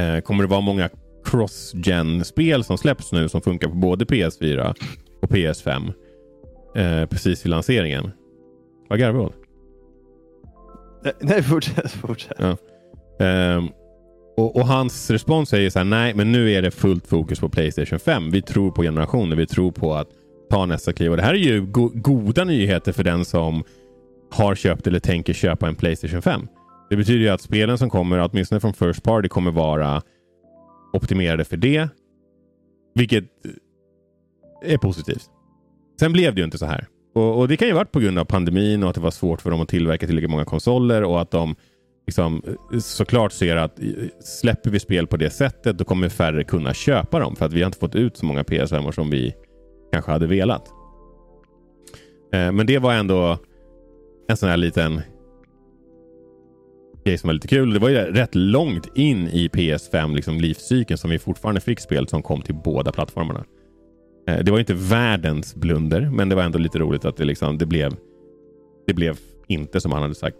Eh, 0.00 0.20
kommer 0.20 0.44
det 0.44 0.50
vara 0.50 0.60
många 0.60 0.88
cross-gen-spel 1.24 2.64
som 2.64 2.78
släpps 2.78 3.12
nu 3.12 3.28
som 3.28 3.40
funkar 3.40 3.68
på 3.68 3.74
både 3.74 4.04
PS4 4.04 4.74
och 5.22 5.30
PS5? 5.30 5.92
Eh, 6.76 7.06
precis 7.06 7.44
vid 7.44 7.50
lanseringen. 7.50 8.10
Vad 8.88 8.98
garvar 8.98 9.18
du 9.20 9.26
åt? 9.26 9.34
Nej, 11.20 11.42
fortsätt. 11.42 11.90
fortsätt. 11.90 12.38
Ehm, 13.20 13.68
och, 14.36 14.56
och 14.56 14.66
hans 14.66 15.10
respons 15.10 15.52
är 15.52 15.60
ju 15.60 15.70
så 15.70 15.78
här, 15.78 15.84
nej 15.86 16.14
men 16.14 16.32
nu 16.32 16.52
är 16.52 16.62
det 16.62 16.70
fullt 16.70 17.06
fokus 17.06 17.40
på 17.40 17.48
Playstation 17.48 17.98
5. 17.98 18.30
Vi 18.30 18.42
tror 18.42 18.70
på 18.70 18.82
generationen, 18.82 19.38
vi 19.38 19.46
tror 19.46 19.72
på 19.72 19.94
att 19.94 20.08
ta 20.50 20.66
nästa 20.66 20.92
kliv. 20.92 21.10
Och 21.10 21.16
det 21.16 21.22
här 21.22 21.34
är 21.34 21.38
ju 21.38 21.66
go- 21.66 21.92
goda 21.94 22.44
nyheter 22.44 22.92
för 22.92 23.04
den 23.04 23.24
som 23.24 23.64
har 24.30 24.54
köpt 24.54 24.86
eller 24.86 25.00
tänker 25.00 25.32
köpa 25.32 25.68
en 25.68 25.74
Playstation 25.74 26.22
5. 26.22 26.48
Det 26.90 26.96
betyder 26.96 27.20
ju 27.20 27.28
att 27.28 27.40
spelen 27.40 27.78
som 27.78 27.90
kommer, 27.90 28.28
åtminstone 28.30 28.60
från 28.60 28.74
First 28.74 29.02
Party, 29.02 29.28
kommer 29.28 29.50
vara 29.50 30.02
optimerade 30.92 31.44
för 31.44 31.56
det. 31.56 31.88
Vilket 32.94 33.24
är 34.62 34.78
positivt. 34.78 35.30
Sen 36.00 36.12
blev 36.12 36.34
det 36.34 36.40
ju 36.40 36.44
inte 36.44 36.58
så 36.58 36.66
här. 36.66 36.86
Och, 37.14 37.38
och 37.38 37.48
det 37.48 37.56
kan 37.56 37.68
ju 37.68 37.74
varit 37.74 37.92
på 37.92 38.00
grund 38.00 38.18
av 38.18 38.24
pandemin 38.24 38.82
och 38.82 38.88
att 38.88 38.94
det 38.94 39.00
var 39.00 39.10
svårt 39.10 39.40
för 39.40 39.50
dem 39.50 39.60
att 39.60 39.68
tillverka 39.68 40.06
tillräckligt 40.06 40.30
många 40.30 40.44
konsoler 40.44 41.02
och 41.04 41.20
att 41.20 41.30
de 41.30 41.56
liksom, 42.10 42.42
såklart 42.80 43.32
ser 43.32 43.56
att 43.56 43.78
släpper 44.20 44.70
vi 44.70 44.80
spel 44.80 45.06
på 45.06 45.16
det 45.16 45.30
sättet 45.30 45.78
då 45.78 45.84
kommer 45.84 46.08
färre 46.08 46.44
kunna 46.44 46.74
köpa 46.74 47.18
dem 47.18 47.36
för 47.36 47.46
att 47.46 47.52
vi 47.52 47.60
har 47.62 47.66
inte 47.66 47.78
fått 47.78 47.94
ut 47.94 48.16
så 48.16 48.26
många 48.26 48.42
PS5 48.42 48.92
som 48.92 49.10
vi 49.10 49.34
kanske 49.92 50.10
hade 50.10 50.26
velat. 50.26 50.68
Eh, 52.32 52.52
men 52.52 52.66
det 52.66 52.78
var 52.78 52.92
ändå 52.92 53.38
en 54.28 54.36
sån 54.36 54.48
här 54.48 54.56
liten 54.56 55.00
grej 57.04 57.18
som 57.18 57.28
var 57.28 57.34
lite 57.34 57.48
kul. 57.48 57.72
Det 57.72 57.78
var 57.78 57.88
ju 57.88 57.96
rätt 57.96 58.34
långt 58.34 58.88
in 58.94 59.28
i 59.28 59.48
PS5 59.48 60.14
liksom 60.14 60.40
livscykeln 60.40 60.98
som 60.98 61.10
vi 61.10 61.18
fortfarande 61.18 61.60
fick 61.60 61.80
spel 61.80 62.08
som 62.08 62.22
kom 62.22 62.42
till 62.42 62.54
båda 62.54 62.92
plattformarna. 62.92 63.44
Eh, 64.28 64.38
det 64.38 64.50
var 64.50 64.58
inte 64.58 64.74
världens 64.74 65.54
blunder, 65.54 66.10
men 66.12 66.28
det 66.28 66.34
var 66.34 66.42
ändå 66.42 66.58
lite 66.58 66.78
roligt 66.78 67.04
att 67.04 67.16
det, 67.16 67.24
liksom, 67.24 67.58
det, 67.58 67.66
blev, 67.66 67.96
det 68.86 68.94
blev 68.94 69.18
inte 69.48 69.80
som 69.80 69.92
han 69.92 70.02
hade 70.02 70.14
sagt. 70.14 70.36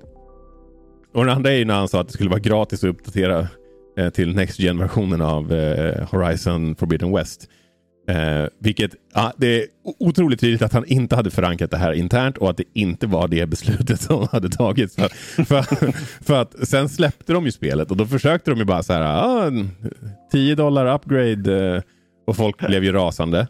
Och 1.12 1.24
den 1.24 1.36
andra 1.36 1.50
är 1.50 1.56
ju 1.56 1.64
när 1.64 1.74
han 1.74 1.88
sa 1.88 2.00
att 2.00 2.06
det 2.06 2.12
skulle 2.12 2.30
vara 2.30 2.40
gratis 2.40 2.84
att 2.84 2.90
uppdatera 2.90 3.48
eh, 3.98 4.10
till 4.10 4.34
Next 4.34 4.58
Gen-versionen 4.58 5.20
av 5.20 5.52
eh, 5.52 6.08
Horizon 6.08 6.74
Forbidden 6.74 7.12
West. 7.12 7.48
Eh, 8.08 8.46
vilket, 8.58 8.90
ja, 9.14 9.32
det 9.36 9.62
är 9.62 9.66
otroligt 9.98 10.40
tydligt 10.40 10.62
att 10.62 10.72
han 10.72 10.84
inte 10.84 11.16
hade 11.16 11.30
förankrat 11.30 11.70
det 11.70 11.76
här 11.76 11.92
internt 11.92 12.38
och 12.38 12.50
att 12.50 12.56
det 12.56 12.64
inte 12.74 13.06
var 13.06 13.28
det 13.28 13.46
beslutet 13.46 14.00
som 14.00 14.28
hade 14.32 14.48
tagits. 14.48 14.96
För, 14.96 15.08
för, 15.44 15.92
för 16.24 16.42
att 16.42 16.68
sen 16.68 16.88
släppte 16.88 17.32
de 17.32 17.44
ju 17.44 17.52
spelet 17.52 17.90
och 17.90 17.96
då 17.96 18.06
försökte 18.06 18.50
de 18.50 18.58
ju 18.58 18.64
bara 18.64 18.82
så 18.82 18.92
här, 18.92 19.02
ah, 19.02 19.52
10 20.32 20.54
dollar 20.54 20.94
upgrade 20.94 21.76
eh, 21.76 21.82
och 22.26 22.36
folk 22.36 22.66
blev 22.66 22.84
ju 22.84 22.92
rasande. 22.92 23.46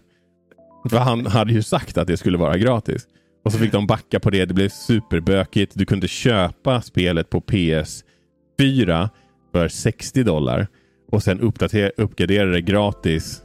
För 0.90 0.98
han 0.98 1.26
hade 1.26 1.52
ju 1.52 1.62
sagt 1.62 1.98
att 1.98 2.06
det 2.06 2.16
skulle 2.16 2.38
vara 2.38 2.58
gratis. 2.58 3.06
Och 3.44 3.52
så 3.52 3.58
fick 3.58 3.72
de 3.72 3.86
backa 3.86 4.20
på 4.20 4.30
det, 4.30 4.44
det 4.44 4.54
blev 4.54 4.68
superbökigt. 4.68 5.72
Du 5.74 5.86
kunde 5.86 6.08
köpa 6.08 6.82
spelet 6.82 7.30
på 7.30 7.40
PS4 7.40 9.08
för 9.52 9.68
60 9.68 10.22
dollar 10.22 10.66
och 11.10 11.22
sen 11.22 11.40
uppgradera 11.96 12.50
det 12.50 12.60
gratis 12.60 13.42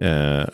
eh, 0.00 0.44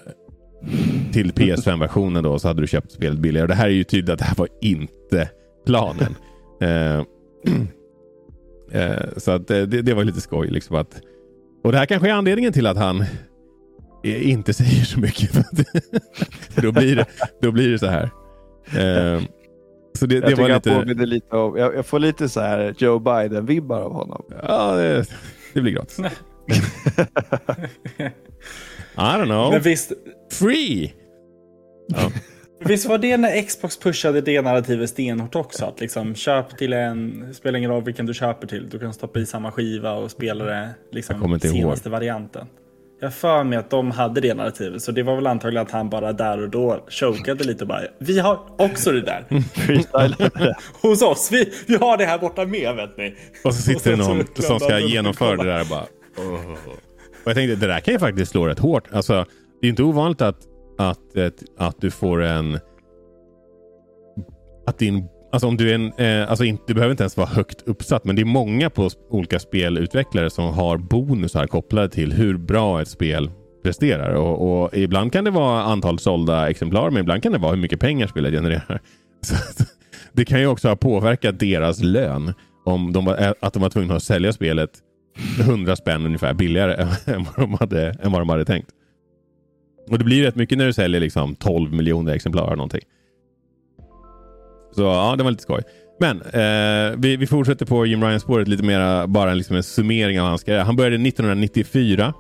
till 1.13 1.33
PS5-versionen 1.33 2.25
då 2.25 2.39
så 2.39 2.49
hade 2.49 2.61
du 2.61 2.67
köpt 2.67 2.93
spelet 2.93 3.19
billigare. 3.19 3.45
Och 3.45 3.49
det 3.49 3.55
här 3.55 3.67
är 3.67 3.71
ju 3.71 3.85
tydligt 3.85 4.11
att 4.11 4.19
det 4.19 4.25
här 4.25 4.37
var 4.37 4.49
inte 4.61 5.29
planen. 5.67 6.17
eh, 6.61 7.05
eh, 8.81 9.09
så 9.17 9.31
att 9.31 9.49
det, 9.49 9.67
det 9.67 9.95
var 9.95 10.05
lite 10.05 10.21
skoj. 10.21 10.51
Liksom 10.51 10.77
att, 10.77 11.01
och 11.65 11.73
det 11.73 11.79
här 11.79 11.87
kanske 11.87 12.09
är 12.09 12.13
anledningen 12.13 12.53
till 12.53 12.67
att 12.67 12.77
han 12.77 13.05
inte 14.05 14.53
säger 14.53 14.85
så 14.85 15.01
mycket. 15.01 15.33
då, 16.63 16.73
blir 16.73 16.97
det, 16.97 17.07
då 17.41 17.53
blir 17.53 17.71
det 17.71 17.79
så 17.79 17.87
här. 17.87 18.11
Eh, 18.77 19.23
så 19.99 20.07
det, 20.07 20.15
jag 20.15 20.25
det 20.27 20.35
var 20.35 20.49
lite... 20.85 21.05
lite 21.07 21.37
av, 21.37 21.59
jag, 21.59 21.75
jag, 21.75 21.87
får 21.87 21.99
lite 21.99 22.29
så 22.29 22.41
här 22.41 22.75
Joe 22.79 22.99
Biden-vibbar 22.99 23.81
av 23.81 23.93
honom. 23.93 24.25
Ja, 24.43 24.75
det, 24.75 25.07
det 25.55 25.61
blir 25.61 25.73
gratis. 25.73 25.99
I 25.99 26.05
don't 28.97 29.25
know. 29.25 29.53
Men 29.53 29.61
visst... 29.61 29.93
Free! 30.33 30.95
Ja. 31.89 32.11
Visst 32.65 32.87
var 32.87 32.99
det 32.99 33.17
när 33.17 33.43
Xbox 33.43 33.79
pushade 33.79 34.21
det 34.21 34.43
narrativet 34.43 34.91
stenhårt 34.91 35.35
också? 35.35 35.65
Att 35.65 35.81
liksom 35.81 36.15
köp 36.15 36.59
till 36.59 36.73
en, 36.73 37.35
spelar 37.35 37.59
ingen 37.59 37.71
roll 37.71 37.85
vilken 37.85 38.07
du 38.07 38.15
köper 38.15 38.47
till. 38.47 38.69
Du 38.69 38.79
kan 38.79 38.93
stoppa 38.95 39.19
i 39.21 39.27
samma 39.27 39.53
skiva 39.53 39.93
och 39.93 40.11
spela 40.11 40.45
det 40.45 40.71
liksom 40.93 41.41
senaste 41.41 41.89
ihåg. 41.89 41.93
varianten. 41.93 42.47
Jag 43.03 43.15
för 43.15 43.45
mig 43.45 43.59
att 43.59 43.71
de 43.71 43.91
hade 43.91 44.21
det 44.21 44.35
narrativet, 44.35 44.83
så 44.83 44.93
det 44.93 45.03
var 45.03 45.17
väl 45.17 45.27
antagligen 45.27 45.67
att 45.67 45.73
han 45.73 45.91
bara 45.91 46.13
där 46.13 46.43
och 46.43 46.51
då 46.51 46.85
chokade 46.89 47.45
lite 47.45 47.65
och 47.65 47.69
bara 47.69 47.81
Vi 47.99 48.19
har 48.19 48.41
också 48.59 48.93
det 48.93 49.01
där. 49.01 49.27
Hos 50.83 51.03
oss, 51.03 51.29
vi, 51.33 51.53
vi 51.67 51.77
har 51.77 51.97
det 51.97 52.05
här 52.05 52.19
borta 52.19 52.47
med 52.47 52.77
vet 52.77 52.97
ni. 52.97 53.15
Och 53.45 53.55
så 53.55 53.63
sitter 53.63 53.91
det 53.91 53.97
någon 53.97 54.25
som 54.35 54.61
ska 54.61 54.79
genomföra 54.79 55.37
det 55.37 55.45
där 55.45 55.61
och 55.61 55.67
bara 55.67 55.87
oh. 56.17 56.53
Och 57.25 57.31
jag 57.31 57.35
tänkte, 57.35 57.57
det 57.57 57.67
där 57.67 57.81
kan 57.81 57.95
ju 57.95 58.01
faktiskt 58.01 58.31
slå 58.31 58.47
rätt 58.47 58.59
hårt. 58.59 58.85
Alltså, 58.93 59.27
det 59.61 59.67
är 59.67 59.71
inte 59.71 59.83
ovanligt 59.83 60.23
att, 60.23 60.39
att, 60.79 61.17
att, 61.17 61.43
att 61.59 61.81
du 61.81 61.91
får 61.91 62.23
en... 62.23 62.59
Att 64.67 64.79
din... 64.79 65.09
Alltså 65.33 65.47
om 65.47 65.57
du 65.57 65.71
är 65.71 65.75
en... 65.75 65.93
Eh, 65.93 66.31
alltså 66.31 66.45
inte, 66.45 66.63
du 66.67 66.75
behöver 66.75 66.91
inte 66.91 67.03
ens 67.03 67.17
vara 67.17 67.29
högt 67.29 67.63
uppsatt, 67.67 68.05
men 68.05 68.17
det 68.17 68.23
är 68.23 68.27
många 68.27 68.71
på 68.71 68.91
olika 69.11 69.39
spelutvecklare 69.39 70.31
som 70.31 70.45
har 70.45 70.79
bonusar 70.79 71.47
kopplade 71.47 71.89
till 71.89 72.13
hur 72.13 72.37
bra 72.37 72.83
ett 72.83 72.89
spel 72.89 73.31
presterar. 73.63 74.15
Och, 74.15 74.63
och 74.63 74.77
ibland 74.77 75.13
kan 75.13 75.25
det 75.25 75.31
vara 75.31 75.63
antal 75.63 75.99
sålda 75.99 76.51
exemplar, 76.51 76.91
men 76.91 77.01
ibland 77.01 77.23
kan 77.23 77.33
det 77.33 77.39
vara 77.39 77.53
hur 77.53 77.63
mycket 77.63 77.81
pengar 77.81 78.07
spelet 78.07 78.33
genererar. 78.33 78.81
Så, 79.23 79.65
det 80.13 80.25
kan 80.25 80.41
ju 80.41 80.47
också 80.47 80.69
ha 80.69 80.77
påverkat 80.77 81.41
deras 81.41 81.83
lön 81.83 82.33
om 82.65 82.93
de 82.93 83.05
var, 83.05 83.23
eh, 83.23 83.33
att 83.41 83.53
de 83.53 83.63
var 83.63 83.71
tvungna 83.71 83.95
att 83.95 84.03
sälja 84.03 84.33
spelet 84.33 84.71
100 85.41 85.77
spänn 85.77 86.07
ungefär 86.07 86.35
billigare 86.35 86.75
än 87.07 87.25
vad, 87.25 87.37
de 87.37 87.55
hade, 87.55 87.97
än 88.03 88.13
vad 88.13 88.21
de 88.21 88.29
hade 88.29 88.45
tänkt. 88.45 88.71
Och 89.91 89.99
det 89.99 90.05
blir 90.05 90.23
rätt 90.23 90.37
mycket 90.37 90.59
när 90.59 90.67
du 90.67 90.73
säljer 90.73 91.01
liksom 91.01 91.35
12 91.35 91.73
miljoner 91.73 92.15
exemplar 92.15 92.47
eller 92.47 92.57
någonting. 92.57 92.83
Så 94.73 94.83
ja, 94.83 95.15
det 95.19 95.25
var 95.25 95.31
lite 95.31 95.43
skoj. 95.43 95.63
Men 96.01 96.23
eh, 96.23 96.97
vi, 96.99 97.17
vi 97.17 97.27
fortsätter 97.27 97.67
på 97.67 97.87
Jim 97.87 98.05
Ryan-spåret 98.05 98.49
lite 98.49 98.63
mer, 98.63 99.07
bara 99.07 99.35
liksom 99.35 99.57
en 99.57 99.63
summering 99.63 100.21
av 100.21 100.27
hans 100.27 100.45
karriär. 100.45 100.65
Han 100.65 100.77
började 100.77 101.09
1994. 101.09 102.15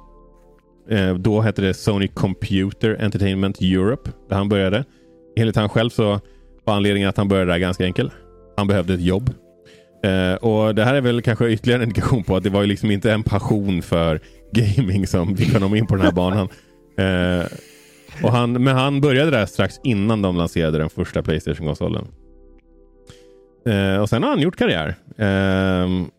Eh, 0.90 1.14
då 1.14 1.40
hette 1.40 1.62
det 1.62 1.74
Sony 1.74 2.08
Computer 2.08 2.96
Entertainment 3.00 3.60
Europe, 3.60 4.10
där 4.28 4.36
han 4.36 4.48
började. 4.48 4.84
Enligt 5.36 5.56
han 5.56 5.68
själv 5.68 5.90
så 5.90 6.20
var 6.64 6.74
anledningen 6.74 7.08
att 7.08 7.16
han 7.16 7.28
började 7.28 7.52
där 7.52 7.58
ganska 7.58 7.84
enkel. 7.84 8.10
Han 8.56 8.66
behövde 8.66 8.94
ett 8.94 9.00
jobb. 9.00 9.30
Eh, 10.04 10.34
och 10.34 10.74
Det 10.74 10.84
här 10.84 10.94
är 10.94 11.00
väl 11.00 11.22
kanske 11.22 11.48
ytterligare 11.48 11.82
en 11.82 11.88
indikation 11.88 12.24
på 12.24 12.36
att 12.36 12.42
det 12.42 12.50
var 12.50 12.60
ju 12.60 12.66
liksom 12.66 12.90
inte 12.90 13.12
en 13.12 13.22
passion 13.22 13.82
för 13.82 14.20
gaming 14.52 15.06
som 15.06 15.36
fick 15.36 15.52
honom 15.52 15.74
in 15.74 15.86
på 15.86 15.96
den 15.96 16.04
här 16.04 16.12
banan. 16.12 16.48
Eh, 16.98 17.46
och 18.22 18.32
han, 18.32 18.52
men 18.52 18.76
han 18.76 19.00
började 19.00 19.30
där 19.30 19.46
strax 19.46 19.74
innan 19.84 20.22
de 20.22 20.36
lanserade 20.36 20.78
den 20.78 20.90
första 20.90 21.22
Playstation-konsolen. 21.22 22.06
Eh, 23.66 24.00
och 24.00 24.08
sen 24.08 24.22
har 24.22 24.30
han 24.30 24.40
gjort 24.40 24.56
karriär. 24.56 24.94
Ehm, 25.18 26.10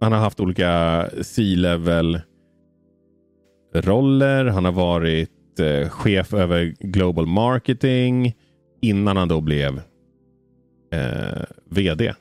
han 0.00 0.12
har 0.12 0.18
haft 0.18 0.40
olika 0.40 1.04
C-level 1.22 2.20
roller. 3.74 4.44
Han 4.44 4.64
har 4.64 4.72
varit 4.72 5.60
eh, 5.60 5.88
chef 5.88 6.34
över 6.34 6.74
Global 6.80 7.26
Marketing 7.26 8.34
innan 8.82 9.16
han 9.16 9.28
då 9.28 9.40
blev 9.40 9.80
eh, 10.92 11.42
VD. 11.70 12.14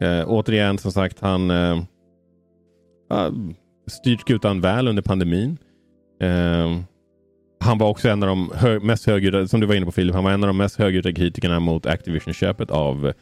Eh, 0.00 0.24
återigen, 0.26 0.78
som 0.78 0.92
sagt, 0.92 1.20
han 1.20 1.50
eh, 1.50 1.82
styrt 3.86 4.20
skutan 4.20 4.60
väl 4.60 4.88
under 4.88 5.02
pandemin. 5.02 5.58
Eh, 6.20 6.80
han 7.60 7.78
var 7.78 7.88
också 7.88 8.08
en 8.08 8.22
av 8.22 8.28
de 8.28 8.52
hö 8.54 8.80
mest 8.80 9.06
högljudda, 9.06 9.48
som 9.48 9.60
du 9.60 9.66
var 9.66 9.74
inne 9.74 9.86
på 9.86 9.92
Filip, 9.92 10.14
han 10.14 10.24
var 10.24 10.30
en 10.30 10.42
av 10.42 10.46
de 10.46 10.56
mest 10.56 10.76
högljudda 10.76 11.12
kritikerna 11.12 11.60
mot 11.60 11.86
Activision-köpet 11.86 12.70
av 12.70 13.12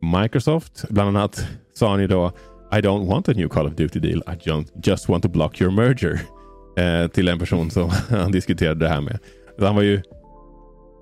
Microsoft. 0.00 0.84
Bland 0.88 1.16
annat 1.16 1.48
sa 1.74 1.90
han 1.90 2.00
ju 2.00 2.06
då 2.06 2.32
I 2.72 2.76
don't 2.76 3.06
want 3.06 3.28
a 3.28 3.32
new 3.36 3.48
Call 3.48 3.66
of 3.66 3.74
Duty 3.74 4.00
deal, 4.00 4.18
I 4.18 4.60
just 4.84 5.08
want 5.08 5.22
to 5.22 5.28
block 5.28 5.60
your 5.60 5.72
merger. 5.72 6.20
Eh, 6.78 7.08
till 7.08 7.28
en 7.28 7.38
person 7.38 7.70
som 7.70 7.90
han 8.10 8.32
diskuterade 8.32 8.80
det 8.84 8.88
här 8.88 9.00
med. 9.00 9.18
Så 9.58 9.66
han 9.66 9.74
var 9.74 9.82
ju 9.82 10.02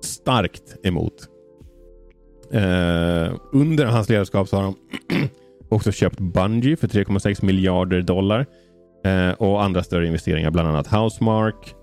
starkt 0.03 0.75
emot 0.83 1.13
Eh, 2.51 3.33
under 3.51 3.85
hans 3.85 4.09
ledarskap 4.09 4.47
så 4.47 4.55
har 4.55 4.63
de 4.63 4.75
också 5.69 5.91
köpt 5.91 6.19
Bungie 6.19 6.77
för 6.77 6.87
3,6 6.87 7.45
miljarder 7.45 8.01
dollar. 8.01 8.45
Eh, 9.05 9.31
och 9.31 9.63
andra 9.63 9.83
större 9.83 10.07
investeringar, 10.07 10.51
bland 10.51 10.67
annat 10.67 10.87
Housemark. 10.87 11.75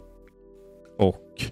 Och 0.98 1.44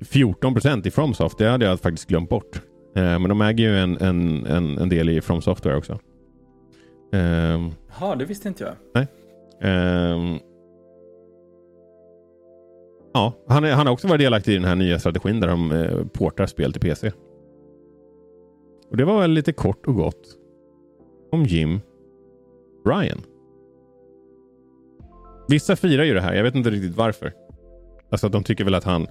14 0.00 0.54
procent 0.54 0.86
i 0.86 0.90
Fromsoft, 0.90 1.38
det 1.38 1.48
hade 1.48 1.64
jag 1.64 1.80
faktiskt 1.80 2.08
glömt 2.08 2.30
bort. 2.30 2.62
Eh, 2.96 3.18
men 3.18 3.28
de 3.28 3.40
äger 3.40 3.64
ju 3.64 3.76
en, 3.76 3.96
en, 3.96 4.46
en, 4.46 4.78
en 4.78 4.88
del 4.88 5.08
i 5.08 5.20
From 5.20 5.42
Software 5.42 5.76
också. 5.76 5.98
Ehm, 7.12 7.70
ja, 8.00 8.14
det 8.14 8.24
visste 8.24 8.48
inte 8.48 8.64
jag. 8.64 8.74
Nej. 8.94 9.06
Um, 10.12 10.38
ja, 13.14 13.32
han, 13.48 13.64
är, 13.64 13.72
han 13.72 13.86
har 13.86 13.92
också 13.92 14.08
varit 14.08 14.20
delaktig 14.20 14.52
i 14.52 14.54
den 14.54 14.64
här 14.64 14.76
nya 14.76 14.98
strategin 14.98 15.40
där 15.40 15.48
de 15.48 15.72
eh, 15.72 16.06
portar 16.06 16.46
spel 16.46 16.72
till 16.72 16.80
PC. 16.80 17.12
Och 18.90 18.96
Det 18.96 19.04
var 19.04 19.20
väl 19.20 19.30
lite 19.30 19.52
kort 19.52 19.86
och 19.86 19.94
gott 19.94 20.36
om 21.32 21.44
Jim 21.44 21.80
Ryan. 22.86 23.22
Vissa 25.48 25.76
firar 25.76 26.04
ju 26.04 26.14
det 26.14 26.20
här. 26.20 26.34
Jag 26.34 26.42
vet 26.42 26.54
inte 26.54 26.70
riktigt 26.70 26.96
varför. 26.96 27.32
Alltså 28.10 28.26
att 28.26 28.32
de 28.32 28.42
tycker 28.42 28.64
väl 28.64 28.74
att 28.74 28.84
han 28.84 29.06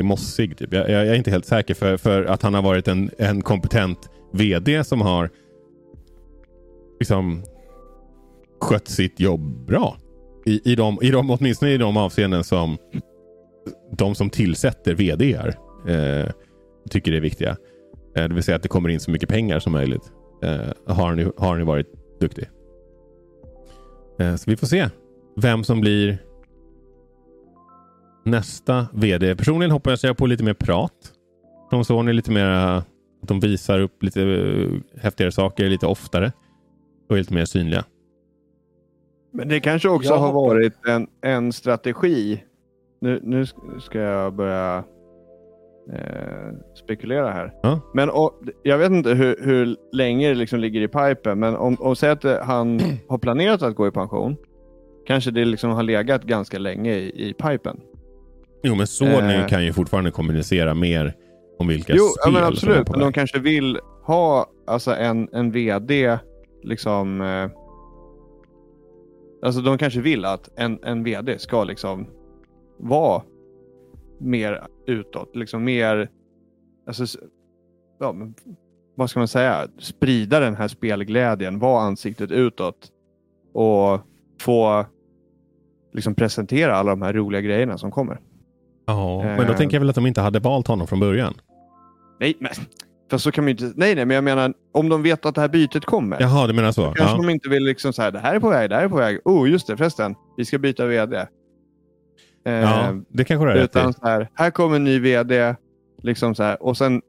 är 0.00 0.04
mossig. 0.04 0.58
Typ. 0.58 0.72
Jag, 0.72 0.90
jag, 0.90 1.06
är 1.06 1.14
inte 1.14 1.30
helt 1.30 1.46
säker 1.46 1.74
för, 1.74 1.96
för 1.96 2.24
att 2.24 2.42
han 2.42 2.54
har 2.54 2.62
varit 2.62 2.88
en, 2.88 3.10
en 3.18 3.42
kompetent 3.42 4.10
VD 4.32 4.84
som 4.84 5.00
har 5.00 5.30
liksom 7.00 7.42
skött 8.60 8.88
sitt 8.88 9.20
jobb 9.20 9.66
bra. 9.66 9.96
I, 10.46 10.72
i, 10.72 10.74
de, 10.74 10.98
i 11.02 11.10
de, 11.10 11.30
åtminstone 11.30 11.72
i 11.72 11.78
de 11.78 11.96
avseenden 11.96 12.44
som 12.44 12.78
de 13.98 14.14
som 14.14 14.30
tillsätter 14.30 14.94
VDR 14.94 15.54
eh, 15.88 16.30
tycker 16.90 17.12
är 17.12 17.20
viktiga. 17.20 17.56
Eh, 18.16 18.28
det 18.28 18.34
vill 18.34 18.42
säga 18.42 18.56
att 18.56 18.62
det 18.62 18.68
kommer 18.68 18.88
in 18.88 19.00
så 19.00 19.10
mycket 19.10 19.28
pengar 19.28 19.58
som 19.58 19.72
möjligt. 19.72 20.12
Eh, 20.42 20.94
har 20.94 21.14
ni, 21.14 21.26
har 21.36 21.56
ni 21.56 21.64
varit 21.64 21.86
duktig. 22.20 22.48
Eh, 24.18 24.36
så 24.36 24.50
vi 24.50 24.56
får 24.56 24.66
se 24.66 24.88
vem 25.36 25.64
som 25.64 25.80
blir 25.80 26.18
nästa 28.24 28.86
vd. 28.92 29.36
Personligen 29.36 29.70
hoppas 29.70 30.04
jag 30.04 30.16
på 30.16 30.26
lite 30.26 30.44
mer 30.44 30.54
prat. 30.54 30.92
Från 31.70 31.84
Sony 31.84 32.12
lite 32.12 32.30
mer 32.30 32.46
att 32.46 32.86
de 33.22 33.40
visar 33.40 33.80
upp 33.80 34.02
lite 34.02 34.20
häftigare 35.00 35.32
saker 35.32 35.68
lite 35.68 35.86
oftare 35.86 36.32
och 37.08 37.16
är 37.16 37.20
lite 37.20 37.34
mer 37.34 37.44
synliga. 37.44 37.84
Men 39.32 39.48
det 39.48 39.60
kanske 39.60 39.88
också 39.88 40.12
jag 40.12 40.18
har 40.18 40.32
varit 40.32 40.86
en, 40.86 41.06
en 41.20 41.52
strategi. 41.52 42.44
Nu, 43.00 43.20
nu 43.22 43.46
ska 43.80 43.98
jag 43.98 44.34
börja 44.34 44.84
eh, 45.92 46.54
spekulera 46.74 47.30
här. 47.30 47.54
Ja. 47.62 47.80
Men 47.94 48.10
och, 48.10 48.42
jag 48.62 48.78
vet 48.78 48.90
inte 48.90 49.10
hur, 49.10 49.36
hur 49.40 49.76
länge 49.92 50.28
det 50.28 50.34
liksom 50.34 50.60
ligger 50.60 50.80
i 50.80 50.88
pipen, 50.88 51.38
men 51.38 51.56
om, 51.56 51.76
om 51.80 51.96
säg 51.96 52.10
att 52.10 52.24
han 52.24 52.80
har 53.08 53.18
planerat 53.18 53.62
att 53.62 53.74
gå 53.74 53.88
i 53.88 53.90
pension, 53.90 54.36
kanske 55.06 55.30
det 55.30 55.44
liksom 55.44 55.70
har 55.70 55.82
legat 55.82 56.24
ganska 56.24 56.58
länge 56.58 56.94
i, 56.94 57.28
i 57.28 57.32
pipen. 57.32 57.80
Jo, 58.62 58.74
men 58.74 58.86
Sony 58.86 59.34
Eh. 59.34 59.46
kan 59.46 59.64
ju 59.64 59.72
fortfarande 59.72 60.10
kommunicera 60.10 60.74
mer 60.74 61.14
om 61.58 61.68
vilka 61.68 61.92
Jo, 61.96 62.04
spel 62.04 62.22
ja, 62.24 62.30
men 62.30 62.34
som 62.40 62.44
är 62.44 62.52
absolut. 62.52 62.86
på 62.86 62.92
Men 62.92 63.00
de 63.00 63.12
kanske 63.12 63.38
vill 63.38 63.78
ha 64.06 64.46
alltså, 64.66 64.94
en, 64.94 65.28
en 65.32 65.50
VD 65.52 66.18
liksom... 66.62 67.20
Eh, 67.20 67.50
alltså 69.42 69.60
de 69.60 69.78
kanske 69.78 70.00
vill 70.00 70.24
att 70.24 70.48
en, 70.56 70.78
en 70.84 71.04
VD 71.04 71.38
ska 71.38 71.64
liksom 71.64 72.06
vara 72.78 73.22
mer 74.18 74.66
utåt. 74.86 75.36
Liksom 75.36 75.64
mer... 75.64 76.10
Alltså, 76.86 77.18
ja, 78.00 78.12
men, 78.12 78.34
vad 78.94 79.10
ska 79.10 79.20
man 79.20 79.28
säga? 79.28 79.68
Sprida 79.78 80.40
den 80.40 80.56
här 80.56 80.68
spelglädjen. 80.68 81.58
Vara 81.58 81.82
ansiktet 81.82 82.30
utåt. 82.30 82.88
Och 83.52 84.00
få 84.40 84.86
liksom 85.92 86.14
presentera 86.14 86.76
alla 86.76 86.90
de 86.90 87.02
här 87.02 87.12
roliga 87.12 87.40
grejerna 87.40 87.78
som 87.78 87.90
kommer. 87.90 88.20
Ja, 88.90 89.22
men 89.22 89.46
då 89.46 89.52
Eh. 89.52 89.56
tänker 89.58 89.76
jag 89.76 89.80
väl 89.80 89.88
att 89.88 89.94
de 89.94 90.06
inte 90.06 90.20
hade 90.20 90.38
valt 90.38 90.66
honom 90.66 90.86
från 90.86 91.00
början. 91.00 91.34
Nej, 92.20 92.36
men 92.40 92.50
för 93.10 93.18
så 93.18 93.32
kan 93.32 93.44
man 93.44 93.48
inte... 93.48 93.64
Nej, 93.76 93.94
nej, 93.94 94.04
men 94.04 94.14
jag 94.14 94.24
menar 94.24 94.52
om 94.72 94.88
de 94.88 95.02
vet 95.02 95.26
att 95.26 95.34
det 95.34 95.40
här 95.40 95.48
bytet 95.48 95.84
kommer. 95.84 96.16
Jaha, 96.20 96.46
du 96.46 96.52
menar 96.52 96.72
så? 96.72 96.82
Kanske 96.82 97.04
Ja. 97.16 97.16
de 97.16 97.30
inte 97.30 97.48
vill 97.48 97.62
liksom 97.64 97.92
så 97.92 98.02
här, 98.02 98.10
det 98.10 98.18
här 98.18 98.34
är 98.34 98.40
på 98.40 98.48
väg, 98.50 98.70
det 98.70 98.76
här 98.76 98.84
är 98.84 98.88
på 98.88 98.96
väg. 98.96 99.18
Oh, 99.24 99.50
just 99.50 99.66
det 99.66 99.76
förresten. 99.76 100.14
Vi 100.36 100.44
ska 100.44 100.58
byta 100.58 100.86
VD. 100.86 101.16
Eh, 102.46 102.52
ja, 102.52 102.94
det 103.08 103.24
kanske 103.24 103.44
du 103.46 103.48
har 103.50 103.56
rätt 103.56 103.76
i. 103.76 103.78
utan 103.78 103.92
så 103.92 104.06
här, 104.06 104.28
här 104.34 104.50
kommer 104.50 104.76
en 104.76 104.84
ny 104.84 104.98
VD. 105.00 105.54
Liksom 106.02 106.34
så 106.34 106.42
här, 106.42 106.62
och 106.62 106.76
sen 106.76 107.02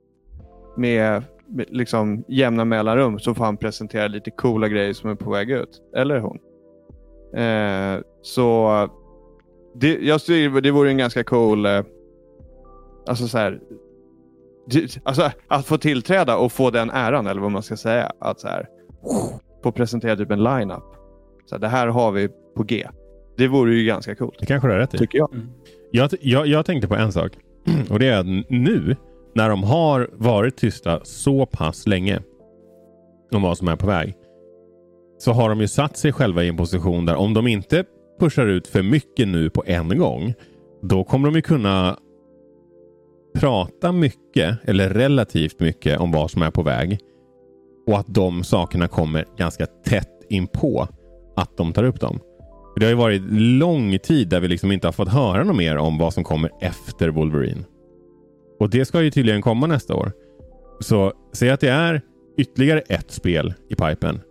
med, 0.78 1.24
med 1.48 1.66
liksom 1.70 2.24
jämna 2.28 2.66
mellanrum 2.66 3.20
så 3.20 3.34
får 3.34 3.46
han 3.46 3.58
presentera 3.58 4.08
lite 4.08 4.32
coola 4.32 4.68
grejer 4.68 4.94
som 4.94 5.10
är 5.10 5.16
på 5.16 5.32
väg 5.32 5.52
ut. 5.52 5.82
Eller 5.96 6.20
hon. 6.20 6.38
Eh, 7.42 8.02
så 8.22 8.68
det, 9.76 10.00
jag 10.02 10.22
tycker 10.22 10.62
det 10.62 10.72
vore 10.72 10.90
en 10.90 10.98
ganska 10.98 11.24
cool... 11.24 11.66
Eh, 11.66 11.82
alltså 13.08 13.28
så 13.28 13.38
här, 13.38 13.60
alltså 15.04 15.32
att 15.48 15.66
få 15.66 15.78
tillträda 15.78 16.38
och 16.38 16.52
få 16.52 16.70
den 16.70 16.90
äran, 16.90 17.28
eller 17.28 17.42
vad 17.42 17.52
man 17.52 17.64
ska 17.64 17.78
säga. 17.78 18.12
Att 18.20 18.40
så 18.40 18.48
här, 18.48 18.68
få 19.64 19.72
presentera 19.72 20.16
typ 20.16 20.32
en 20.32 20.44
line-up. 20.44 20.84
Så 21.46 21.56
här, 21.56 21.60
det 21.60 21.68
här 21.68 21.88
har 21.88 22.12
vi 22.12 22.30
på 22.56 22.64
G. 22.64 22.88
Det 23.38 23.48
vore 23.48 23.74
ju 23.76 23.86
ganska 23.86 24.16
coolt, 24.16 24.36
Det 24.40 24.46
kanske 24.46 24.68
du 24.68 24.72
har 24.72 24.80
rätt 24.80 24.94
i. 24.94 24.98
tycker 24.98 25.18
jag. 25.18 25.30
Jag, 25.92 26.10
jag, 26.22 26.48
jag 26.48 26.66
tänkte 26.66 26.88
på 26.88 26.96
en 26.96 27.12
sak. 27.12 27.32
Och 27.90 28.00
det 28.00 28.08
är 28.08 28.20
att 28.20 28.26
nu 28.50 28.96
när 29.36 29.50
de 29.50 29.64
har 29.64 30.10
varit 30.14 30.58
tysta 30.58 31.00
så 31.04 31.46
pass 31.46 31.88
länge 31.88 32.20
om 33.32 33.42
vad 33.42 33.58
som 33.58 33.68
är 33.68 33.76
på 33.76 33.88
väg. 33.88 34.14
Så 35.18 35.32
har 35.32 35.50
de 35.50 35.62
ju 35.62 35.68
satt 35.68 35.98
sig 35.98 36.14
själva 36.14 36.44
i 36.44 36.48
en 36.48 36.58
position 36.58 37.06
där 37.06 37.16
om 37.16 37.34
de 37.34 37.48
inte 37.48 37.84
pushar 38.22 38.48
ut 38.48 38.68
för 38.68 38.82
mycket 38.82 39.28
nu 39.28 39.50
på 39.50 39.64
en 39.66 39.98
gång. 39.98 40.34
Då 40.82 41.04
kommer 41.04 41.28
de 41.28 41.36
ju 41.36 41.42
kunna 41.42 41.98
prata 43.36 43.92
mycket 43.92 44.58
eller 44.64 44.90
relativt 44.90 45.60
mycket 45.60 46.00
om 46.00 46.12
vad 46.12 46.32
som 46.32 46.42
är 46.42 46.52
på 46.52 46.64
väg. 46.64 47.00
Och 47.88 48.00
att 48.00 48.14
de 48.14 48.44
sakerna 48.44 48.88
kommer 48.88 49.26
ganska 49.38 49.66
tätt 49.66 50.26
inpå 50.30 50.88
att 51.36 51.58
de 51.58 51.74
tar 51.74 51.84
upp 51.84 52.00
dem. 52.00 52.20
Det 52.76 52.86
har 52.86 52.90
ju 52.90 52.98
varit 52.98 53.22
lång 53.32 54.00
tid 54.00 54.30
där 54.30 54.40
vi 54.40 54.48
liksom 54.48 54.72
inte 54.72 54.88
har 54.88 54.92
fått 54.92 55.10
höra 55.10 55.44
något 55.44 55.56
mer 55.56 55.78
om 55.78 55.98
vad 55.98 56.14
som 56.14 56.24
kommer 56.24 56.52
efter 56.62 57.10
Wolverine. 57.10 57.64
Och 58.60 58.70
det 58.70 58.86
ska 58.86 59.02
ju 59.02 59.12
tydligen 59.12 59.42
komma 59.42 59.68
nästa 59.68 59.96
år. 59.96 60.12
Så 60.80 61.14
säg 61.34 61.50
att 61.50 61.60
det 61.60 61.70
är 61.70 62.02
ytterligare 62.38 62.80
ett 62.80 63.12
spel 63.12 63.54
i 63.70 63.76
pipen 63.76 64.22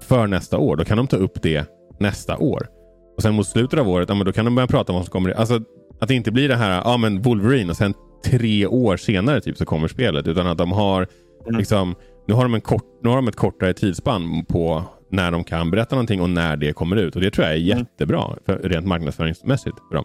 för 0.00 0.26
nästa 0.26 0.58
år. 0.58 0.76
Då 0.76 0.84
kan 0.84 0.96
de 0.96 1.06
ta 1.06 1.16
upp 1.16 1.42
det 1.42 1.70
nästa 2.00 2.36
år. 2.36 2.81
Och 3.22 3.24
sen 3.24 3.34
mot 3.34 3.46
slutet 3.46 3.80
av 3.80 3.88
året, 3.88 4.08
ja, 4.08 4.14
men 4.14 4.24
då 4.26 4.32
kan 4.32 4.44
de 4.44 4.54
börja 4.54 4.66
prata 4.66 4.92
om 4.92 4.96
vad 4.96 5.04
som 5.04 5.12
kommer. 5.12 5.30
Alltså 5.30 5.60
att 6.00 6.08
det 6.08 6.14
inte 6.14 6.32
blir 6.32 6.48
det 6.48 6.56
här, 6.56 6.82
ja 6.84 6.96
men 6.96 7.22
Wolverine 7.22 7.70
och 7.70 7.76
sen 7.76 7.94
tre 8.24 8.66
år 8.66 8.96
senare 8.96 9.40
typ 9.40 9.56
så 9.56 9.64
kommer 9.64 9.88
spelet. 9.88 10.26
Utan 10.26 10.46
att 10.46 10.58
de 10.58 10.72
har 10.72 11.06
Mm. 11.46 11.58
liksom, 11.58 11.94
nu 12.28 12.34
har 12.34 12.42
de, 12.42 12.54
en 12.54 12.60
kort, 12.60 12.84
nu 13.02 13.08
har 13.08 13.16
de 13.16 13.28
ett 13.28 13.36
kortare 13.36 13.72
tidsspann 13.74 14.44
på 14.44 14.84
när 15.10 15.30
de 15.30 15.44
kan 15.44 15.70
berätta 15.70 15.96
någonting 15.96 16.20
och 16.20 16.30
när 16.30 16.56
det 16.56 16.72
kommer 16.72 16.96
ut. 16.96 17.14
Och 17.16 17.22
det 17.22 17.30
tror 17.30 17.46
jag 17.46 17.56
är 17.56 17.60
Mm. 17.60 17.78
jättebra 17.78 18.36
för, 18.46 18.58
rent 18.58 18.86
marknadsföringsmässigt 18.86 19.76
för 19.88 19.94
dem. 19.94 20.04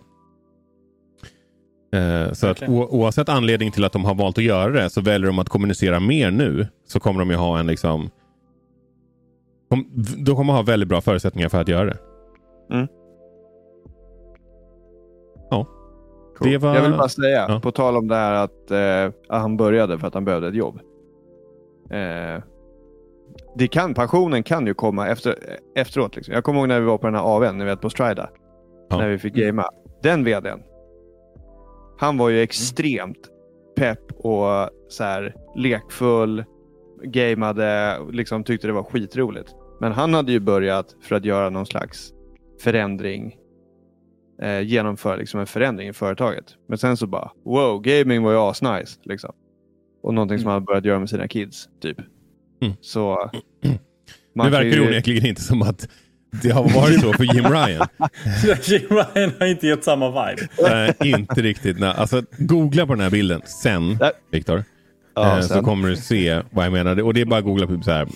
Eh, 1.93 2.33
så 2.33 2.47
att 2.47 2.63
oavsett 2.69 3.29
anledning 3.29 3.71
till 3.71 3.83
att 3.85 3.91
de 3.93 4.05
har 4.05 4.15
valt 4.15 4.37
att 4.37 4.43
göra 4.43 4.71
det 4.73 4.89
så 4.89 5.01
väljer 5.01 5.27
de 5.27 5.39
att 5.39 5.49
kommunicera 5.49 5.99
mer 5.99 6.31
nu 6.31 6.67
så 6.87 6.99
kommer 6.99 7.19
de 7.19 7.29
ju 7.29 7.35
ha 7.35 7.59
en 7.59 7.67
liksom 7.67 8.09
kom, 9.69 9.89
de 10.25 10.35
kommer 10.35 10.53
ha 10.53 10.61
väldigt 10.61 10.89
bra 10.89 11.01
förutsättningar 11.01 11.49
för 11.49 11.61
att 11.61 11.67
göra 11.67 11.85
det. 11.85 11.97
Cool. 16.37 16.57
Var- 16.57 16.75
Jag 16.75 16.81
vill 16.81 16.91
bara 16.91 17.09
säga, 17.09 17.45
Ja. 17.49 17.59
på 17.63 17.71
tal 17.71 17.97
om 17.97 18.07
det 18.07 18.15
här 18.15 18.33
att, 18.33 18.71
eh, 18.71 19.13
han 19.37 19.57
började 19.57 19.99
för 19.99 20.07
att 20.07 20.13
han 20.13 20.25
behövde 20.25 20.47
ett 20.47 20.55
jobb. 20.55 20.79
Eh, 21.89 22.43
det 23.55 23.67
kan, 23.67 23.93
passionen 23.93 24.43
kan 24.43 24.67
ju 24.67 24.73
komma 24.73 25.07
efter, 25.07 25.35
efteråt. 25.75 26.15
Liksom. 26.15 26.33
Jag 26.33 26.43
kommer 26.43 26.59
ihåg 26.59 26.67
när 26.67 26.79
vi 26.79 26.85
var 26.85 26.97
på 26.97 27.07
den 27.07 27.15
här 27.15 27.35
AWn, 27.35 27.57
ni 27.57 27.65
vet 27.65 27.81
på 27.81 27.89
Strida. 27.89 28.29
Ja. 28.89 28.97
När 28.97 29.09
vi 29.09 29.17
fick 29.17 29.33
gamea. 29.33 29.69
Den 30.03 30.23
vdn. 30.23 30.59
Han 31.99 32.17
var 32.17 32.29
ju 32.29 32.41
extremt 32.41 33.29
pepp 33.77 34.11
och 34.17 34.69
så 34.89 35.03
här, 35.03 35.35
lekfull. 35.55 36.43
Gamade, 37.03 37.97
liksom 38.11 38.43
tyckte 38.43 38.67
det 38.67 38.73
var 38.73 38.83
skitroligt. 38.83 39.55
Men 39.79 39.91
han 39.91 40.13
hade 40.13 40.31
ju 40.31 40.39
börjat 40.39 40.95
för 41.01 41.15
att 41.15 41.25
göra 41.25 41.49
någon 41.49 41.65
slags 41.65 42.13
förändring 42.63 43.35
eh, 44.41 44.61
genomföra 44.61 45.15
liksom 45.15 45.39
en 45.39 45.47
förändring 45.47 45.87
i 45.89 45.93
företaget. 45.93 46.45
Men 46.67 46.77
sen 46.77 46.97
så 46.97 47.07
bara, 47.07 47.31
wow, 47.45 47.81
gaming 47.81 48.23
var 48.23 48.31
ju 48.31 48.37
asnice. 48.37 48.99
Liksom. 49.03 49.33
Och 50.03 50.13
någonting 50.13 50.39
som 50.39 50.51
han 50.51 50.65
börjat 50.65 50.85
göra 50.85 50.99
med 50.99 51.09
sina 51.09 51.27
kids. 51.27 51.69
typ. 51.81 51.97
Mm. 52.61 52.73
Så... 52.81 53.31
Det 54.33 54.49
verkar 54.49 54.63
ju- 54.77 54.87
onekligen 54.87 55.25
inte 55.25 55.41
som 55.41 55.61
att 55.61 55.89
det 56.43 56.49
har 56.49 56.63
varit 56.63 57.01
så 57.01 57.13
för 57.13 57.23
Jim 57.23 57.45
Ryan. 57.53 57.87
Jim 58.63 58.81
Ryan 58.89 59.31
har 59.39 59.45
inte 59.45 59.67
gett 59.67 59.83
samma 59.83 60.09
vibe. 60.09 60.47
Nej, 60.61 60.93
inte 61.03 61.41
riktigt. 61.41 61.79
Nej. 61.79 61.93
Alltså, 61.97 62.21
googla 62.37 62.85
på 62.87 62.93
den 62.93 63.01
här 63.03 63.09
bilden 63.09 63.41
sen. 63.45 63.99
Viktor. 64.31 64.63
Ja, 65.15 65.37
eh, 65.37 65.41
så 65.41 65.61
kommer 65.61 65.89
du 65.89 65.95
se 65.95 66.41
vad 66.51 66.65
jag 66.65 66.71
menar. 66.73 67.01
Och 67.01 67.13
det 67.13 67.21
är 67.21 67.25
bara 67.25 67.37
att 67.39 67.45
googla 67.45 67.67
på 67.67 67.81
så 67.81 67.91
här, 67.91 68.07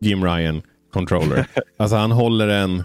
Jim 0.00 0.24
Ryan 0.24 0.62
controller. 0.92 1.46
Alltså 1.76 1.96
han 1.96 2.10
håller 2.12 2.48
en... 2.48 2.82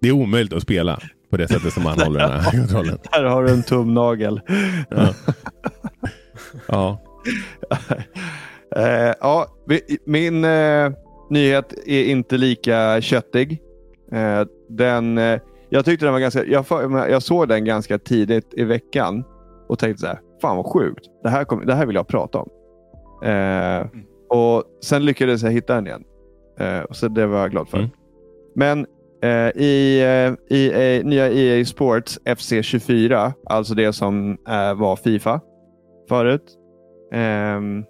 Det 0.00 0.08
är 0.08 0.12
omöjligt 0.12 0.52
att 0.52 0.62
spela 0.62 1.00
på 1.30 1.36
det 1.36 1.48
sättet 1.48 1.72
som 1.72 1.86
han 1.86 1.98
håller 2.04 2.20
den 2.20 2.40
här 2.40 2.50
kontrollen. 2.50 2.98
Här 3.10 3.24
har 3.24 3.44
du 3.44 3.52
en 3.52 3.62
tumnagel. 3.62 4.40
Ja. 4.88 5.08
ja. 6.68 7.00
Eh, 8.76 9.14
ja, 9.20 9.46
min 10.04 10.44
eh, 10.44 10.90
nyhet 11.30 11.74
är 11.86 12.04
inte 12.04 12.36
lika 12.36 13.00
köttig. 13.00 13.62
Eh, 14.12 14.42
den, 14.68 15.18
eh, 15.18 15.40
jag 15.68 15.84
tyckte 15.84 16.06
den 16.06 16.12
var 16.12 16.20
ganska... 16.20 16.44
Jag, 16.44 16.64
jag 17.10 17.22
såg 17.22 17.48
den 17.48 17.64
ganska 17.64 17.98
tidigt 17.98 18.54
i 18.56 18.64
veckan 18.64 19.24
och 19.68 19.78
tänkte 19.78 20.00
så 20.00 20.06
här, 20.06 20.20
fan 20.42 20.56
vad 20.56 20.66
sjukt. 20.66 21.06
Det 21.22 21.28
här, 21.28 21.44
kom, 21.44 21.66
det 21.66 21.74
här 21.74 21.86
vill 21.86 21.96
jag 21.96 22.08
prata 22.08 22.38
om. 22.38 22.48
Eh, 23.24 23.86
och 24.28 24.64
Sen 24.82 25.04
lyckades 25.04 25.42
jag 25.42 25.50
hitta 25.50 25.74
den 25.74 25.86
igen. 25.86 26.04
Eh, 26.58 26.82
så 26.90 27.08
det 27.08 27.26
var 27.26 27.40
jag 27.40 27.50
glad 27.50 27.68
för. 27.68 27.78
Mm. 27.78 27.90
Men 28.54 28.86
eh, 29.22 29.62
i, 29.62 30.00
eh, 30.00 30.56
i 30.56 30.70
eh, 30.72 31.04
nya 31.04 31.30
EA 31.30 31.64
Sports 31.64 32.18
FC24, 32.24 33.32
alltså 33.46 33.74
det 33.74 33.92
som 33.92 34.38
eh, 34.48 34.74
var 34.74 34.96
Fifa 34.96 35.40
förut, 36.08 36.56
ehm, 37.12 37.84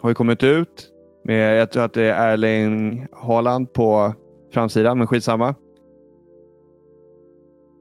har 0.00 0.10
ju 0.10 0.14
kommit 0.14 0.42
ut. 0.42 0.88
Med, 1.24 1.56
jag 1.60 1.70
tror 1.70 1.84
att 1.84 1.94
det 1.94 2.02
är 2.02 2.32
Erling 2.32 3.06
Haaland 3.12 3.72
på 3.72 4.14
framsidan, 4.52 4.98
men 4.98 5.06
skitsamma. 5.06 5.54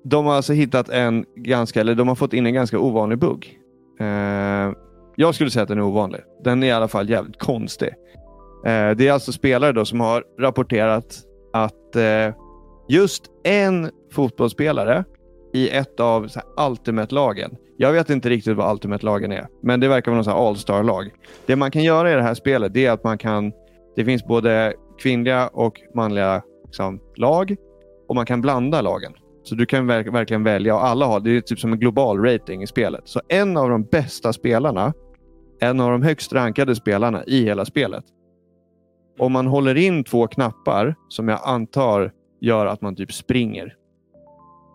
De 0.03 0.25
har 0.25 0.33
alltså 0.33 0.53
hittat 0.53 0.89
en 0.89 1.25
ganska, 1.35 1.81
eller 1.81 1.95
de 1.95 2.07
har 2.07 2.15
fått 2.15 2.33
in 2.33 2.45
en 2.45 2.53
ganska 2.53 2.79
ovanlig 2.79 3.19
bugg. 3.19 3.59
Eh, 3.99 4.71
jag 5.15 5.35
skulle 5.35 5.49
säga 5.51 5.63
att 5.63 5.69
den 5.69 5.77
är 5.77 5.83
ovanlig. 5.83 6.21
Den 6.43 6.63
är 6.63 6.67
i 6.67 6.71
alla 6.71 6.87
fall 6.87 7.09
jävligt 7.09 7.39
konstig. 7.39 7.89
Eh, 8.65 8.91
det 8.91 9.07
är 9.07 9.11
alltså 9.11 9.31
spelare 9.31 9.71
då 9.71 9.85
som 9.85 9.99
har 9.99 10.23
rapporterat 10.39 11.23
att 11.53 11.95
eh, 11.95 12.35
just 12.89 13.23
en 13.43 13.89
fotbollsspelare 14.11 15.03
i 15.53 15.69
ett 15.69 15.99
av 15.99 16.27
Ultimate-lagen. 16.69 17.55
Jag 17.77 17.91
vet 17.91 18.09
inte 18.09 18.29
riktigt 18.29 18.57
vad 18.57 18.71
Ultimate-lagen 18.71 19.31
är, 19.31 19.47
men 19.63 19.79
det 19.79 19.87
verkar 19.87 20.11
vara 20.11 20.17
någon 20.17 20.25
så 20.25 20.31
här 20.31 20.47
All-Star-lag. 20.47 21.09
Det 21.45 21.55
man 21.55 21.71
kan 21.71 21.83
göra 21.83 22.11
i 22.11 22.15
det 22.15 22.21
här 22.23 22.33
spelet 22.33 22.73
det 22.73 22.85
är 22.85 22.91
att 22.91 23.03
man 23.03 23.17
kan... 23.17 23.51
Det 23.95 24.05
finns 24.05 24.25
både 24.25 24.73
kvinnliga 24.99 25.47
och 25.47 25.81
manliga 25.95 26.41
liksom, 26.65 26.99
lag 27.15 27.55
och 28.07 28.15
man 28.15 28.25
kan 28.25 28.41
blanda 28.41 28.81
lagen. 28.81 29.13
Så 29.43 29.55
du 29.55 29.65
kan 29.65 29.87
verk- 29.87 30.13
verkligen 30.13 30.43
välja 30.43 30.75
och 30.75 30.85
alla 30.85 31.05
har, 31.05 31.19
det 31.19 31.37
är 31.37 31.41
typ 31.41 31.59
som 31.59 31.73
en 31.73 31.79
global 31.79 32.19
rating 32.23 32.63
i 32.63 32.67
spelet. 32.67 33.01
Så 33.05 33.21
en 33.27 33.57
av 33.57 33.69
de 33.69 33.83
bästa 33.83 34.33
spelarna, 34.33 34.93
en 35.59 35.79
av 35.79 35.91
de 35.91 36.01
högst 36.01 36.33
rankade 36.33 36.75
spelarna 36.75 37.23
i 37.25 37.43
hela 37.43 37.65
spelet. 37.65 38.03
Om 39.20 39.32
man 39.32 39.47
håller 39.47 39.78
in 39.78 40.03
två 40.03 40.28
knappar 40.28 40.95
som 41.09 41.28
jag 41.28 41.39
antar 41.43 42.12
gör 42.39 42.66
att 42.66 42.82
man 42.82 42.95
typ 42.95 43.14
springer. 43.14 43.76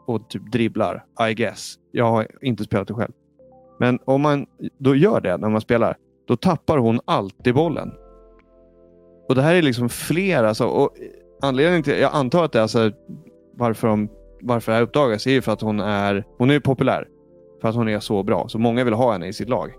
och 0.07 0.29
typ 0.31 0.53
dribblar. 0.53 1.05
I 1.31 1.35
guess. 1.35 1.75
Jag 1.93 2.05
har 2.05 2.27
inte 2.41 2.65
spelat 2.65 2.89
det 2.89 2.95
själv. 2.95 3.13
Men 3.79 3.99
om 4.05 4.23
man 4.23 4.47
då 4.79 4.95
gör 4.95 5.21
det 5.21 5.37
när 5.37 5.49
man 5.49 5.61
spelar, 5.61 5.97
då 6.29 6.37
tappar 6.37 6.79
hon 6.79 7.01
alltid 7.05 7.55
bollen. 7.55 7.93
Och 9.29 9.35
det 9.35 9.43
här 9.43 9.55
är 9.55 9.63
liksom 9.63 9.89
flera. 9.89 10.49
Alltså, 10.49 10.65
och 10.67 10.91
anledningen 11.43 11.83
till, 11.83 11.99
jag 11.99 12.11
antar 12.15 12.45
att 12.45 12.53
det 12.53 12.59
är 12.59 12.63
alltså, 12.63 12.91
varför, 13.55 13.89
de, 13.89 14.09
varför 14.41 14.73
det 14.73 14.77
här 14.77 14.83
uppdagas 14.83 15.27
är 15.27 15.41
för 15.41 15.53
att 15.53 15.61
hon 15.61 15.81
är, 15.81 16.25
hon 16.39 16.51
är 16.51 16.61
populär. 16.61 17.09
För 17.61 17.69
att 17.69 17.75
hon 17.75 17.89
är 17.89 18.01
så 18.01 18.23
bra. 18.23 18.49
Så 18.49 18.59
många 18.59 18.85
vill 18.85 18.95
ha 18.95 19.13
henne 19.13 19.27
i 19.27 19.33
sitt 19.33 19.49
lag. 19.49 19.73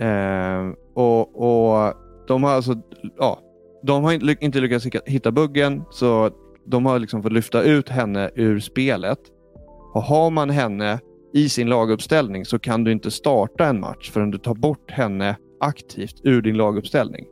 Eh, 0.00 0.72
och, 0.94 1.36
och 1.36 1.94
de 2.26 2.42
har 2.42 2.50
alltså, 2.50 2.74
ja, 3.18 3.40
de 3.82 4.04
har 4.04 4.42
inte, 4.42 4.60
lyckats 4.60 4.86
hitta 5.06 5.32
buggen. 5.32 5.84
Så 5.90 6.30
de 6.66 6.86
har 6.86 6.98
liksom 6.98 7.22
fått 7.22 7.32
lyfta 7.32 7.62
ut 7.62 7.88
henne 7.88 8.30
ur 8.34 8.60
spelet. 8.60 9.18
Och 9.94 10.02
har 10.02 10.30
man 10.30 10.50
henne 10.50 11.00
i 11.34 11.48
sin 11.48 11.68
laguppställning 11.68 12.44
så 12.44 12.58
kan 12.58 12.84
du 12.84 12.92
inte 12.92 13.10
starta 13.10 13.66
en 13.66 13.80
match 13.80 14.10
förrän 14.10 14.30
du 14.30 14.38
tar 14.38 14.54
bort 14.54 14.90
henne 14.90 15.36
aktivt 15.60 16.20
ur 16.22 16.42
din 16.42 16.56
laguppställning. 16.56 17.26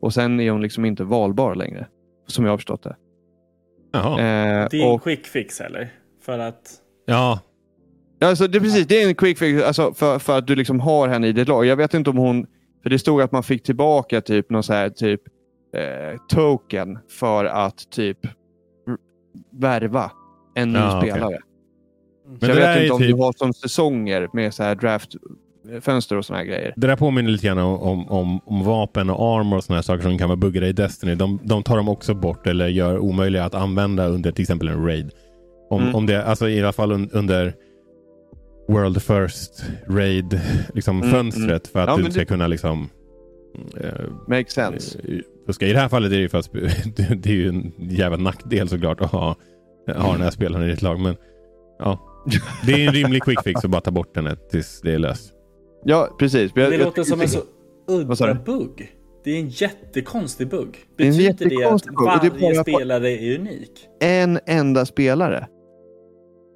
Och 0.00 0.14
sen 0.14 0.40
är 0.40 0.50
hon 0.50 0.62
liksom 0.62 0.84
inte 0.84 1.04
valbar 1.04 1.54
längre. 1.54 1.86
Som 2.26 2.44
jag 2.44 2.52
har 2.52 2.58
förstått 2.58 2.82
det. 2.82 2.96
Jaha. 3.92 4.12
Eh, 4.20 4.68
Det 4.70 4.82
är 4.82 4.86
en 4.86 4.92
och, 4.94 5.02
quick 5.02 5.26
fix 5.26 5.60
eller? 5.60 5.92
För 6.22 6.38
att... 6.38 6.72
Ja, 7.06 7.40
alltså, 8.20 8.46
det, 8.46 8.58
är 8.58 8.60
precis, 8.60 8.86
det 8.86 9.02
är 9.02 9.08
en 9.08 9.14
quick 9.14 9.38
fix 9.38 9.64
alltså, 9.64 9.94
för, 9.94 10.18
för 10.18 10.38
att 10.38 10.46
du 10.46 10.54
liksom 10.54 10.80
har 10.80 11.08
henne 11.08 11.26
i 11.26 11.32
ditt 11.32 11.48
lag. 11.48 11.66
Jag 11.66 11.76
vet 11.76 11.94
inte 11.94 12.10
om 12.10 12.16
hon... 12.16 12.46
För 12.84 12.90
det 12.90 12.98
stod 12.98 13.22
att 13.22 13.32
man 13.32 13.42
fick 13.42 13.62
tillbaka 13.62 14.20
typ 14.20 14.50
någon 14.50 14.62
så 14.62 14.72
här, 14.72 14.88
typ 14.90 15.20
eh, 15.76 16.18
token 16.28 16.98
för 17.10 17.44
att 17.44 17.90
typ 17.90 18.18
värva 19.50 20.10
en 20.54 20.72
ny 20.72 20.78
Ja, 20.78 21.00
spelare. 21.00 21.38
Men 22.28 22.40
Så 22.40 22.46
jag 22.46 22.54
vet 22.54 22.82
inte 22.82 22.92
om 22.92 22.98
typ- 23.00 23.08
du 23.16 23.22
har 23.22 23.32
som 23.36 23.52
säsonger 23.52 24.28
med 24.32 24.54
så 24.54 24.62
här 24.62 24.74
draftfönster 24.74 26.16
och 26.16 26.24
såna 26.24 26.38
här 26.38 26.46
grejer. 26.46 26.72
Det 26.76 26.86
där 26.86 26.96
påminner 26.96 27.30
lite 27.30 27.46
grann 27.46 27.58
om, 27.58 27.78
om, 27.80 28.08
om, 28.08 28.40
om 28.44 28.64
vapen 28.64 29.10
och 29.10 29.38
armor 29.38 29.56
och 29.56 29.64
såna 29.64 29.76
här 29.76 29.82
saker 29.82 30.02
som 30.02 30.18
kan 30.18 30.28
vara 30.28 30.36
buggade 30.36 30.68
i 30.68 30.72
Destiny. 30.72 31.14
De, 31.14 31.38
de 31.42 31.62
tar 31.62 31.76
de 31.76 31.88
också 31.88 32.14
bort 32.14 32.46
eller 32.46 32.68
gör 32.68 32.98
omöjliga 32.98 33.44
att 33.44 33.54
använda 33.54 34.06
under 34.06 34.32
till 34.32 34.42
exempel 34.42 34.68
en 34.68 34.84
raid. 34.86 35.10
Om, 35.70 35.82
Mm. 35.82 35.94
om 35.94 36.06
det, 36.06 36.24
alltså 36.24 36.48
i 36.48 36.62
alla 36.62 36.72
fall 36.72 36.92
un, 36.92 37.10
under 37.12 37.54
World 38.68 39.02
First 39.02 39.64
Raid 39.88 40.40
liksom 40.74 40.98
Mm, 41.02 41.10
fönstret 41.10 41.68
för 41.68 41.80
att 41.80 41.88
Ja, 41.88 41.96
du 41.96 42.10
ska 42.10 42.20
det- 42.20 42.26
kunna 42.26 42.46
liksom 42.46 42.88
eh, 43.80 43.90
Makes 44.28 44.52
sense. 44.52 44.98
eh, 44.98 45.18
fuska. 45.46 45.66
I 45.66 45.72
det 45.72 45.78
här 45.78 45.88
fallet 45.88 46.12
är 46.12 46.16
det 46.16 46.22
ju 46.22 46.28
för 46.28 46.38
att 46.38 46.50
sp- 46.50 47.14
det 47.22 47.30
är 47.30 47.34
ju 47.34 47.48
en 47.48 47.72
jävla 47.78 48.16
nackdel 48.16 48.68
såklart 48.68 49.00
att 49.00 49.10
ha, 49.10 49.36
ha 49.96 50.12
den 50.12 50.22
här 50.22 50.30
spelaren 50.30 50.66
i 50.66 50.70
ditt 50.70 50.82
lag. 50.82 51.00
Men 51.00 51.16
ja, 51.78 52.00
det 52.66 52.72
är 52.72 52.86
en 52.88 52.92
rimlig 52.94 53.22
quick 53.22 53.42
fix 53.44 53.64
att 53.64 53.70
bara 53.70 53.80
ta 53.80 53.90
bort 53.90 54.14
den 54.14 54.36
tills 54.50 54.80
det 54.80 54.92
är 54.94 54.98
löst. 54.98 55.32
Ja, 55.84 56.16
precis. 56.18 56.54
Men 56.54 56.62
jag- 56.64 56.72
Det 56.72 56.76
jag- 56.76 56.84
låter 56.84 57.02
som 57.04 57.20
en 57.20 57.28
så 57.28 57.40
udda 57.88 58.34
bugg. 58.34 58.90
Det 59.24 59.30
är 59.30 59.38
en 59.40 59.48
jättekonstig 59.48 60.48
bugg. 60.48 60.78
Det 60.96 61.02
är 61.02 61.06
en 61.08 61.16
Betyder 61.16 61.58
det 61.60 61.64
att 61.70 61.84
bugg, 61.84 62.00
varje 62.04 62.30
bara- 62.30 62.62
spelare 62.62 63.10
är 63.10 63.38
unik? 63.38 63.70
en 64.00 64.38
enda 64.46 64.86
spelare. 64.86 65.46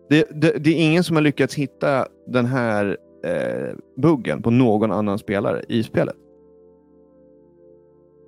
Det, 0.08 0.26
det, 0.30 0.50
det 0.58 0.70
är 0.70 0.86
ingen 0.86 1.04
som 1.04 1.16
har 1.16 1.22
lyckats 1.22 1.54
hitta 1.54 2.06
den 2.26 2.46
här 2.46 2.96
eh, 3.24 3.74
buggen 3.96 4.42
på 4.42 4.50
någon 4.50 4.92
annan 4.92 5.18
spelare 5.18 5.62
i 5.68 5.82
spelet. 5.82 6.16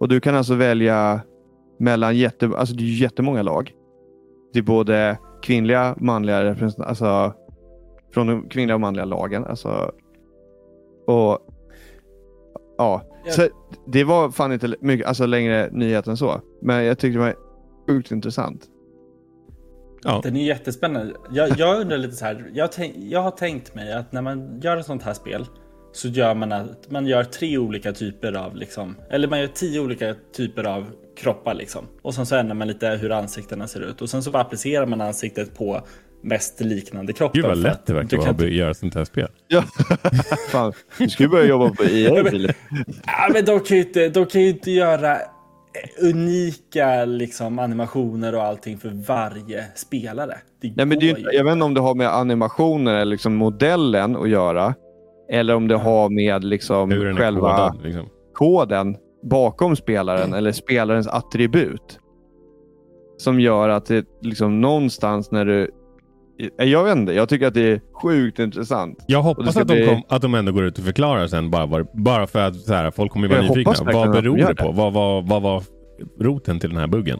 Och 0.01 0.09
du 0.09 0.21
kan 0.21 0.35
alltså 0.35 0.55
välja 0.55 1.21
mellan 1.79 2.17
jätte, 2.17 2.51
alltså 2.57 2.75
det 2.75 2.83
är 2.83 3.03
jättemånga 3.03 3.43
lag. 3.43 3.73
Det 4.53 4.59
är 4.59 4.63
både 4.63 5.19
kvinnliga, 5.43 5.95
manliga 5.99 6.45
representanter, 6.45 6.89
alltså 6.89 7.35
från 8.13 8.27
de 8.27 8.49
kvinnliga 8.49 8.75
och 8.75 8.81
manliga 8.81 9.05
lagen. 9.05 9.45
Alltså, 9.45 9.93
och 11.07 11.39
ja, 12.79 13.03
Ja. 13.25 13.33
så 13.33 13.49
det 13.87 14.05
var 14.05 14.31
fan 14.31 14.53
inte 14.53 14.75
mycket, 14.81 15.07
alltså 15.07 15.27
längre 15.27 15.69
nyhet 15.73 16.07
än 16.07 16.17
så. 16.17 16.41
Men 16.63 16.85
jag 16.85 16.99
tyckte 16.99 17.19
det 17.19 17.25
var 17.25 17.35
sjukt 17.89 18.11
intressant. 18.11 18.69
Ja. 20.03 20.21
Den 20.25 20.37
är 20.37 20.45
jättespännande. 20.45 21.15
Jag, 21.31 21.59
jag 21.59 21.81
undrar 21.81 21.99
lite 21.99 22.17
så 22.17 22.25
här. 22.25 22.51
Jag, 22.53 22.73
tänk, 22.73 22.95
jag 22.97 23.23
har 23.23 23.31
tänkt 23.31 23.75
mig 23.75 23.93
att 23.93 24.13
när 24.13 24.23
man 24.23 24.61
gör 24.61 24.77
ett 24.77 24.87
sånt 24.87 25.03
här 25.03 25.15
spel 25.15 25.47
så 25.93 26.09
gör 26.09 26.35
man 26.35 26.53
att 26.53 26.91
man 26.91 27.07
gör 27.07 27.25
tre 27.25 27.59
olika 27.59 27.93
typer 27.93 28.33
av 28.33 28.57
liksom, 28.57 28.97
eller 29.11 29.29
man 29.29 29.41
gör 29.41 29.47
tio 29.47 29.81
olika 29.81 30.15
typer 30.37 30.65
av 30.65 30.87
kroppar 31.17 31.55
liksom. 31.55 31.87
Och 32.03 32.15
sen 32.15 32.27
så 32.27 32.37
ändrar 32.37 32.55
man 32.55 32.69
lite 32.69 32.89
hur 32.89 33.13
ansiktena 33.13 33.67
ser 33.67 33.81
ut 33.81 34.03
och 34.03 34.11
sen 34.11 34.23
så 34.23 34.37
applicerar 34.37 34.87
man 34.87 35.01
ansiktet 35.01 35.55
på 35.55 35.83
mest 36.23 36.61
liknande 36.61 37.13
kroppar. 37.13 37.35
Gud 37.35 37.45
vad 37.45 37.59
lätt 37.59 37.87
det 37.87 37.95
verkar 37.95 38.17
vara 38.17 38.31
att 38.31 38.53
göra 38.53 38.75
sånt 38.75 38.95
här 38.95 39.05
spel. 39.05 39.29
Ja. 39.49 39.65
Fan, 40.51 40.73
du 40.99 41.09
ska 41.09 41.23
ju 41.23 41.29
börja 41.29 41.47
jobba 41.47 41.71
på 41.71 41.85
EA 41.85 42.25
Filip. 42.31 42.57
Ja, 43.07 43.31
men 43.33 43.45
de 43.45 43.61
kan 43.61 43.77
ju 43.77 43.83
inte, 43.83 44.09
de 44.09 44.27
kan 44.27 44.41
ju 44.41 44.49
inte 44.49 44.71
göra 44.71 45.19
unika 46.03 47.05
liksom, 47.05 47.59
animationer 47.59 48.35
och 48.35 48.43
allting 48.43 48.79
för 48.79 48.89
varje 49.09 49.65
spelare. 49.75 50.35
Det 50.61 50.73
Nej, 50.77 50.87
men 50.87 50.99
det 50.99 51.11
är, 51.11 51.17
ju- 51.17 51.25
jag 51.33 51.45
vet 51.45 51.53
inte 51.53 51.65
om 51.65 51.75
det 51.75 51.81
har 51.81 51.95
med 51.95 52.15
animationer 52.15 52.95
eller 52.95 53.11
liksom 53.11 53.35
modellen 53.35 54.17
att 54.17 54.29
göra. 54.29 54.75
Eller 55.33 55.55
om 55.55 55.69
det 55.69 55.77
har 55.77 56.09
med 56.09 56.45
liksom 56.45 56.91
själva 56.91 57.41
kodad. 57.57 57.83
Liksom. 57.83 58.09
koden 58.33 58.97
bakom 59.23 59.77
spelaren 59.77 60.35
eller 60.35 60.53
spelarens 60.53 61.07
attribut. 61.09 61.99
Som 63.17 63.41
gör 63.41 63.69
att 63.69 63.87
det 63.87 64.05
liksom 64.23 64.61
någonstans 64.61 65.31
när 65.31 65.45
du... 65.45 65.71
Jag 66.57 66.85
vet 66.85 66.97
inte, 66.97 67.13
jag 67.13 67.29
tycker 67.29 67.47
att 67.47 67.55
det 67.55 67.73
är 67.73 67.81
sjukt 68.03 68.39
intressant. 68.39 69.05
Jag 69.07 69.19
Och 69.19 69.25
hoppas 69.25 69.57
att 69.57 69.69
de, 69.69 69.75
bli- 69.75 69.87
kom, 69.87 70.03
att 70.09 70.23
de 70.23 70.35
ändå 70.35 70.53
går 70.53 70.65
ut 70.65 70.79
och 70.79 70.85
förklarar 70.85 71.27
sen 71.27 71.51
bara, 71.51 71.67
var, 71.67 71.87
bara 71.95 72.27
för 72.27 72.39
att 72.39 72.57
så 72.57 72.75
här, 72.75 72.91
folk 72.91 73.13
kommer 73.13 73.27
ju 73.29 73.35
vara 73.35 73.43
Jag 73.43 73.49
hoppas 73.49 73.81
nyfikna. 73.81 73.93
Vad 73.93 74.11
beror 74.11 74.37
det 74.37 74.55
på? 74.55 74.71
det. 74.71 74.77
Vad 74.77 74.93
var, 74.93 75.23
vad 75.23 75.43
var 75.43 75.63
roten 76.21 76.61
till 76.61 76.71
den 76.71 76.79
här 76.79 76.87
buggen? 76.87 77.19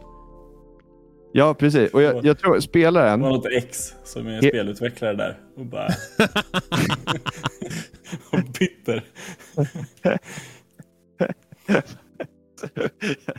Ja, 1.33 1.53
precis. 1.53 1.91
Och 1.93 2.01
jag, 2.01 2.25
jag 2.25 2.37
tror 2.39 2.59
spelaren... 2.59 3.19
Det 3.19 3.25
var 3.25 3.31
något 3.35 3.45
ex 3.57 3.93
som 4.03 4.27
är 4.27 4.41
He- 4.41 4.47
spelutvecklare 4.49 5.13
där 5.15 5.37
och 5.57 5.65
bara... 5.65 5.87
och 8.31 8.39
bitter. 8.59 9.03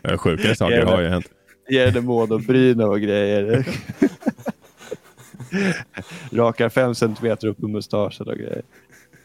Eh, 0.04 0.16
Sjukare 0.18 0.54
saker 0.54 0.82
har 0.86 1.00
ju 1.00 1.08
hänt. 1.08 1.26
Ger 1.70 1.86
henne 1.86 2.00
månbryn 2.00 2.80
och 2.80 3.00
grejer. 3.00 3.66
Rakar 6.30 6.68
fem 6.68 6.94
centimeter 6.94 7.48
upp 7.48 7.62
i 7.62 7.66
mustaschen 7.66 8.28
och 8.28 8.36
grejer. 8.36 8.62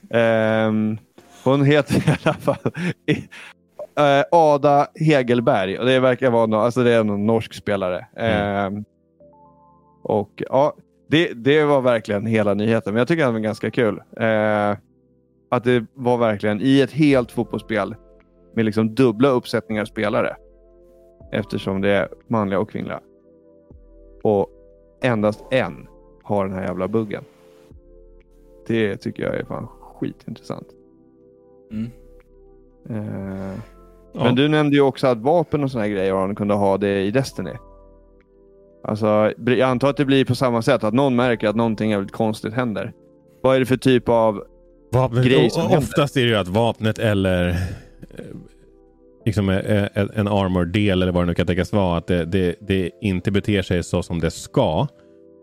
Ehm, 0.10 0.98
hon 1.44 1.66
heter 1.66 1.96
i 1.96 2.18
alla 2.24 2.34
fall 2.34 2.72
eh, 3.96 4.24
Ada 4.32 4.88
Hegelberg 4.96 5.80
och 5.80 5.86
det 5.86 6.00
verkar 6.00 6.32
vara 6.32 6.46
någon, 6.46 6.66
alltså 6.66 6.84
det 6.84 6.94
är 6.94 7.04
någon 7.04 7.26
norsk 7.26 7.54
spelare. 7.54 8.08
Ehm, 8.18 8.86
och 10.04 10.44
ja, 10.50 10.74
det, 11.08 11.34
det 11.34 11.64
var 11.64 11.82
verkligen 11.82 12.26
hela 12.26 12.54
nyheten. 12.54 12.94
Men 12.94 13.00
jag 13.00 13.08
tycker 13.08 13.24
att 13.24 13.30
det 13.30 13.34
var 13.34 13.40
ganska 13.40 13.72
kul. 13.72 14.02
Eh, 14.20 14.78
att 15.50 15.64
det 15.64 15.86
var 15.94 16.18
verkligen 16.18 16.62
i 16.62 16.82
ett 16.82 16.92
helt 16.92 17.32
fotbollsspel 17.32 17.96
med 18.56 18.66
liksom 18.66 18.96
dubbla 18.96 19.30
uppsättningar 19.30 19.86
spelare. 19.86 20.36
Eftersom 21.32 21.82
det 21.82 21.90
är 21.90 22.10
manliga 22.28 22.60
och 22.60 22.70
kvinnliga. 22.70 23.00
Och 24.24 24.50
endast 25.04 25.44
en 25.52 25.88
har 26.28 26.46
den 26.46 26.56
här 26.56 26.64
jävla 26.64 26.88
buggen. 26.88 27.24
Det 28.68 28.98
tycker 28.98 29.24
jag 29.24 29.36
är 29.36 29.46
fan 29.46 29.68
skitintressant. 29.68 30.68
Mm. 31.72 31.92
Eh, 32.90 33.60
Ja. 34.18 34.24
Men 34.24 34.36
du 34.36 34.48
nämnde 34.48 34.76
ju 34.76 34.82
också 34.82 35.08
att 35.08 35.18
vapen 35.18 35.64
och 35.64 35.72
här 35.72 35.88
grejer, 35.88 36.14
han 36.14 36.36
kunde 36.36 36.54
ha 36.54 36.78
det 36.78 37.02
i 37.02 37.12
Destiny. 37.12 37.52
Alltså, 38.84 39.34
jag 39.46 39.62
antar 39.62 39.90
att 39.90 39.98
det 39.98 40.06
blir 40.06 40.26
på 40.26 40.36
samma 40.36 40.62
sätt, 40.62 40.84
att 40.84 40.94
någon 40.94 41.16
märker 41.16 41.48
att 41.48 41.56
någonting 41.56 41.92
jävligt 41.92 42.12
konstigt 42.12 42.54
händer. 42.54 42.94
Vad 43.42 43.56
är 43.56 43.60
det 43.60 43.66
för 43.66 43.78
typ 43.78 44.10
av... 44.10 44.44
Vapnet, 44.92 45.26
grej 45.26 45.50
som 45.50 45.62
händer. 45.62 45.78
oftast 45.78 46.18
är 46.18 46.22
det 46.22 46.28
ju 46.28 46.36
att 46.36 46.48
vapnet 46.48 47.00
eller 47.00 47.50
eh, 47.50 47.56
liksom 49.26 49.50
eh, 49.50 49.84
eh, 49.84 50.08
en 50.16 50.28
armor-del 50.28 51.02
eller 51.02 51.12
vad 51.12 51.24
det 51.24 51.28
nu 51.28 51.34
kan 51.34 51.48
tänkas 51.48 51.74
vara, 51.74 51.98
att 51.98 52.08
det, 52.08 52.26
det, 52.26 52.56
det 52.60 52.92
inte 53.02 53.32
beter 53.32 53.62
sig 53.62 53.84
så 53.84 54.04
som 54.04 54.20
det 54.20 54.32
ska. 54.32 54.88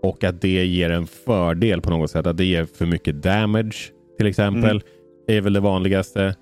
Och 0.05 0.25
att 0.25 0.41
det 0.41 0.65
ger 0.67 0.91
en 0.91 1.07
fördel 1.07 1.81
på 1.81 1.91
något 1.91 2.11
sätt. 2.11 2.27
Att 2.27 2.37
det 2.37 2.45
ger 2.45 2.65
för 2.65 2.87
mycket 2.87 3.23
damage 3.23 3.77
till 4.19 4.27
exempel. 4.27 4.71
Mm. 4.71 4.83
är 5.27 5.41
väl 5.41 5.53
det 5.53 5.61
vanligaste. 5.61 6.35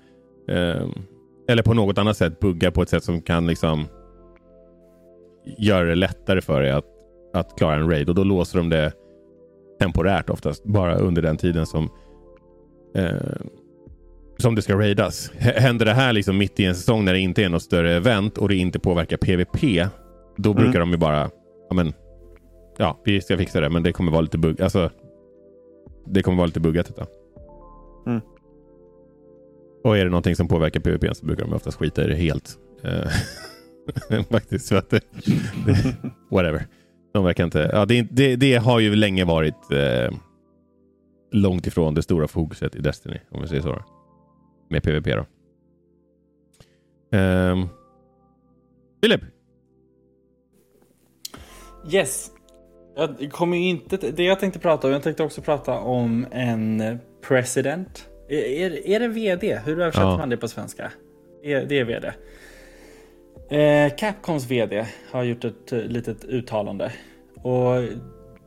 Eh, 0.49 0.87
eller 1.49 1.63
på 1.63 1.73
något 1.73 1.97
annat 1.97 2.17
sätt 2.17 2.39
buggar 2.39 2.71
på 2.71 2.81
ett 2.81 2.89
sätt 2.89 3.03
som 3.03 3.21
kan 3.21 3.47
liksom 3.47 3.85
göra 5.57 5.85
det 5.85 5.95
lättare 5.95 6.41
för 6.41 6.61
dig 6.61 6.71
att, 6.71 6.85
att 7.33 7.57
klara 7.57 7.75
en 7.75 7.89
raid. 7.89 8.09
Och 8.09 8.15
då 8.15 8.23
låser 8.23 8.57
de 8.57 8.69
det 8.69 8.91
temporärt 9.79 10.29
oftast. 10.29 10.63
Bara 10.63 10.95
under 10.95 11.21
den 11.21 11.37
tiden 11.37 11.65
som 11.65 11.89
eh, 12.95 13.41
som 14.37 14.55
det 14.55 14.61
ska 14.61 14.79
raidas. 14.79 15.31
Händer 15.37 15.85
det 15.85 15.93
här 15.93 16.13
liksom 16.13 16.37
mitt 16.37 16.59
i 16.59 16.65
en 16.65 16.75
säsong 16.75 17.05
när 17.05 17.13
det 17.13 17.19
inte 17.19 17.43
är 17.43 17.49
något 17.49 17.61
större 17.63 17.93
event 17.95 18.37
och 18.37 18.49
det 18.49 18.55
inte 18.55 18.79
påverkar 18.79 19.17
PVP. 19.17 19.89
Då 20.37 20.51
Mm. 20.51 20.63
brukar 20.63 20.79
de 20.79 20.91
ju 20.91 20.97
bara 20.97 21.29
ja, 21.69 21.75
men, 21.75 21.93
ja, 22.77 22.99
vi 23.03 23.21
ska 23.21 23.37
fixa 23.37 23.61
det, 23.61 23.69
men 23.69 23.83
det 23.83 23.91
kommer 23.91 24.11
vara 24.11 24.21
lite 24.21 24.37
bugg. 24.37 24.61
Alltså, 24.61 24.91
det 26.05 26.23
kommer 26.23 26.37
vara 26.37 26.47
lite 26.47 26.59
buggat 26.59 26.87
detta. 26.87 27.05
Mm. 28.07 28.21
Och 29.83 29.97
är 29.97 30.03
det 30.03 30.09
någonting 30.11 30.35
som 30.35 30.47
påverkar 30.47 30.79
PVP 30.79 31.15
så 31.15 31.25
brukar 31.25 31.43
de 31.45 31.53
oftast 31.53 31.77
skita 31.77 32.03
i 32.03 32.07
det 32.07 32.15
helt. 32.15 32.57
Eh, 32.83 34.23
Faktiskt. 34.29 34.65
Så 34.65 34.75
att 34.75 34.89
det, 34.89 35.01
det, 35.65 35.95
whatever. 36.31 36.67
De 37.13 37.23
verkar 37.23 37.43
inte... 37.43 37.69
Ja, 37.73 37.85
det, 37.85 38.07
det, 38.11 38.35
det 38.35 38.55
har 38.55 38.79
ju 38.79 38.95
länge 38.95 39.25
varit 39.25 39.71
eh, 39.71 40.17
långt 41.31 41.67
ifrån 41.67 41.93
det 41.93 42.01
stora 42.01 42.27
fokuset 42.27 42.75
i 42.75 42.79
Destiny, 42.79 43.19
om 43.31 43.41
vi 43.41 43.47
säger 43.47 43.61
så. 43.61 43.83
Med 44.69 44.83
PVP 44.83 45.05
då. 45.05 45.25
Um, 47.17 47.69
Filip, 49.01 49.21
Yes. 51.91 52.31
Jag 52.95 53.31
kommer 53.31 53.57
ju 53.57 53.63
inte, 53.63 53.97
det 53.97 54.23
jag 54.23 54.39
tänkte 54.39 54.59
prata 54.59 54.87
om, 54.87 54.93
jag 54.93 55.03
tänkte 55.03 55.23
också 55.23 55.41
prata 55.41 55.79
om 55.79 56.27
en 56.31 56.99
president. 57.27 58.09
Är, 58.29 58.87
är, 58.87 58.99
det 58.99 59.07
VD? 59.07 59.59
Hur 59.65 59.79
översätter 59.79 60.07
Ja. 60.07 60.17
man 60.17 60.29
det 60.29 60.37
på 60.37 60.47
svenska? 60.47 60.91
Det 61.43 61.79
är 61.79 61.83
VD. 61.83 62.13
Eh, 63.49 63.95
Capcoms 63.95 64.51
VD 64.51 64.85
har 65.11 65.23
gjort 65.23 65.43
ett 65.43 65.71
eh, 65.71 65.79
litet 65.79 66.25
uttalande. 66.25 66.91
Och 67.41 67.83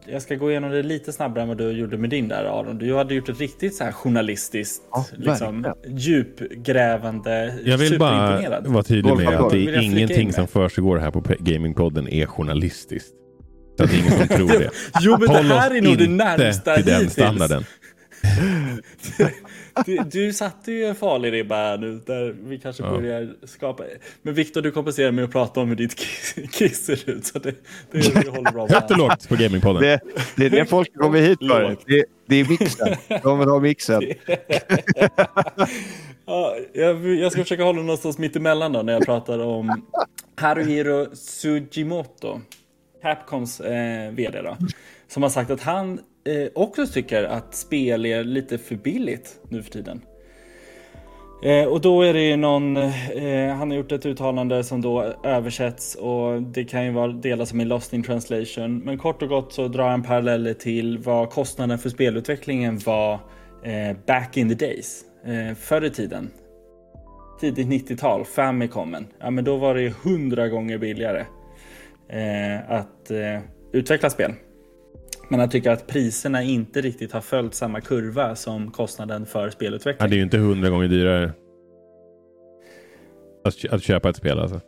jag 0.07 0.23
ska 0.23 0.35
gå 0.35 0.51
igenom 0.51 0.71
det 0.71 0.83
lite 0.83 1.13
snabbare 1.13 1.43
än 1.43 1.49
vad 1.49 1.59
du 1.59 1.71
gjorde 1.71 1.99
med 1.99 2.11
din 2.11 2.29
där 2.29 2.45
Aron. 2.45 2.79
Du 2.79 2.95
hade 2.95 3.15
gjort 3.15 3.29
ett 3.29 3.41
riktigt 3.41 3.75
så 3.75 3.85
här 3.85 3.93
journalistiskt, 3.93 4.83
Ja, 4.93 5.07
liksom, 5.17 5.75
djupgrävande, 5.87 7.55
jag 7.65 7.79
vill 7.79 7.99
bara 7.99 8.61
vara 8.61 8.83
tydlig 8.83 9.17
med 9.17 9.29
att 9.29 9.51
det 9.51 9.59
är 9.59 9.83
ingenting 9.83 10.33
som 10.33 10.47
försiggår 10.47 10.99
här 10.99 11.11
på 11.11 11.23
Gamingpodden 11.39 12.09
är 12.09 12.27
journalistiskt. 12.27 13.15
Så 13.77 13.85
att 13.85 13.91
det 13.91 13.97
är 13.97 14.01
ingen 14.01 14.19
som 14.19 14.29
tror 14.29 14.49
det. 14.59 14.71
Jo 15.01 15.13
men 15.13 15.21
det 15.21 15.37
Håll 15.37 15.45
här 15.47 15.71
oss 15.71 15.77
är 15.77 15.81
nog 15.83 15.99
det 15.99 16.09
närmsta 16.09 16.75
till 16.77 16.85
den 16.85 17.11
standarden. 17.11 17.65
Du, 19.87 19.99
du 20.13 20.33
satte 20.33 20.73
ju 20.73 20.85
en 20.85 20.95
farlig 20.95 21.33
ribba 21.33 21.55
här 21.57 21.79
nu 21.79 22.01
där 22.07 22.35
vi 22.45 22.59
kanske 22.59 22.83
Ja. 22.83 22.91
börjar 22.91 23.29
skapa. 23.47 23.85
Men 24.23 24.35
Viktor, 24.35 24.63
du 24.63 24.71
kompenserar 24.71 25.13
med 25.13 25.25
att 25.25 25.31
prata 25.33 25.61
om 25.61 25.69
hur 25.69 25.77
ditt 25.77 25.95
kiss, 26.53 26.85
ser 26.87 27.11
ut. 27.11 27.27
Så 27.27 27.39
det, 27.39 27.55
det, 27.93 28.15
det 28.15 28.29
håller 28.31 28.53
bra. 28.53 28.67
Högt 28.71 28.91
och 28.91 28.99
lågt 28.99 29.29
på 29.29 29.37
Gamingpodden. 29.37 29.83
Det, 29.83 30.01
det 30.37 30.47
är 30.47 30.51
det 30.51 30.67
folk 30.67 30.95
kommer 30.95 31.21
hit 31.21 31.39
för. 31.39 31.77
Det, 31.87 32.05
det 32.27 32.37
är 32.37 32.49
mixen. 32.49 32.97
De 33.23 33.39
vill 33.39 33.49
ha 33.49 33.61
mixen. 33.61 34.03
Ja, 36.29 36.57
jag, 36.73 37.15
jag 37.15 37.33
ska 37.33 37.43
försöka 37.43 37.63
hålla 37.65 37.81
någonstans 37.81 38.19
mitt 38.19 38.37
emellan 38.37 38.73
då 38.73 38.83
när 38.83 38.93
jag 38.93 39.05
pratar 39.07 39.39
om 39.39 39.83
Haruhiro 40.37 41.07
Sugimoto, 41.17 42.41
Capcoms 43.07 43.61
eh, 43.61 44.11
VD 44.11 44.43
då, 44.43 44.57
som 45.09 45.23
har 45.23 45.31
sagt 45.31 45.51
att 45.51 45.63
han 45.63 46.01
eh, 46.25 46.49
också 46.55 46.87
tycker 46.87 47.25
att 47.25 47.55
spel 47.55 48.07
är 48.07 48.25
lite 48.25 48.59
för 48.59 48.75
billigt 48.75 49.41
nu 49.49 49.63
för 49.63 49.71
tiden. 49.71 50.01
Eh, 51.43 51.65
och 51.65 51.81
då 51.81 52.03
är 52.03 52.13
det 52.13 52.23
ju 52.23 52.37
någon, 52.37 52.77
eh, 52.77 53.55
han 53.55 53.71
har 53.71 53.77
gjort 53.77 53.93
ett 53.93 54.07
uttalande 54.07 54.65
som 54.65 54.83
då 54.83 55.15
översätts 55.25 55.95
och 55.95 56.43
det 56.43 56.65
kan 56.65 56.85
ju 56.85 56.91
vara 56.91 57.13
delar 57.13 57.45
som 57.45 57.61
är 57.61 57.65
lost 57.65 57.93
in 57.93 58.03
translation. 58.03 58.79
Men 58.79 58.99
kort 58.99 59.23
och 59.23 59.29
gott 59.29 59.53
så 59.53 59.69
drar 59.69 59.89
han 59.89 60.03
paralleller 60.03 60.55
till 60.55 60.99
vad 60.99 61.31
kostnaden 61.31 61.79
för 61.79 61.89
spelutvecklingen 61.89 62.79
var 62.79 63.15
eh, 63.63 63.97
back 64.07 64.37
in 64.37 64.49
the 64.49 64.67
days. 64.67 65.05
Eh, 65.27 65.55
förr 65.57 65.85
i 65.85 65.91
tiden. 65.91 66.31
Tidigt 67.41 67.67
90-tal, 67.67 68.25
Famicomen. 68.25 69.07
Ja 69.21 69.31
men 69.31 69.45
då 69.45 69.57
var 69.57 69.75
det 69.75 69.83
ju 69.83 69.93
hundra 70.05 70.49
gånger 70.49 70.79
billigare 70.79 71.25
att 72.69 73.11
eh, 73.11 73.41
utveckla 73.73 74.11
spel. 74.11 74.33
Men 75.31 75.41
jag 75.41 75.51
tycker 75.51 75.71
att 75.71 75.87
priserna 75.87 76.43
inte 76.43 76.81
riktigt 76.81 77.13
har 77.13 77.21
följt 77.21 77.55
samma 77.55 77.81
kurva 77.81 78.37
som 78.37 78.71
kostnaden 78.71 79.27
för 79.27 79.51
spelutveckling. 79.51 80.05
Ja, 80.05 80.09
det 80.11 80.15
är 80.15 80.19
ju 80.19 80.23
inte 80.23 80.39
hundra 80.39 80.71
gånger 80.71 80.89
dyrare 80.89 81.33
att, 83.45 83.57
kö- 83.59 83.69
att 83.71 83.83
köpa 83.83 84.09
ett 84.09 84.17
spel 84.17 84.39
alltså. 84.39 84.61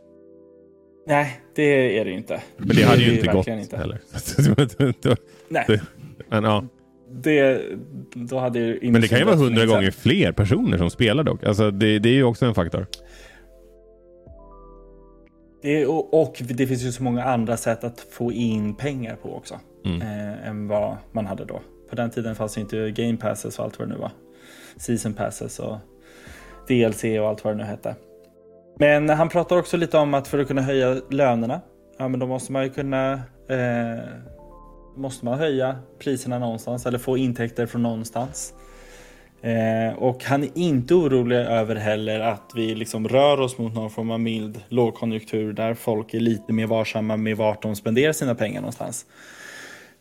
Nej, 1.06 1.40
det 1.54 1.98
är 1.98 2.04
det 2.04 2.10
ju 2.10 2.16
inte. 2.16 2.42
Men 2.56 2.76
det 2.76 2.82
hade 2.82 3.02
ju 3.02 3.14
inte 3.14 3.32
gått 3.32 3.46
inte. 3.46 3.76
heller. 3.76 3.98
Nej, 5.48 5.80
Men, 6.28 6.44
ja. 6.44 6.64
det, 7.10 7.62
då 8.14 8.38
hade 8.38 8.58
ju 8.58 8.78
Men 8.82 9.00
det 9.00 9.08
kan 9.08 9.18
ju 9.18 9.24
vara 9.24 9.36
hundra 9.36 9.66
gånger 9.66 9.90
fler 9.90 10.32
personer 10.32 10.78
som 10.78 10.90
spelar 10.90 11.24
dock. 11.24 11.44
Alltså, 11.44 11.70
det, 11.70 11.98
det 11.98 12.08
är 12.08 12.14
ju 12.14 12.24
också 12.24 12.46
en 12.46 12.54
faktor. 12.54 12.86
Det, 15.62 15.86
och 15.86 16.36
det 16.40 16.66
finns 16.66 16.82
ju 16.82 16.92
så 16.92 17.02
många 17.02 17.24
andra 17.24 17.56
sätt 17.56 17.84
att 17.84 18.00
få 18.00 18.32
in 18.32 18.74
pengar 18.74 19.16
på 19.16 19.36
också. 19.36 19.60
Mm. 19.84 20.02
Eh, 20.02 20.48
än 20.48 20.68
vad 20.68 20.96
man 21.12 21.26
hade 21.26 21.44
då. 21.44 21.60
På 21.90 21.96
den 21.96 22.10
tiden 22.10 22.34
fanns 22.34 22.54
det 22.54 22.60
inte 22.60 22.90
game 22.90 23.16
passes 23.16 23.58
och 23.58 23.64
allt 23.64 23.78
vad 23.78 23.88
det 23.88 23.94
nu 23.94 24.00
var. 24.00 24.10
Season 24.76 25.14
passes 25.14 25.58
och 25.58 25.76
DLC 26.68 27.04
och 27.04 27.28
allt 27.28 27.44
vad 27.44 27.54
det 27.54 27.56
nu 27.56 27.64
hette. 27.64 27.94
Men 28.78 29.08
han 29.08 29.28
pratar 29.28 29.56
också 29.56 29.76
lite 29.76 29.98
om 29.98 30.14
att 30.14 30.28
för 30.28 30.38
att 30.38 30.48
kunna 30.48 30.62
höja 30.62 31.00
lönerna, 31.10 31.60
ja 31.98 32.08
men 32.08 32.20
då 32.20 32.26
måste 32.26 32.52
man 32.52 32.64
ju 32.64 32.70
kunna 32.70 33.12
eh, 33.48 34.04
måste 34.96 35.24
man 35.24 35.38
höja 35.38 35.76
priserna 35.98 36.38
någonstans 36.38 36.86
eller 36.86 36.98
få 36.98 37.16
intäkter 37.16 37.66
från 37.66 37.82
någonstans. 37.82 38.54
Eh, 39.42 39.98
och 39.98 40.24
han 40.24 40.42
är 40.42 40.50
inte 40.54 40.94
orolig 40.94 41.36
över 41.36 41.74
heller 41.76 42.20
att 42.20 42.52
vi 42.54 42.74
liksom 42.74 43.08
rör 43.08 43.40
oss 43.40 43.58
mot 43.58 43.74
någon 43.74 43.90
form 43.90 44.10
av 44.10 44.20
mild 44.20 44.60
lågkonjunktur 44.68 45.52
där 45.52 45.74
folk 45.74 46.14
är 46.14 46.20
lite 46.20 46.52
mer 46.52 46.66
varsamma 46.66 47.16
med 47.16 47.36
vart 47.36 47.62
de 47.62 47.76
spenderar 47.76 48.12
sina 48.12 48.34
pengar 48.34 48.60
någonstans. 48.60 49.06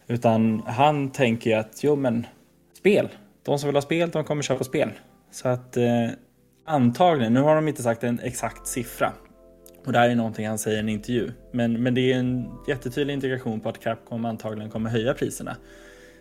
Utan 0.07 0.63
han 0.65 1.11
tänker 1.11 1.49
ju 1.49 1.55
att 1.55 1.83
jo 1.83 1.95
men 1.95 2.25
spel, 2.77 3.09
de 3.43 3.59
som 3.59 3.67
vill 3.67 3.75
ha 3.75 3.81
spel 3.81 4.09
de 4.09 4.23
kommer 4.23 4.43
köpa 4.43 4.63
spel. 4.63 4.91
Så 5.31 5.47
att 5.47 5.77
eh, 5.77 6.07
antagligen, 6.65 7.33
nu 7.33 7.41
har 7.41 7.55
de 7.55 7.67
inte 7.67 7.83
sagt 7.83 8.03
en 8.03 8.19
exakt 8.19 8.67
siffra. 8.67 9.11
Och 9.85 9.93
det 9.93 9.99
här 9.99 10.09
är 10.09 10.15
någonting 10.15 10.47
han 10.47 10.57
säger 10.57 10.77
i 10.77 10.79
en 10.79 10.89
intervju. 10.89 11.31
Men, 11.51 11.83
men 11.83 11.93
det 11.93 12.13
är 12.13 12.17
en 12.19 12.49
jättetydlig 12.67 13.13
indikation 13.13 13.59
på 13.59 13.69
att 13.69 13.79
Capcom 13.79 14.25
antagligen 14.25 14.69
kommer 14.69 14.89
höja 14.89 15.13
priserna. 15.13 15.57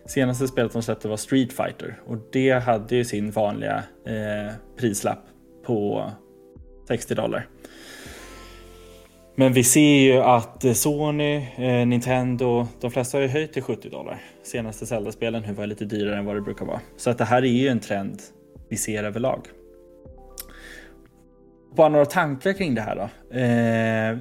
Senaste 0.07 0.47
spelet 0.47 0.73
de 0.73 0.81
släppte 0.81 1.07
var 1.07 1.17
Street 1.17 1.53
Fighter 1.53 1.99
och 2.05 2.17
det 2.31 2.51
hade 2.51 2.95
ju 2.95 3.05
sin 3.05 3.31
vanliga 3.31 3.83
eh, 4.05 4.53
prislapp 4.77 5.25
på 5.65 6.11
60 6.87 7.15
dollar. 7.15 7.47
Men 9.35 9.53
vi 9.53 9.63
ser 9.63 9.99
ju 9.99 10.17
att 10.17 10.63
eh, 10.63 10.73
Sony, 10.73 11.35
eh, 11.57 11.87
Nintendo, 11.87 12.67
de 12.81 12.91
flesta 12.91 13.17
har 13.17 13.21
ju 13.21 13.27
höjt 13.27 13.53
till 13.53 13.63
70 13.63 13.89
dollar. 13.89 14.21
Senaste 14.43 14.85
Zelda-spelen 14.85 15.55
var 15.55 15.67
lite 15.67 15.85
dyrare 15.85 16.17
än 16.17 16.25
vad 16.25 16.35
det 16.35 16.41
brukar 16.41 16.65
vara. 16.65 16.81
Så 16.97 17.09
att 17.09 17.17
det 17.17 17.25
här 17.25 17.41
är 17.41 17.47
ju 17.47 17.67
en 17.67 17.79
trend 17.79 18.21
vi 18.69 18.77
ser 18.77 19.03
överlag. 19.03 19.47
Bara 21.75 21.89
några 21.89 22.05
tankar 22.05 22.53
kring 22.53 22.75
det 22.75 22.81
här 22.81 22.95
då. 22.95 23.37
Eh, 23.37 24.17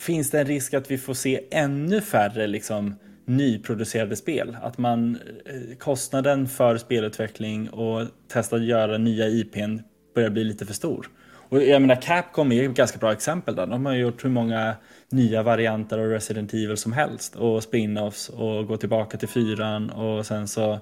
finns 0.00 0.30
det 0.30 0.40
en 0.40 0.46
risk 0.46 0.74
att 0.74 0.90
vi 0.90 0.98
får 0.98 1.14
se 1.14 1.40
ännu 1.50 2.00
färre 2.00 2.46
liksom, 2.46 2.94
nyproducerade 3.28 4.16
spel? 4.16 4.56
Att 4.62 4.78
man, 4.78 5.18
eh, 5.46 5.76
kostnaden 5.78 6.46
för 6.48 6.76
spelutveckling 6.76 7.70
och 7.70 8.06
testa 8.28 8.56
att 8.56 8.64
göra 8.64 8.98
nya 8.98 9.28
IPn 9.28 9.78
börjar 10.14 10.30
bli 10.30 10.44
lite 10.44 10.66
för 10.66 10.74
stor. 10.74 11.08
Och 11.50 11.62
jag 11.62 11.82
menar 11.82 12.02
Capcom 12.02 12.52
är 12.52 12.68
ett 12.68 12.74
ganska 12.74 12.98
bra 12.98 13.12
exempel 13.12 13.54
där. 13.54 13.66
De 13.66 13.86
har 13.86 13.94
gjort 13.94 14.24
hur 14.24 14.30
många 14.30 14.74
nya 15.10 15.42
varianter 15.42 15.98
av 15.98 16.06
Resident 16.06 16.54
Evil 16.54 16.76
som 16.76 16.92
helst 16.92 17.36
och 17.36 17.62
spin-offs 17.62 18.28
och 18.28 18.66
gå 18.66 18.76
tillbaka 18.76 19.18
till 19.18 19.28
fyran 19.28 19.90
och 19.90 20.26
sen 20.26 20.48
så 20.48 20.72
eh, 20.72 20.78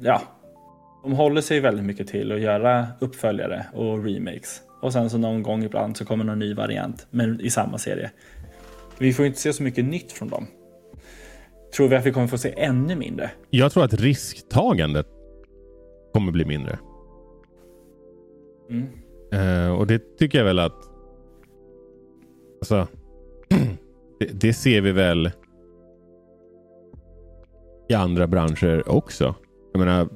ja, 0.00 0.22
de 1.02 1.12
håller 1.12 1.40
sig 1.40 1.60
väldigt 1.60 1.84
mycket 1.84 2.08
till 2.08 2.32
att 2.32 2.40
göra 2.40 2.86
uppföljare 3.00 3.66
och 3.72 4.04
remakes. 4.04 4.62
Och 4.80 4.92
sen 4.92 5.10
så 5.10 5.18
någon 5.18 5.42
gång 5.42 5.64
ibland 5.64 5.96
så 5.96 6.04
kommer 6.04 6.24
någon 6.24 6.38
ny 6.38 6.54
variant, 6.54 7.06
men 7.10 7.40
i 7.40 7.50
samma 7.50 7.78
serie. 7.78 8.10
Vi 9.00 9.12
får 9.12 9.26
inte 9.26 9.38
se 9.38 9.52
så 9.52 9.62
mycket 9.62 9.84
nytt 9.84 10.12
från 10.12 10.28
dem. 10.28 10.46
Tror 11.76 11.88
vi 11.88 11.96
att 11.96 12.06
vi 12.06 12.12
kommer 12.12 12.26
få 12.26 12.38
se 12.38 12.54
ännu 12.56 12.96
mindre? 12.96 13.30
Jag 13.50 13.72
tror 13.72 13.84
att 13.84 13.94
risktagandet 13.94 15.06
kommer 16.12 16.32
bli 16.32 16.44
mindre. 16.44 16.78
Mm. 18.70 18.86
Eh, 19.32 19.72
och 19.72 19.86
det 19.86 20.18
tycker 20.18 20.38
jag 20.38 20.44
väl 20.44 20.58
att... 20.58 20.90
Alltså, 22.60 22.88
det, 24.20 24.26
det 24.32 24.52
ser 24.52 24.80
vi 24.80 24.92
väl 24.92 25.30
i 27.88 27.94
andra 27.94 28.26
branscher 28.26 28.88
också. 28.88 29.34
Jag 29.72 29.78
menar, 29.78 30.08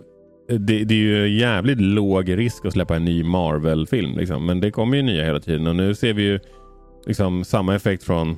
det, 0.48 0.84
det 0.84 0.94
är 0.94 0.98
ju 0.98 1.38
jävligt 1.38 1.80
låg 1.80 2.38
risk 2.38 2.64
att 2.64 2.72
släppa 2.72 2.96
en 2.96 3.04
ny 3.04 3.24
Marvel-film. 3.24 4.16
Liksom. 4.16 4.46
Men 4.46 4.60
det 4.60 4.70
kommer 4.70 4.96
ju 4.96 5.02
nya 5.02 5.24
hela 5.24 5.40
tiden 5.40 5.66
och 5.66 5.76
nu 5.76 5.94
ser 5.94 6.12
vi 6.12 6.22
ju 6.22 6.40
liksom 7.06 7.44
samma 7.44 7.74
effekt 7.74 8.02
från 8.02 8.36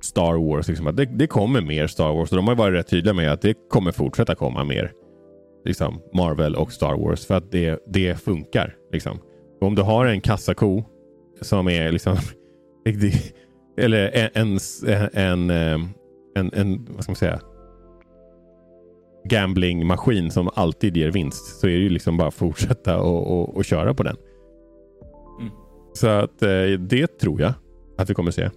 Star 0.00 0.34
Wars. 0.34 0.68
Liksom, 0.68 0.86
att 0.86 0.96
det, 0.96 1.04
det 1.04 1.26
kommer 1.26 1.60
mer 1.60 1.86
Star 1.86 2.12
Wars 2.12 2.30
och 2.30 2.36
de 2.36 2.48
har 2.48 2.54
varit 2.54 2.74
rätt 2.74 2.88
tydliga 2.88 3.14
med 3.14 3.32
att 3.32 3.40
det 3.40 3.54
kommer 3.70 3.92
fortsätta 3.92 4.34
komma 4.34 4.64
mer 4.64 4.92
liksom, 5.64 6.00
Marvel 6.12 6.54
och 6.54 6.72
Star 6.72 6.96
Wars 6.96 7.26
för 7.26 7.34
att 7.34 7.50
det, 7.50 7.82
det 7.86 8.14
funkar. 8.14 8.76
Liksom. 8.92 9.18
Och 9.60 9.66
om 9.66 9.74
du 9.74 9.82
har 9.82 10.06
en 10.06 10.20
kassako 10.20 10.84
som 11.40 11.68
är 11.68 11.92
liksom 11.92 12.16
eller 13.78 14.30
en, 14.34 14.58
en, 15.12 15.50
en, 15.50 15.50
en, 16.34 16.52
en 16.52 16.86
vad 16.90 17.02
ska 17.02 17.10
man 17.10 17.16
säga, 17.16 17.40
gamblingmaskin 19.24 20.30
som 20.30 20.50
alltid 20.54 20.96
ger 20.96 21.10
vinst 21.10 21.60
så 21.60 21.66
är 21.66 21.70
det 21.70 21.82
ju 21.82 21.88
liksom 21.88 22.16
bara 22.16 22.30
fortsätta 22.30 23.00
och, 23.00 23.40
och, 23.40 23.56
och 23.56 23.64
köra 23.64 23.94
på 23.94 24.02
den. 24.02 24.16
Mm. 25.40 25.52
Så 25.94 26.08
att 26.08 26.42
eh, 26.42 26.64
det 26.78 27.18
tror 27.18 27.40
jag 27.40 27.52
att 27.98 28.10
vi 28.10 28.14
kommer 28.14 28.30
se. 28.30 28.50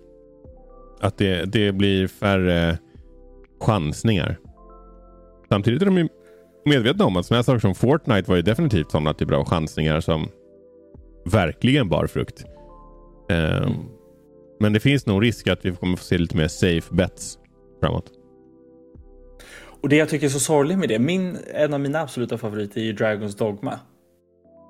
Att 1.02 1.18
det, 1.18 1.45
det 1.45 1.72
blir 1.72 2.08
färre 2.08 2.78
chansningar. 3.62 4.38
Samtidigt 5.49 5.82
är 5.82 5.86
de 5.86 5.97
ju 5.97 6.08
medvetna 6.66 7.06
om 7.06 7.18
att 7.18 7.26
sådana 7.26 7.43
saker 7.43 7.60
som 7.60 7.76
Fortnite 7.76 8.30
var 8.30 8.36
ju 8.36 8.41
definitivt 8.41 8.91
sådana 8.91 9.14
typer 9.14 9.34
av 9.34 9.45
chansningar 9.45 9.99
som 9.99 10.30
verkligen 11.26 11.89
bar 11.89 12.08
frukt. 12.08 12.45
Um, 13.30 13.89
Men 14.60 14.74
det 14.74 14.80
finns 14.80 15.06
nog 15.06 15.24
risk 15.24 15.47
att 15.47 15.66
vi 15.66 15.72
kommer 15.72 15.97
få 15.97 16.04
se 16.04 16.18
lite 16.18 16.38
mer 16.38 16.47
safe 16.47 16.95
bets 16.95 17.38
framåt. 17.80 18.12
Och 19.82 19.89
det 19.89 19.95
jag 19.95 20.10
tycker 20.10 20.26
är 20.26 20.30
så 20.30 20.39
sorgligt 20.39 20.78
med 20.78 20.89
det, 20.89 20.99
min, 20.99 21.38
en 21.54 21.74
av 21.74 21.80
mina 21.80 21.99
absoluta 22.02 22.38
favoriter 22.38 22.82
är 22.82 22.86
ju 22.86 22.93
Dragons 22.93 23.36
Dogma. 23.36 23.80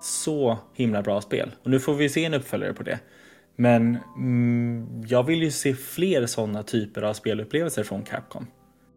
Så 0.01 0.57
himla 0.73 1.01
bra 1.01 1.21
spel. 1.21 1.51
Och 1.63 1.69
nu 1.69 1.79
får 1.79 1.93
vi 1.93 2.09
se 2.09 2.25
en 2.25 2.33
uppföljare 2.33 2.73
på 2.73 2.83
det. 2.83 2.99
Men 3.55 3.97
mm, 4.17 5.03
jag 5.07 5.23
vill 5.23 5.43
ju 5.43 5.51
se 5.51 5.73
fler 5.73 6.25
sådana 6.25 6.63
typer 6.63 7.01
av 7.01 7.13
spelupplevelser 7.13 7.83
från 7.83 8.03
Capcom. 8.03 8.47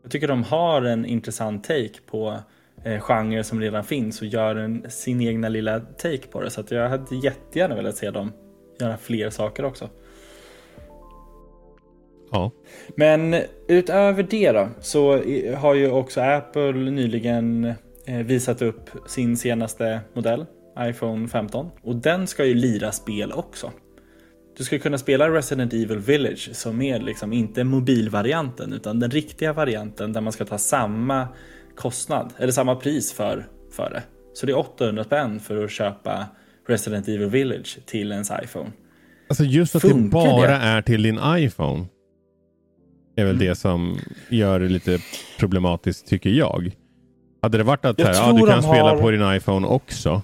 Jag 0.02 0.10
tycker 0.10 0.28
de 0.28 0.42
har 0.42 0.82
en 0.82 1.06
intressant 1.06 1.64
take 1.64 2.00
på 2.06 2.38
eh, 2.84 3.00
genrer 3.00 3.42
som 3.42 3.60
redan 3.60 3.84
finns 3.84 4.20
och 4.20 4.26
gör 4.26 4.56
en, 4.56 4.86
sin 4.88 5.20
egna 5.20 5.48
lilla 5.48 5.80
take 5.80 6.26
på 6.26 6.40
det. 6.40 6.50
Så 6.50 6.62
jag 6.68 6.88
hade 6.88 7.16
jättegärna 7.16 7.74
velat 7.74 7.96
se 7.96 8.10
dem 8.10 8.32
göra 8.80 8.96
fler 8.96 9.30
saker 9.30 9.64
också. 9.64 9.88
Ja. 12.30 12.50
Men 12.96 13.36
utöver 13.68 14.22
det 14.22 14.52
då 14.52 14.68
så 14.80 15.12
har 15.56 15.74
ju 15.74 15.90
också 15.90 16.20
Apple 16.20 16.72
nyligen 16.72 17.74
eh, 18.06 18.18
visat 18.18 18.62
upp 18.62 18.90
sin 19.06 19.36
senaste 19.36 20.00
modell, 20.14 20.46
iPhone 20.78 21.28
15. 21.28 21.70
Och 21.82 21.96
den 21.96 22.26
ska 22.26 22.44
ju 22.44 22.54
lira 22.54 22.92
spel 22.92 23.32
också. 23.32 23.70
Du 24.56 24.64
ska 24.64 24.78
kunna 24.78 24.98
spela 24.98 25.28
Resident 25.30 25.72
Evil 25.72 25.98
Village 25.98 26.50
som 26.52 26.82
är 26.82 27.00
liksom 27.00 27.32
inte 27.32 27.64
mobilvarianten 27.64 28.72
utan 28.72 29.00
den 29.00 29.10
riktiga 29.10 29.52
varianten 29.52 30.12
där 30.12 30.20
man 30.20 30.32
ska 30.32 30.44
ta 30.44 30.58
samma 30.58 31.28
kostnad 31.76 32.32
eller 32.38 32.52
samma 32.52 32.76
pris 32.76 33.12
för, 33.12 33.46
för 33.76 33.90
det. 33.90 34.02
Så 34.34 34.46
det 34.46 34.52
är 34.52 34.58
800 34.58 35.04
spänn 35.04 35.40
för 35.40 35.64
att 35.64 35.70
köpa 35.70 36.26
Resident 36.68 37.08
Evil 37.08 37.28
Village 37.28 37.78
till 37.86 38.12
ens 38.12 38.30
iPhone. 38.44 38.70
Alltså 39.28 39.44
just 39.44 39.76
att 39.76 39.82
Funkar 39.82 40.02
det 40.04 40.08
bara 40.10 40.48
det? 40.48 40.54
är 40.54 40.82
till 40.82 41.02
din 41.02 41.18
iPhone. 41.24 41.84
Är 43.16 43.24
väl 43.24 43.38
det 43.38 43.54
som 43.54 43.98
gör 44.28 44.60
det 44.60 44.68
lite 44.68 44.98
problematiskt 45.38 46.06
tycker 46.06 46.30
jag. 46.30 46.70
Hade 47.42 47.58
det 47.58 47.64
varit 47.64 47.84
att 47.84 48.00
här, 48.00 48.14
ja, 48.14 48.32
du 48.32 48.46
kan 48.46 48.62
spela 48.62 48.82
har- 48.90 49.00
på 49.00 49.10
din 49.10 49.32
iPhone 49.36 49.66
också. 49.66 50.22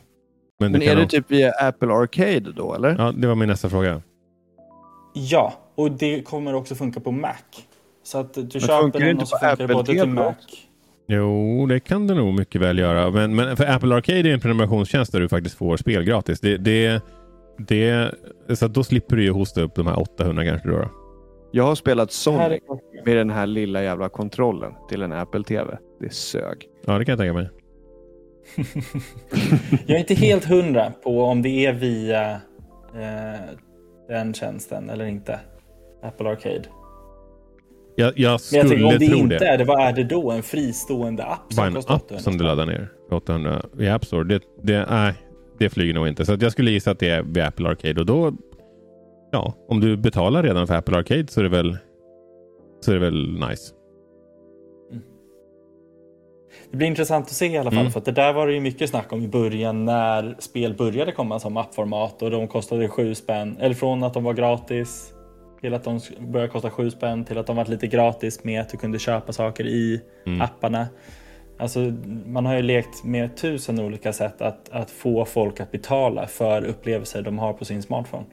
Men, 0.61 0.73
Men 0.73 0.81
du 0.81 0.87
är 0.87 0.97
det 0.97 1.03
också- 1.03 1.17
typ 1.17 1.31
via 1.31 1.53
Apple 1.53 1.93
Arcade 1.93 2.53
då 2.57 2.75
eller? 2.75 2.97
Ja, 2.99 3.13
det 3.17 3.27
var 3.27 3.35
min 3.35 3.49
nästa 3.49 3.69
fråga. 3.71 4.03
Ja, 5.13 5.53
och 5.75 5.91
det 5.91 6.23
kommer 6.23 6.55
också 6.55 6.75
funka 6.75 7.01
på 7.01 7.11
Mac. 7.13 7.35
Så 8.03 8.19
att 8.19 8.35
du 8.35 8.41
funkar 8.43 8.61
köper 8.61 8.99
det 8.99 8.99
den 8.99 9.09
inte 9.11 9.23
och 9.23 9.29
så 9.29 9.37
på 9.37 9.41
funkar 9.41 9.57
det 9.57 9.65
Apple 9.65 9.75
både 9.75 9.87
till 9.87 10.01
TV 10.01 10.13
Mac. 10.13 10.35
Jo, 11.13 11.67
det 11.67 11.81
kan 11.81 12.07
det 12.07 12.15
nog 12.15 12.35
mycket 12.35 12.61
väl 12.61 12.79
göra. 12.79 13.11
Men, 13.11 13.35
men 13.35 13.57
för 13.57 13.67
Apple 13.67 13.95
Arcade 13.95 14.19
är 14.19 14.27
en 14.27 14.41
prenumerationstjänst 14.41 15.13
där 15.13 15.21
du 15.21 15.29
faktiskt 15.29 15.57
får 15.57 15.77
spel 15.77 16.03
gratis. 16.03 16.41
Det, 16.41 16.57
det, 16.57 17.03
det, 17.59 18.15
så 18.55 18.67
att 18.67 18.75
då 18.75 18.85
slipper 18.85 19.17
du 19.17 19.23
ju 19.25 19.31
hosta 19.31 19.61
upp 19.61 19.75
de 19.75 19.87
här 19.87 20.01
800 20.01 20.45
kanske 20.45 20.69
då. 20.69 20.79
då. 20.79 20.89
Jag 21.53 21.65
har 21.65 21.75
spelat 21.75 22.09
Här 22.09 22.13
Sonic 22.13 22.63
med 23.05 23.17
den 23.17 23.31
här 23.31 23.47
lilla 23.47 23.83
jävla 23.83 24.09
kontrollen 24.09 24.73
till 24.89 25.03
en 25.03 25.13
Apple 25.13 25.45
TV. 25.45 25.79
Det 26.01 26.13
sög. 26.13 26.69
Ja, 26.87 26.99
det 26.99 27.05
kan 27.05 27.13
jag 27.13 27.19
tänka 27.19 27.33
mig. 27.33 27.49
Jag 29.87 29.97
är 29.97 30.01
inte 30.01 30.15
helt 30.15 30.45
hundra 30.45 30.93
på 31.03 31.23
om 31.23 31.43
det 31.43 31.67
är 31.67 31.73
via 31.73 32.31
eh, 32.95 33.41
den 34.11 34.35
tjänsten 34.35 34.91
eller 34.91 35.05
inte. 35.05 35.41
Apple 36.03 36.29
Arcade. 36.29 36.63
Jag, 37.97 38.13
jag 38.19 38.41
skulle 38.41 38.61
jag 38.61 38.69
tänker 38.69 38.85
om 38.85 38.99
det 38.99 39.07
tro 39.07 39.17
inte 39.17 39.39
det. 39.39 39.47
är 39.47 39.59
det, 39.59 39.65
vad 39.65 39.81
är 39.81 39.93
det 39.93 40.05
då? 40.05 40.31
En 40.31 40.43
fristående 40.43 41.25
app 41.25 41.57
Bara 41.57 41.67
som 41.67 41.77
en 41.77 41.77
app 41.77 42.03
800 42.03 42.19
som 42.19 42.39
du 42.39 42.45
laddar 42.45 42.67
ner 42.67 42.89
för 43.09 43.17
800 43.17 43.63
i 43.79 43.89
App 43.89 44.05
Store. 44.05 44.25
Det, 44.25 44.43
det, 44.63 44.87
nej, 44.91 45.15
det 45.59 45.71
flyger 45.71 45.95
nog 45.95 46.09
inte. 46.09 46.25
Så 46.25 46.37
jag 46.41 46.53
skulle 46.53 46.71
gissa 46.71 46.91
att 46.91 46.99
det 46.99 47.09
är 47.09 47.23
via 47.23 47.47
Apple 47.47 47.69
Arcade. 47.69 48.01
Och 48.01 48.07
då, 48.07 48.33
ja, 49.33 49.55
om 49.69 49.81
du 49.81 49.97
betalar 49.97 50.43
redan 50.43 50.67
för 50.67 50.75
Apple 50.75 50.99
Arcade 50.99 51.27
så 51.29 51.41
är 51.41 51.45
det 51.45 51.51
väl, 51.51 51.79
så 52.81 52.91
är 52.91 52.95
det 52.95 53.01
väl 53.01 53.33
nice. 53.49 53.75
Det 56.71 56.77
blir 56.77 56.87
intressant 56.87 57.27
att 57.27 57.33
se 57.33 57.47
i 57.47 57.59
alla 57.59 57.71
fall. 57.71 57.81
Mm. 57.81 57.93
För 57.93 57.99
att 57.99 58.05
det 58.05 58.13
där 58.13 58.33
var 58.33 58.47
det 58.47 58.53
ju 58.53 58.61
mycket 58.61 58.91
snack 58.91 59.13
om 59.13 59.23
i 59.23 59.29
början 59.29 59.85
när 59.85 60.37
spel 60.39 60.75
började 60.75 61.13
komma 61.13 61.39
som 61.41 61.57
appformat 61.57 62.23
och 62.23 62.31
de 62.31 62.49
kostade 62.49 62.89
sju 62.89 63.15
spänn. 63.15 63.57
Eller 63.61 63.75
från 63.75 64.03
att 64.03 64.15
de 64.15 64.25
var 64.25 64.35
gratis 64.35 65.13
till 65.61 65.75
att 65.75 65.85
de 65.85 66.01
började 66.19 66.53
kosta 66.53 66.71
sju 66.71 66.91
spänn 66.91 67.25
till 67.25 67.39
att 67.39 67.47
de 67.47 67.57
var 67.57 67.65
lite 67.65 67.87
gratis 67.87 68.45
med 68.45 68.61
att 68.61 68.69
du 68.69 68.77
kunde 68.77 68.99
köpa 68.99 69.33
saker 69.33 69.67
i 69.67 70.01
Mm. 70.27 70.41
apparna. 70.41 70.87
Alltså, 71.59 71.93
man 72.27 72.47
har 72.47 72.55
ju 72.55 72.63
lekt 72.63 73.05
med 73.05 73.37
tusen 73.37 73.81
olika 73.81 74.13
sätt 74.13 74.41
att, 74.43 74.69
att 74.69 74.91
få 74.91 75.25
folk 75.25 75.61
att 75.61 75.71
betala 75.73 76.27
för 76.27 76.65
upplevelser 76.65 77.23
de 77.23 77.39
har 77.39 77.53
på 77.53 77.65
sin 77.65 77.83
smartphone. 77.83 78.25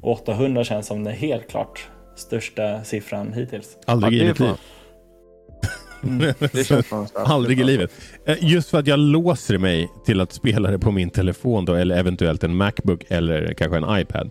Och 0.00 0.12
800 0.12 0.64
känns 0.64 0.86
som 0.86 1.04
den 1.04 1.14
helt 1.14 1.48
klart 1.50 1.88
största 2.16 2.84
siffran 2.84 3.32
hittills. 3.32 3.78
Aldrig 3.86 4.22
i 4.22 4.26
mitt 4.28 4.38
liv. 4.38 4.48
Det 6.02 6.66
känns 6.66 6.86
starkt. 6.86 7.16
Aldrig 7.16 7.60
i 7.60 7.64
livet. 7.64 7.92
Eh, 8.24 8.36
Just 8.40 8.70
för 8.70 8.78
att 8.78 8.86
jag 8.86 8.98
låser 8.98 9.58
mig 9.58 9.90
till 10.04 10.20
att 10.20 10.32
spela 10.32 10.70
det 10.70 10.78
på 10.78 10.90
min 10.90 11.10
telefon 11.10 11.64
då, 11.64 11.74
eller 11.74 11.96
eventuellt 11.96 12.44
en 12.44 12.56
Macbook 12.56 13.04
eller 13.08 13.54
kanske 13.54 13.76
en 13.76 14.00
iPad. 14.00 14.30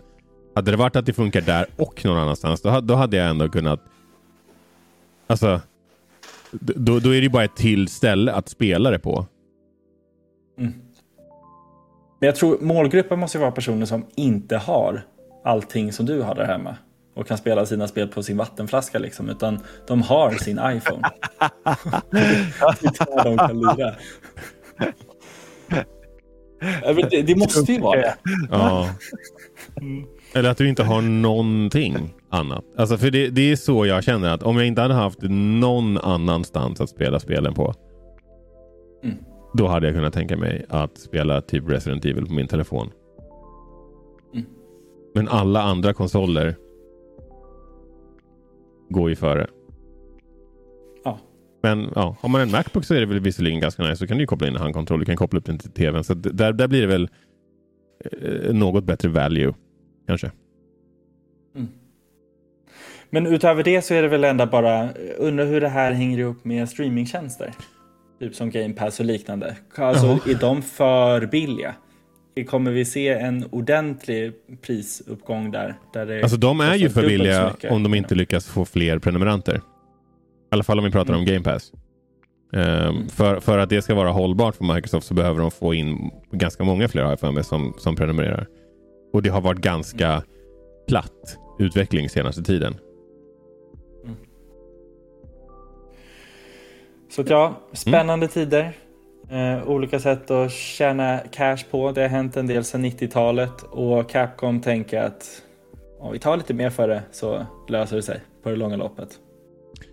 Hade 0.54 0.70
det 0.70 0.76
varit 0.76 0.96
att 0.96 1.06
det 1.06 1.12
funkar 1.12 1.40
där 1.40 1.66
och 1.76 2.04
någon 2.04 2.18
annanstans, 2.18 2.62
då, 2.62 2.80
då 2.80 2.94
hade 2.94 3.16
jag 3.16 3.30
ändå 3.30 3.48
kunnat... 3.48 3.80
Alltså, 5.26 5.60
då, 6.50 6.98
då 6.98 7.10
är 7.10 7.14
det 7.14 7.22
ju 7.22 7.28
bara 7.28 7.44
ett 7.44 7.56
till 7.56 7.88
ställe 7.88 8.32
att 8.32 8.48
spela 8.48 8.90
det 8.90 8.98
på. 8.98 9.26
Men 12.20 12.26
jag 12.26 12.36
tror 12.36 12.58
målgruppen 12.60 13.18
måste 13.18 13.38
vara 13.38 13.50
personer 13.50 13.86
som 13.86 14.06
inte 14.16 14.56
har 14.56 15.02
allting 15.44 15.92
som 15.92 16.06
du 16.06 16.22
har 16.22 16.34
där 16.34 16.44
hemma 16.44 16.76
och 17.14 17.26
kan 17.26 17.38
spela 17.38 17.66
sina 17.66 17.88
spel 17.88 18.08
på 18.08 18.22
sin 18.22 18.36
vattenflaska 18.36 18.98
liksom, 18.98 19.28
utan 19.28 19.60
de 19.86 20.02
har 20.02 20.30
sin 20.30 20.60
iPhone. 20.64 21.02
det 22.80 23.24
de 23.24 23.38
kan 23.38 23.60
lira. 23.60 23.94
Det, 27.10 27.22
det 27.22 27.36
måste 27.36 27.72
ju 27.72 27.80
vara 27.80 28.00
det. 28.00 28.14
Ja. 28.50 28.88
Eller 30.34 30.50
att 30.50 30.58
du 30.58 30.68
inte 30.68 30.82
har 30.82 31.02
någonting 31.02 32.14
annat. 32.30 32.64
Alltså 32.76 32.98
för 32.98 33.10
det, 33.10 33.30
det 33.30 33.52
är 33.52 33.56
så 33.56 33.86
jag 33.86 34.04
känner 34.04 34.34
att 34.34 34.42
om 34.42 34.56
jag 34.56 34.66
inte 34.66 34.80
hade 34.82 34.94
haft 34.94 35.18
någon 35.22 35.98
annanstans 35.98 36.80
att 36.80 36.90
spela 36.90 37.20
spelen 37.20 37.54
på. 37.54 37.74
Mm. 39.04 39.16
Då 39.54 39.66
hade 39.66 39.86
jag 39.86 39.96
kunnat 39.96 40.14
tänka 40.14 40.36
mig 40.36 40.64
att 40.68 40.98
spela 40.98 41.40
typ 41.40 41.70
Resident 41.70 42.04
Evil 42.04 42.26
på 42.26 42.32
min 42.32 42.48
telefon. 42.48 42.90
Mm. 44.34 44.46
Men 45.14 45.28
alla 45.28 45.62
andra 45.62 45.92
konsoler 45.92 46.56
går 48.90 49.10
ju 49.10 49.16
före. 49.16 49.46
Ja. 51.04 51.18
Men 51.62 51.88
ja, 51.94 52.16
har 52.20 52.28
man 52.28 52.40
en 52.40 52.50
Macbook 52.50 52.84
så 52.84 52.94
är 52.94 53.00
det 53.00 53.06
väl 53.06 53.20
visserligen 53.20 53.60
ganska 53.60 53.82
nice. 53.82 53.96
Så 53.96 54.06
kan 54.06 54.16
du 54.16 54.22
ju 54.22 54.26
koppla 54.26 54.48
in 54.48 54.54
en 54.54 54.60
handkontroll. 54.60 55.00
Du 55.00 55.06
kan 55.06 55.16
koppla 55.16 55.38
upp 55.38 55.44
den 55.44 55.58
till 55.58 55.70
tvn. 55.70 56.04
Så 56.04 56.14
där, 56.14 56.52
där 56.52 56.68
blir 56.68 56.80
det 56.80 56.86
väl 56.86 57.08
eh, 58.04 58.54
något 58.54 58.84
bättre 58.84 59.08
value. 59.08 59.54
Kanske. 60.06 60.30
Men 63.10 63.26
utöver 63.26 63.62
det 63.62 63.82
så 63.82 63.94
är 63.94 64.02
det 64.02 64.08
väl 64.08 64.24
ändå 64.24 64.46
bara, 64.46 64.88
undra 65.18 65.44
hur 65.44 65.60
det 65.60 65.68
här 65.68 65.92
hänger 65.92 66.18
ihop 66.18 66.44
med 66.44 66.68
streamingtjänster. 66.68 67.52
Typ 68.18 68.34
som 68.34 68.50
Game 68.50 68.74
Pass 68.74 69.00
och 69.00 69.06
liknande. 69.06 69.56
Alltså 69.74 70.06
är 70.06 70.40
de 70.40 70.62
för 70.62 71.26
billiga? 71.26 71.74
Kommer 72.46 72.70
vi 72.70 72.84
se 72.84 73.08
en 73.08 73.44
ordentlig 73.50 74.32
prisuppgång 74.62 75.50
där? 75.50 75.74
där 75.92 76.06
det 76.06 76.22
Alltså 76.22 76.36
de 76.36 76.60
är 76.60 76.74
ju 76.74 76.90
för 76.90 77.02
billiga 77.02 77.54
om 77.70 77.82
de 77.82 77.94
inte 77.94 78.14
lyckas 78.14 78.46
få 78.46 78.64
fler 78.64 78.98
prenumeranter. 78.98 79.56
I 79.56 79.60
alla 80.50 80.62
fall 80.62 80.78
om 80.78 80.84
vi 80.84 80.90
pratar 80.90 81.14
om 81.14 81.24
Game 81.24 81.40
Pass. 81.40 81.72
Ehm, 82.52 83.08
för, 83.08 83.40
för 83.40 83.58
att 83.58 83.68
det 83.68 83.82
ska 83.82 83.94
vara 83.94 84.10
hållbart 84.10 84.56
för 84.56 84.74
Microsoft 84.74 85.06
så 85.06 85.14
behöver 85.14 85.40
de 85.40 85.50
få 85.50 85.74
in 85.74 86.10
ganska 86.30 86.64
många 86.64 86.88
fler 86.88 87.02
har 87.02 87.10
jag 87.10 87.20
för 87.20 87.32
mig 87.32 87.44
som, 87.44 87.74
som 87.78 87.96
prenumererar. 87.96 88.46
Och 89.12 89.22
det 89.22 89.28
har 89.28 89.40
varit 89.40 89.60
ganska 89.60 90.22
platt 90.88 91.38
utveckling 91.58 92.08
senaste 92.08 92.42
tiden. 92.42 92.74
Så 97.10 97.20
att 97.20 97.30
ja, 97.30 97.60
spännande 97.72 98.28
tider. 98.28 98.72
Eh, 99.30 99.68
olika 99.68 99.98
sätt 99.98 100.30
att 100.30 100.52
tjäna 100.52 101.18
cash 101.18 101.58
på. 101.70 101.92
Det 101.92 102.00
har 102.00 102.08
hänt 102.08 102.36
en 102.36 102.46
del 102.46 102.64
sedan 102.64 102.84
90-talet 102.84 103.62
och 103.62 104.10
Capcom 104.10 104.60
tänker 104.60 105.02
att 105.02 105.42
om 106.00 106.12
vi 106.12 106.18
tar 106.18 106.36
lite 106.36 106.54
mer 106.54 106.70
för 106.70 106.88
det 106.88 107.02
så 107.12 107.46
löser 107.68 107.96
det 107.96 108.02
sig 108.02 108.20
på 108.42 108.50
det 108.50 108.56
långa 108.56 108.76
loppet. 108.76 109.08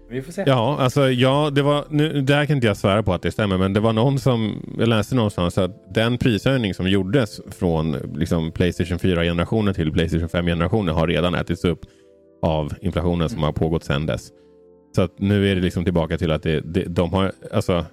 Vi 0.10 0.22
får 0.22 0.32
se. 0.32 0.44
Ja, 0.48 0.78
alltså 0.80 1.10
ja, 1.10 1.50
det 1.50 1.62
var, 1.62 1.86
nu, 1.90 2.22
där 2.22 2.46
kan 2.46 2.56
inte 2.56 2.68
jag 2.68 2.78
svära 2.78 3.04
på 3.04 3.14
att 3.14 3.22
det 3.22 3.32
stämmer, 3.32 3.58
men 3.58 3.74
det 3.74 3.80
var 3.80 3.94
någon 3.94 4.20
som, 4.20 4.64
jag 4.78 4.88
läste 4.88 5.16
någonstans 5.16 5.58
att 5.58 5.94
den 5.94 6.18
prishöjning 6.18 6.74
som 6.74 6.90
gjordes 6.90 7.42
från 7.52 7.92
liksom, 7.92 8.52
Playstation 8.52 8.98
4-generationen 8.98 9.74
till 9.74 9.92
Playstation 9.92 10.28
5-generationen 10.28 10.96
har 10.96 11.08
redan 11.08 11.36
ätits 11.36 11.66
upp 11.66 11.80
av 12.42 12.74
inflationen 12.82 13.30
som 13.30 13.44
har 13.44 13.52
pågått 13.52 13.84
sedan 13.84 14.06
dess. 14.06 14.30
Så 14.96 15.02
att 15.02 15.20
nu 15.20 15.52
är 15.52 15.56
det 15.56 15.62
liksom 15.62 15.84
tillbaka 15.84 16.18
till 16.18 16.32
att 16.32 16.44
det, 16.44 16.62
det, 16.62 16.84
de 16.84 17.14
har, 17.14 17.32
alltså, 17.52 17.86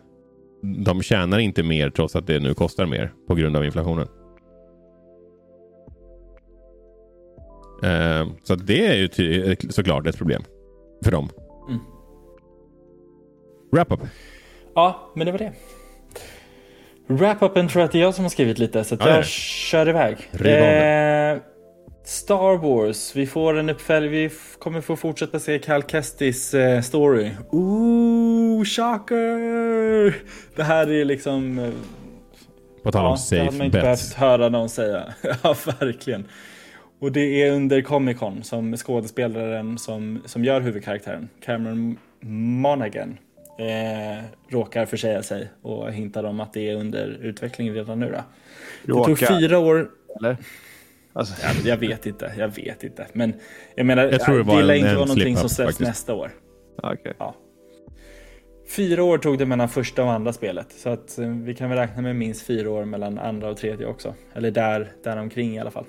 de 0.85 1.03
tjänar 1.03 1.39
inte 1.39 1.63
mer 1.63 1.91
trots 1.91 2.17
att 2.17 2.27
det 2.27 2.41
nu 2.41 2.55
kostar 2.55 2.87
mer 2.87 3.13
på 3.29 3.35
grund 3.35 3.57
av 3.57 3.65
inflationen. 3.65 4.09
Eh, 7.83 8.27
så 8.43 8.55
det 8.55 8.87
är 8.87 8.95
ju 8.95 9.57
såklart 9.71 10.07
ett 10.07 10.19
problem 10.19 10.43
för 11.05 11.11
dem. 11.11 11.29
Mm. 11.69 11.81
Wrap-up. 13.73 14.01
Ja, 14.75 15.13
men 15.15 15.27
det 15.27 15.33
var 15.33 15.39
det. 15.39 15.53
Wrap-upen 17.07 17.69
tror 17.69 17.81
jag 17.81 17.85
att 17.85 17.93
det 17.93 17.99
är 17.99 18.03
jag 18.03 18.15
som 18.15 18.25
har 18.25 18.31
skrivit 18.31 18.59
lite, 18.59 18.85
så 18.85 18.97
Ja, 19.01 19.09
jag 19.09 19.25
kör 19.25 19.89
iväg. 19.89 20.17
Eh, 20.33 21.39
Star 22.05 22.57
Wars, 22.59 23.17
vi 23.17 23.27
får 23.27 23.59
en 23.59 23.69
uppfölj, 23.71 24.09
vi 24.09 24.31
kommer 24.59 24.81
få 24.81 24.97
fortsätta 24.97 25.39
se 25.39 25.59
Cal 25.59 25.83
Kestis 25.83 26.55
eh, 26.55 26.81
story. 26.81 27.31
Ooh, 27.51 28.65
shocker! 28.65 30.15
Det 30.57 30.63
här 30.63 30.91
är 30.91 31.05
liksom... 31.05 31.59
eh, 31.59 31.71
På 32.83 32.93
tal 32.93 33.07
om 33.07 33.17
Ja, 33.31 33.37
det 33.37 33.39
hade 33.39 33.45
man 33.45 33.53
safe 33.53 33.65
inte 33.65 33.79
behövt 33.81 33.99
bets. 33.99 34.15
höra 34.15 34.49
någon 34.49 34.69
säga. 34.69 35.15
ja, 35.43 35.57
verkligen. 35.81 36.25
Och 36.99 37.13
det 37.13 37.43
är 37.43 37.53
under 37.53 37.83
Comic 37.83 38.19
Con 38.19 38.43
som 38.43 38.77
skådespelaren 38.77 39.79
som, 39.79 40.23
som 40.25 40.45
gör 40.45 40.61
huvudkaraktären, 40.61 41.29
Cameron 41.45 41.99
Monaghan, 42.61 43.19
eh, 43.59 44.25
råkar 44.49 44.87
försäga 44.87 45.23
sig 45.23 45.49
och 45.63 45.93
hintar 45.93 46.25
om 46.25 46.41
att 46.41 46.53
det 46.53 46.71
är 46.71 46.75
under 46.77 47.19
utveckling 47.23 47.73
redan 47.75 48.01
nu. 48.01 48.15
Då. 48.87 49.01
Det 49.01 49.05
tog 49.05 49.19
fyra 49.29 49.59
år. 49.59 49.89
eller? 50.21 50.37
Alltså, 51.15 51.35
Ja, 51.43 51.51
jag 51.65 51.77
vet 51.77 52.07
inte, 52.07 52.33
jag 52.39 52.49
vet 52.49 52.85
inte. 52.85 53.07
Men 53.13 53.35
jag 53.75 53.87
menar, 53.87 54.03
Jag 54.05 54.21
tror 54.21 54.37
det 54.37 54.43
var 54.43 54.63
lär 54.63 54.75
inte 54.75 54.95
vara 54.95 55.05
någonting 55.05 55.37
som 55.37 55.49
släpps 55.49 55.67
faktiskt. 55.69 55.89
nästa 55.89 56.15
år. 56.15 56.31
okej. 56.83 57.15
Fyra 58.77 59.05
år 59.05 59.19
tog 59.19 59.39
det 59.39 59.47
mellan 59.47 59.69
första 59.69 60.05
och 60.05 60.13
andra 60.13 60.33
spelet. 60.33 60.73
Så 60.73 60.89
att 60.89 61.19
eh, 61.19 61.29
vi 61.29 61.55
kan 61.55 61.69
väl 61.71 61.79
räkna 61.79 62.03
med 62.03 62.17
minst 62.17 62.43
fyra 62.47 62.71
år 62.71 62.85
mellan 62.85 63.19
andra 63.19 63.49
och 63.51 63.57
tredje 63.57 63.87
också. 63.87 64.15
Eller 64.35 64.51
där, 64.51 64.93
där 65.05 65.17
omkring 65.17 65.55
i 65.57 65.59
alla 65.61 65.71
fall. 65.71 65.85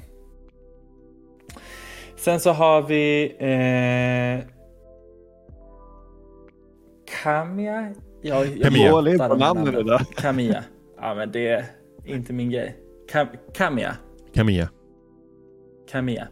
Sen 2.17 2.39
så 2.39 2.51
har 2.51 2.81
vi 2.81 3.23
eh, 3.39 4.49
Kamia. 7.23 7.93
Ja, 8.21 8.45
jag 8.45 8.61
Kamiya. 8.61 8.91
Dålig 8.91 9.11
hatar 9.11 9.29
på 9.29 9.35
namnen 9.35 9.75
idag. 9.77 10.01
Kamiya. 10.15 10.63
Ja 11.01 11.15
men 11.15 11.31
det 11.31 11.47
är 11.47 11.65
inte 12.05 12.33
min 12.33 12.49
grej. 12.51 12.75
Kam 13.11 13.27
Kamiya. 13.53 13.95
Kamiya. 14.33 14.69
Kamiya. 15.95 16.27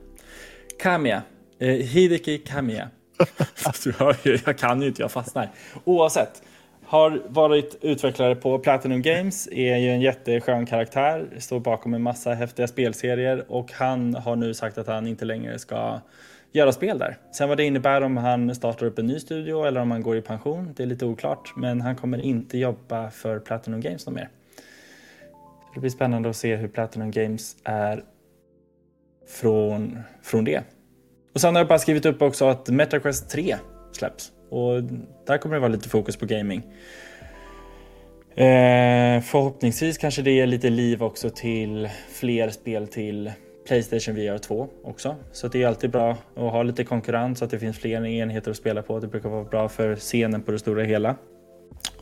Kamiya. 0.80 1.22
Eh, 1.59 1.68
Hideki 1.68 2.38
Kamiya. 2.38 2.89
du 3.18 3.26
alltså, 3.66 3.91
hör 3.91 4.16
ju, 4.24 4.39
jag 4.45 4.57
kan 4.57 4.82
ju 4.82 4.88
inte, 4.88 5.01
jag 5.01 5.11
fastnar. 5.11 5.49
Oavsett. 5.84 6.43
Har 6.86 7.22
varit 7.28 7.78
utvecklare 7.82 8.36
på 8.36 8.59
Platinum 8.59 9.01
Games, 9.01 9.47
är 9.51 9.78
ju 9.78 9.89
en 9.89 10.01
jätteskön 10.01 10.66
karaktär, 10.66 11.28
står 11.38 11.59
bakom 11.59 11.93
en 11.93 12.01
massa 12.01 12.34
häftiga 12.34 12.68
spelserier 12.68 13.51
och 13.51 13.72
han 13.72 14.16
har 14.16 14.36
nu 14.36 14.53
sagt 14.53 14.78
att 14.78 14.88
han 14.88 15.07
inte 15.07 15.26
längre 15.26 15.59
ska 15.59 16.01
göra 16.51 16.72
spel 16.72 16.97
där. 16.97 17.18
Sen 17.32 17.49
vad 17.49 17.57
det 17.57 17.64
innebär 17.64 18.01
om 18.01 18.18
han 18.18 18.55
startar 18.55 18.86
upp 18.86 18.99
en 18.99 19.05
ny 19.05 19.20
studio 19.20 19.66
eller 19.66 19.82
om 19.82 19.91
han 19.91 20.01
går 20.01 20.18
i 20.18 20.22
pension, 20.22 20.74
det 20.76 20.84
är 20.84 20.88
lite 20.88 21.05
oklart. 21.05 21.53
Men 21.55 21.82
han 21.82 21.95
kommer 21.95 22.22
inte 22.22 22.57
jobba 22.57 23.09
för 23.09 23.39
Platinum 23.39 23.82
Games 23.82 24.05
något 24.05 24.16
mer. 24.16 24.30
Det 25.74 25.80
blir 25.80 25.89
spännande 25.89 26.30
att 26.30 26.36
se 26.36 26.55
hur 26.55 26.68
Platinum 26.68 27.11
Games 27.11 27.55
är 27.64 28.03
från, 29.28 29.99
från 30.24 30.43
det. 30.43 30.61
Och 31.34 31.41
sen 31.41 31.55
har 31.55 31.59
jag 31.59 31.67
bara 31.67 31.80
skrivit 31.80 32.05
upp 32.05 32.21
också 32.21 32.45
att 32.45 32.69
MetaQuest 32.69 33.30
3 33.30 33.55
släpps. 33.91 34.32
Och 34.49 34.84
där 35.28 35.38
kommer 35.38 35.55
det 35.55 35.59
vara 35.59 35.71
lite 35.71 35.89
fokus 35.89 36.17
på 36.17 36.26
gaming. 36.26 36.63
Eh, 38.36 39.21
förhoppningsvis 39.21 39.97
kanske 39.97 40.21
det 40.21 40.32
ger 40.32 40.47
lite 40.47 40.69
liv 40.69 41.03
också 41.03 41.30
till 41.30 41.89
fler 42.09 42.49
spel 42.49 42.88
till 42.88 43.32
Playstation 43.67 44.15
VR 44.15 44.38
2 44.38 44.67
också. 44.84 45.15
Så 45.32 45.47
det 45.47 45.63
är 45.63 45.67
alltid 45.67 45.91
bra 45.91 46.11
att 46.11 46.51
ha 46.51 46.63
lite 46.63 46.84
konkurrens 46.84 47.39
så 47.39 47.45
att 47.45 47.51
det 47.51 47.59
finns 47.59 47.80
fler 47.80 48.05
enheter 48.05 48.51
att 48.51 48.57
spela 48.57 48.82
på. 48.82 48.99
Det 48.99 49.07
brukar 49.07 49.30
vara 49.30 49.43
bra 49.43 49.69
för 49.69 49.95
scenen 49.95 50.41
på 50.41 50.51
det 50.51 50.59
stora 50.59 50.84
hela. 50.84 51.15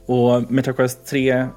Och 0.06 0.52
MetaQuest 0.52 1.06
3 1.06 1.30
eh, 1.30 1.48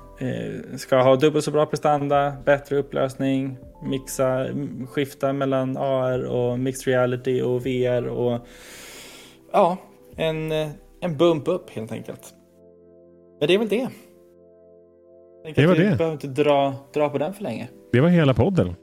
ska 0.76 1.02
ha 1.02 1.16
dubbelt 1.16 1.44
så 1.44 1.50
bra 1.50 1.66
prestanda, 1.66 2.32
bättre 2.44 2.76
upplösning, 2.76 3.56
mixa, 3.84 4.46
skifta 4.88 5.32
mellan 5.32 5.76
AR 5.76 6.24
och 6.24 6.58
mixed 6.58 6.86
reality 6.86 7.42
och 7.42 7.66
VR 7.66 8.06
och 8.08 8.46
ja, 9.52 9.76
en, 10.16 10.52
eh, 10.52 10.68
en 11.00 11.16
bump 11.16 11.48
upp 11.48 11.70
helt 11.70 11.92
enkelt. 11.92 12.34
Men 13.40 13.48
det 13.48 13.54
är 13.54 13.58
väl 13.58 13.68
det. 13.68 13.88
Det 15.54 15.66
var 15.66 15.72
att 15.72 15.78
vi 15.78 15.84
det. 15.84 15.96
behöver 15.96 16.12
inte 16.12 16.26
dra, 16.26 16.74
dra 16.94 17.08
på 17.08 17.18
den 17.18 17.34
för 17.34 17.42
länge. 17.42 17.68
Det 17.92 18.00
var 18.00 18.08
hela 18.08 18.34
podden. 18.34 18.74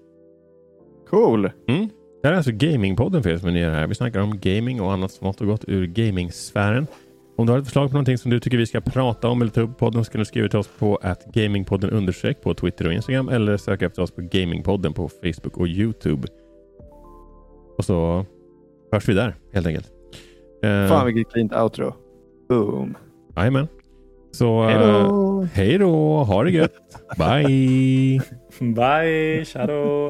Cool. 1.09 1.51
Mm. 1.68 1.89
Det 2.22 2.28
här 2.28 2.34
är 2.34 2.38
alltså 2.38 2.51
Gamingpodden 2.51 3.24
för 3.24 3.30
er 3.30 3.38
som 3.38 3.47
är 3.47 3.53
nya 3.53 3.72
här. 3.72 3.88
Vi 3.88 3.95
snackar 3.95 4.20
om 4.20 4.39
gaming 4.41 4.82
och 4.82 4.93
annat 4.93 5.12
smått 5.12 5.41
och 5.41 5.47
gott 5.47 5.64
ur 5.68 5.86
gamingsfären. 5.86 6.88
Om 7.38 7.45
du 7.45 7.51
har 7.51 7.59
ett 7.59 7.65
förslag 7.65 7.89
på 7.89 7.93
någonting 7.93 8.17
som 8.17 8.32
du 8.32 8.39
tycker 8.39 8.57
vi 8.57 8.65
ska 8.65 8.82
prata 8.82 9.27
om 9.29 9.41
eller 9.41 9.51
ta 9.51 9.61
upp 9.61 9.77
podden 9.77 10.05
så 10.05 10.11
kan 10.11 10.19
du 10.19 10.25
skriva 10.25 10.47
till 10.47 10.59
oss 10.59 10.69
på 10.79 10.95
att 11.01 11.25
gamingpodden 11.25 11.89
understreck 11.89 12.41
på 12.41 12.53
Twitter 12.53 12.88
och 12.88 12.93
Instagram 12.93 13.29
eller 13.29 13.57
söka 13.57 13.86
efter 13.86 14.01
oss 14.01 14.11
på 14.11 14.21
Gamingpodden 14.21 14.93
på 14.93 15.07
Facebook 15.07 15.57
och 15.57 15.67
Youtube. 15.67 16.27
Och 17.77 17.86
så 17.86 18.25
hörs 18.91 19.09
vi 19.09 19.13
där 19.13 19.36
helt 19.53 19.67
enkelt. 19.67 19.88
Eh, 20.63 20.88
Fan 20.88 21.05
vilket 21.05 21.34
cleant 21.34 21.53
outro. 21.55 21.93
Boom. 22.49 22.97
Jajamän. 23.36 23.67
Så 24.32 24.63
Hej 24.63 24.75
eh, 24.75 25.07
då. 25.07 25.47
hej 25.53 25.77
då, 25.77 26.23
ha 26.23 26.43
det 26.43 26.51
gött. 26.51 26.73
Bye! 27.17 28.21
Bye, 28.59 29.45
shadow! 29.45 29.99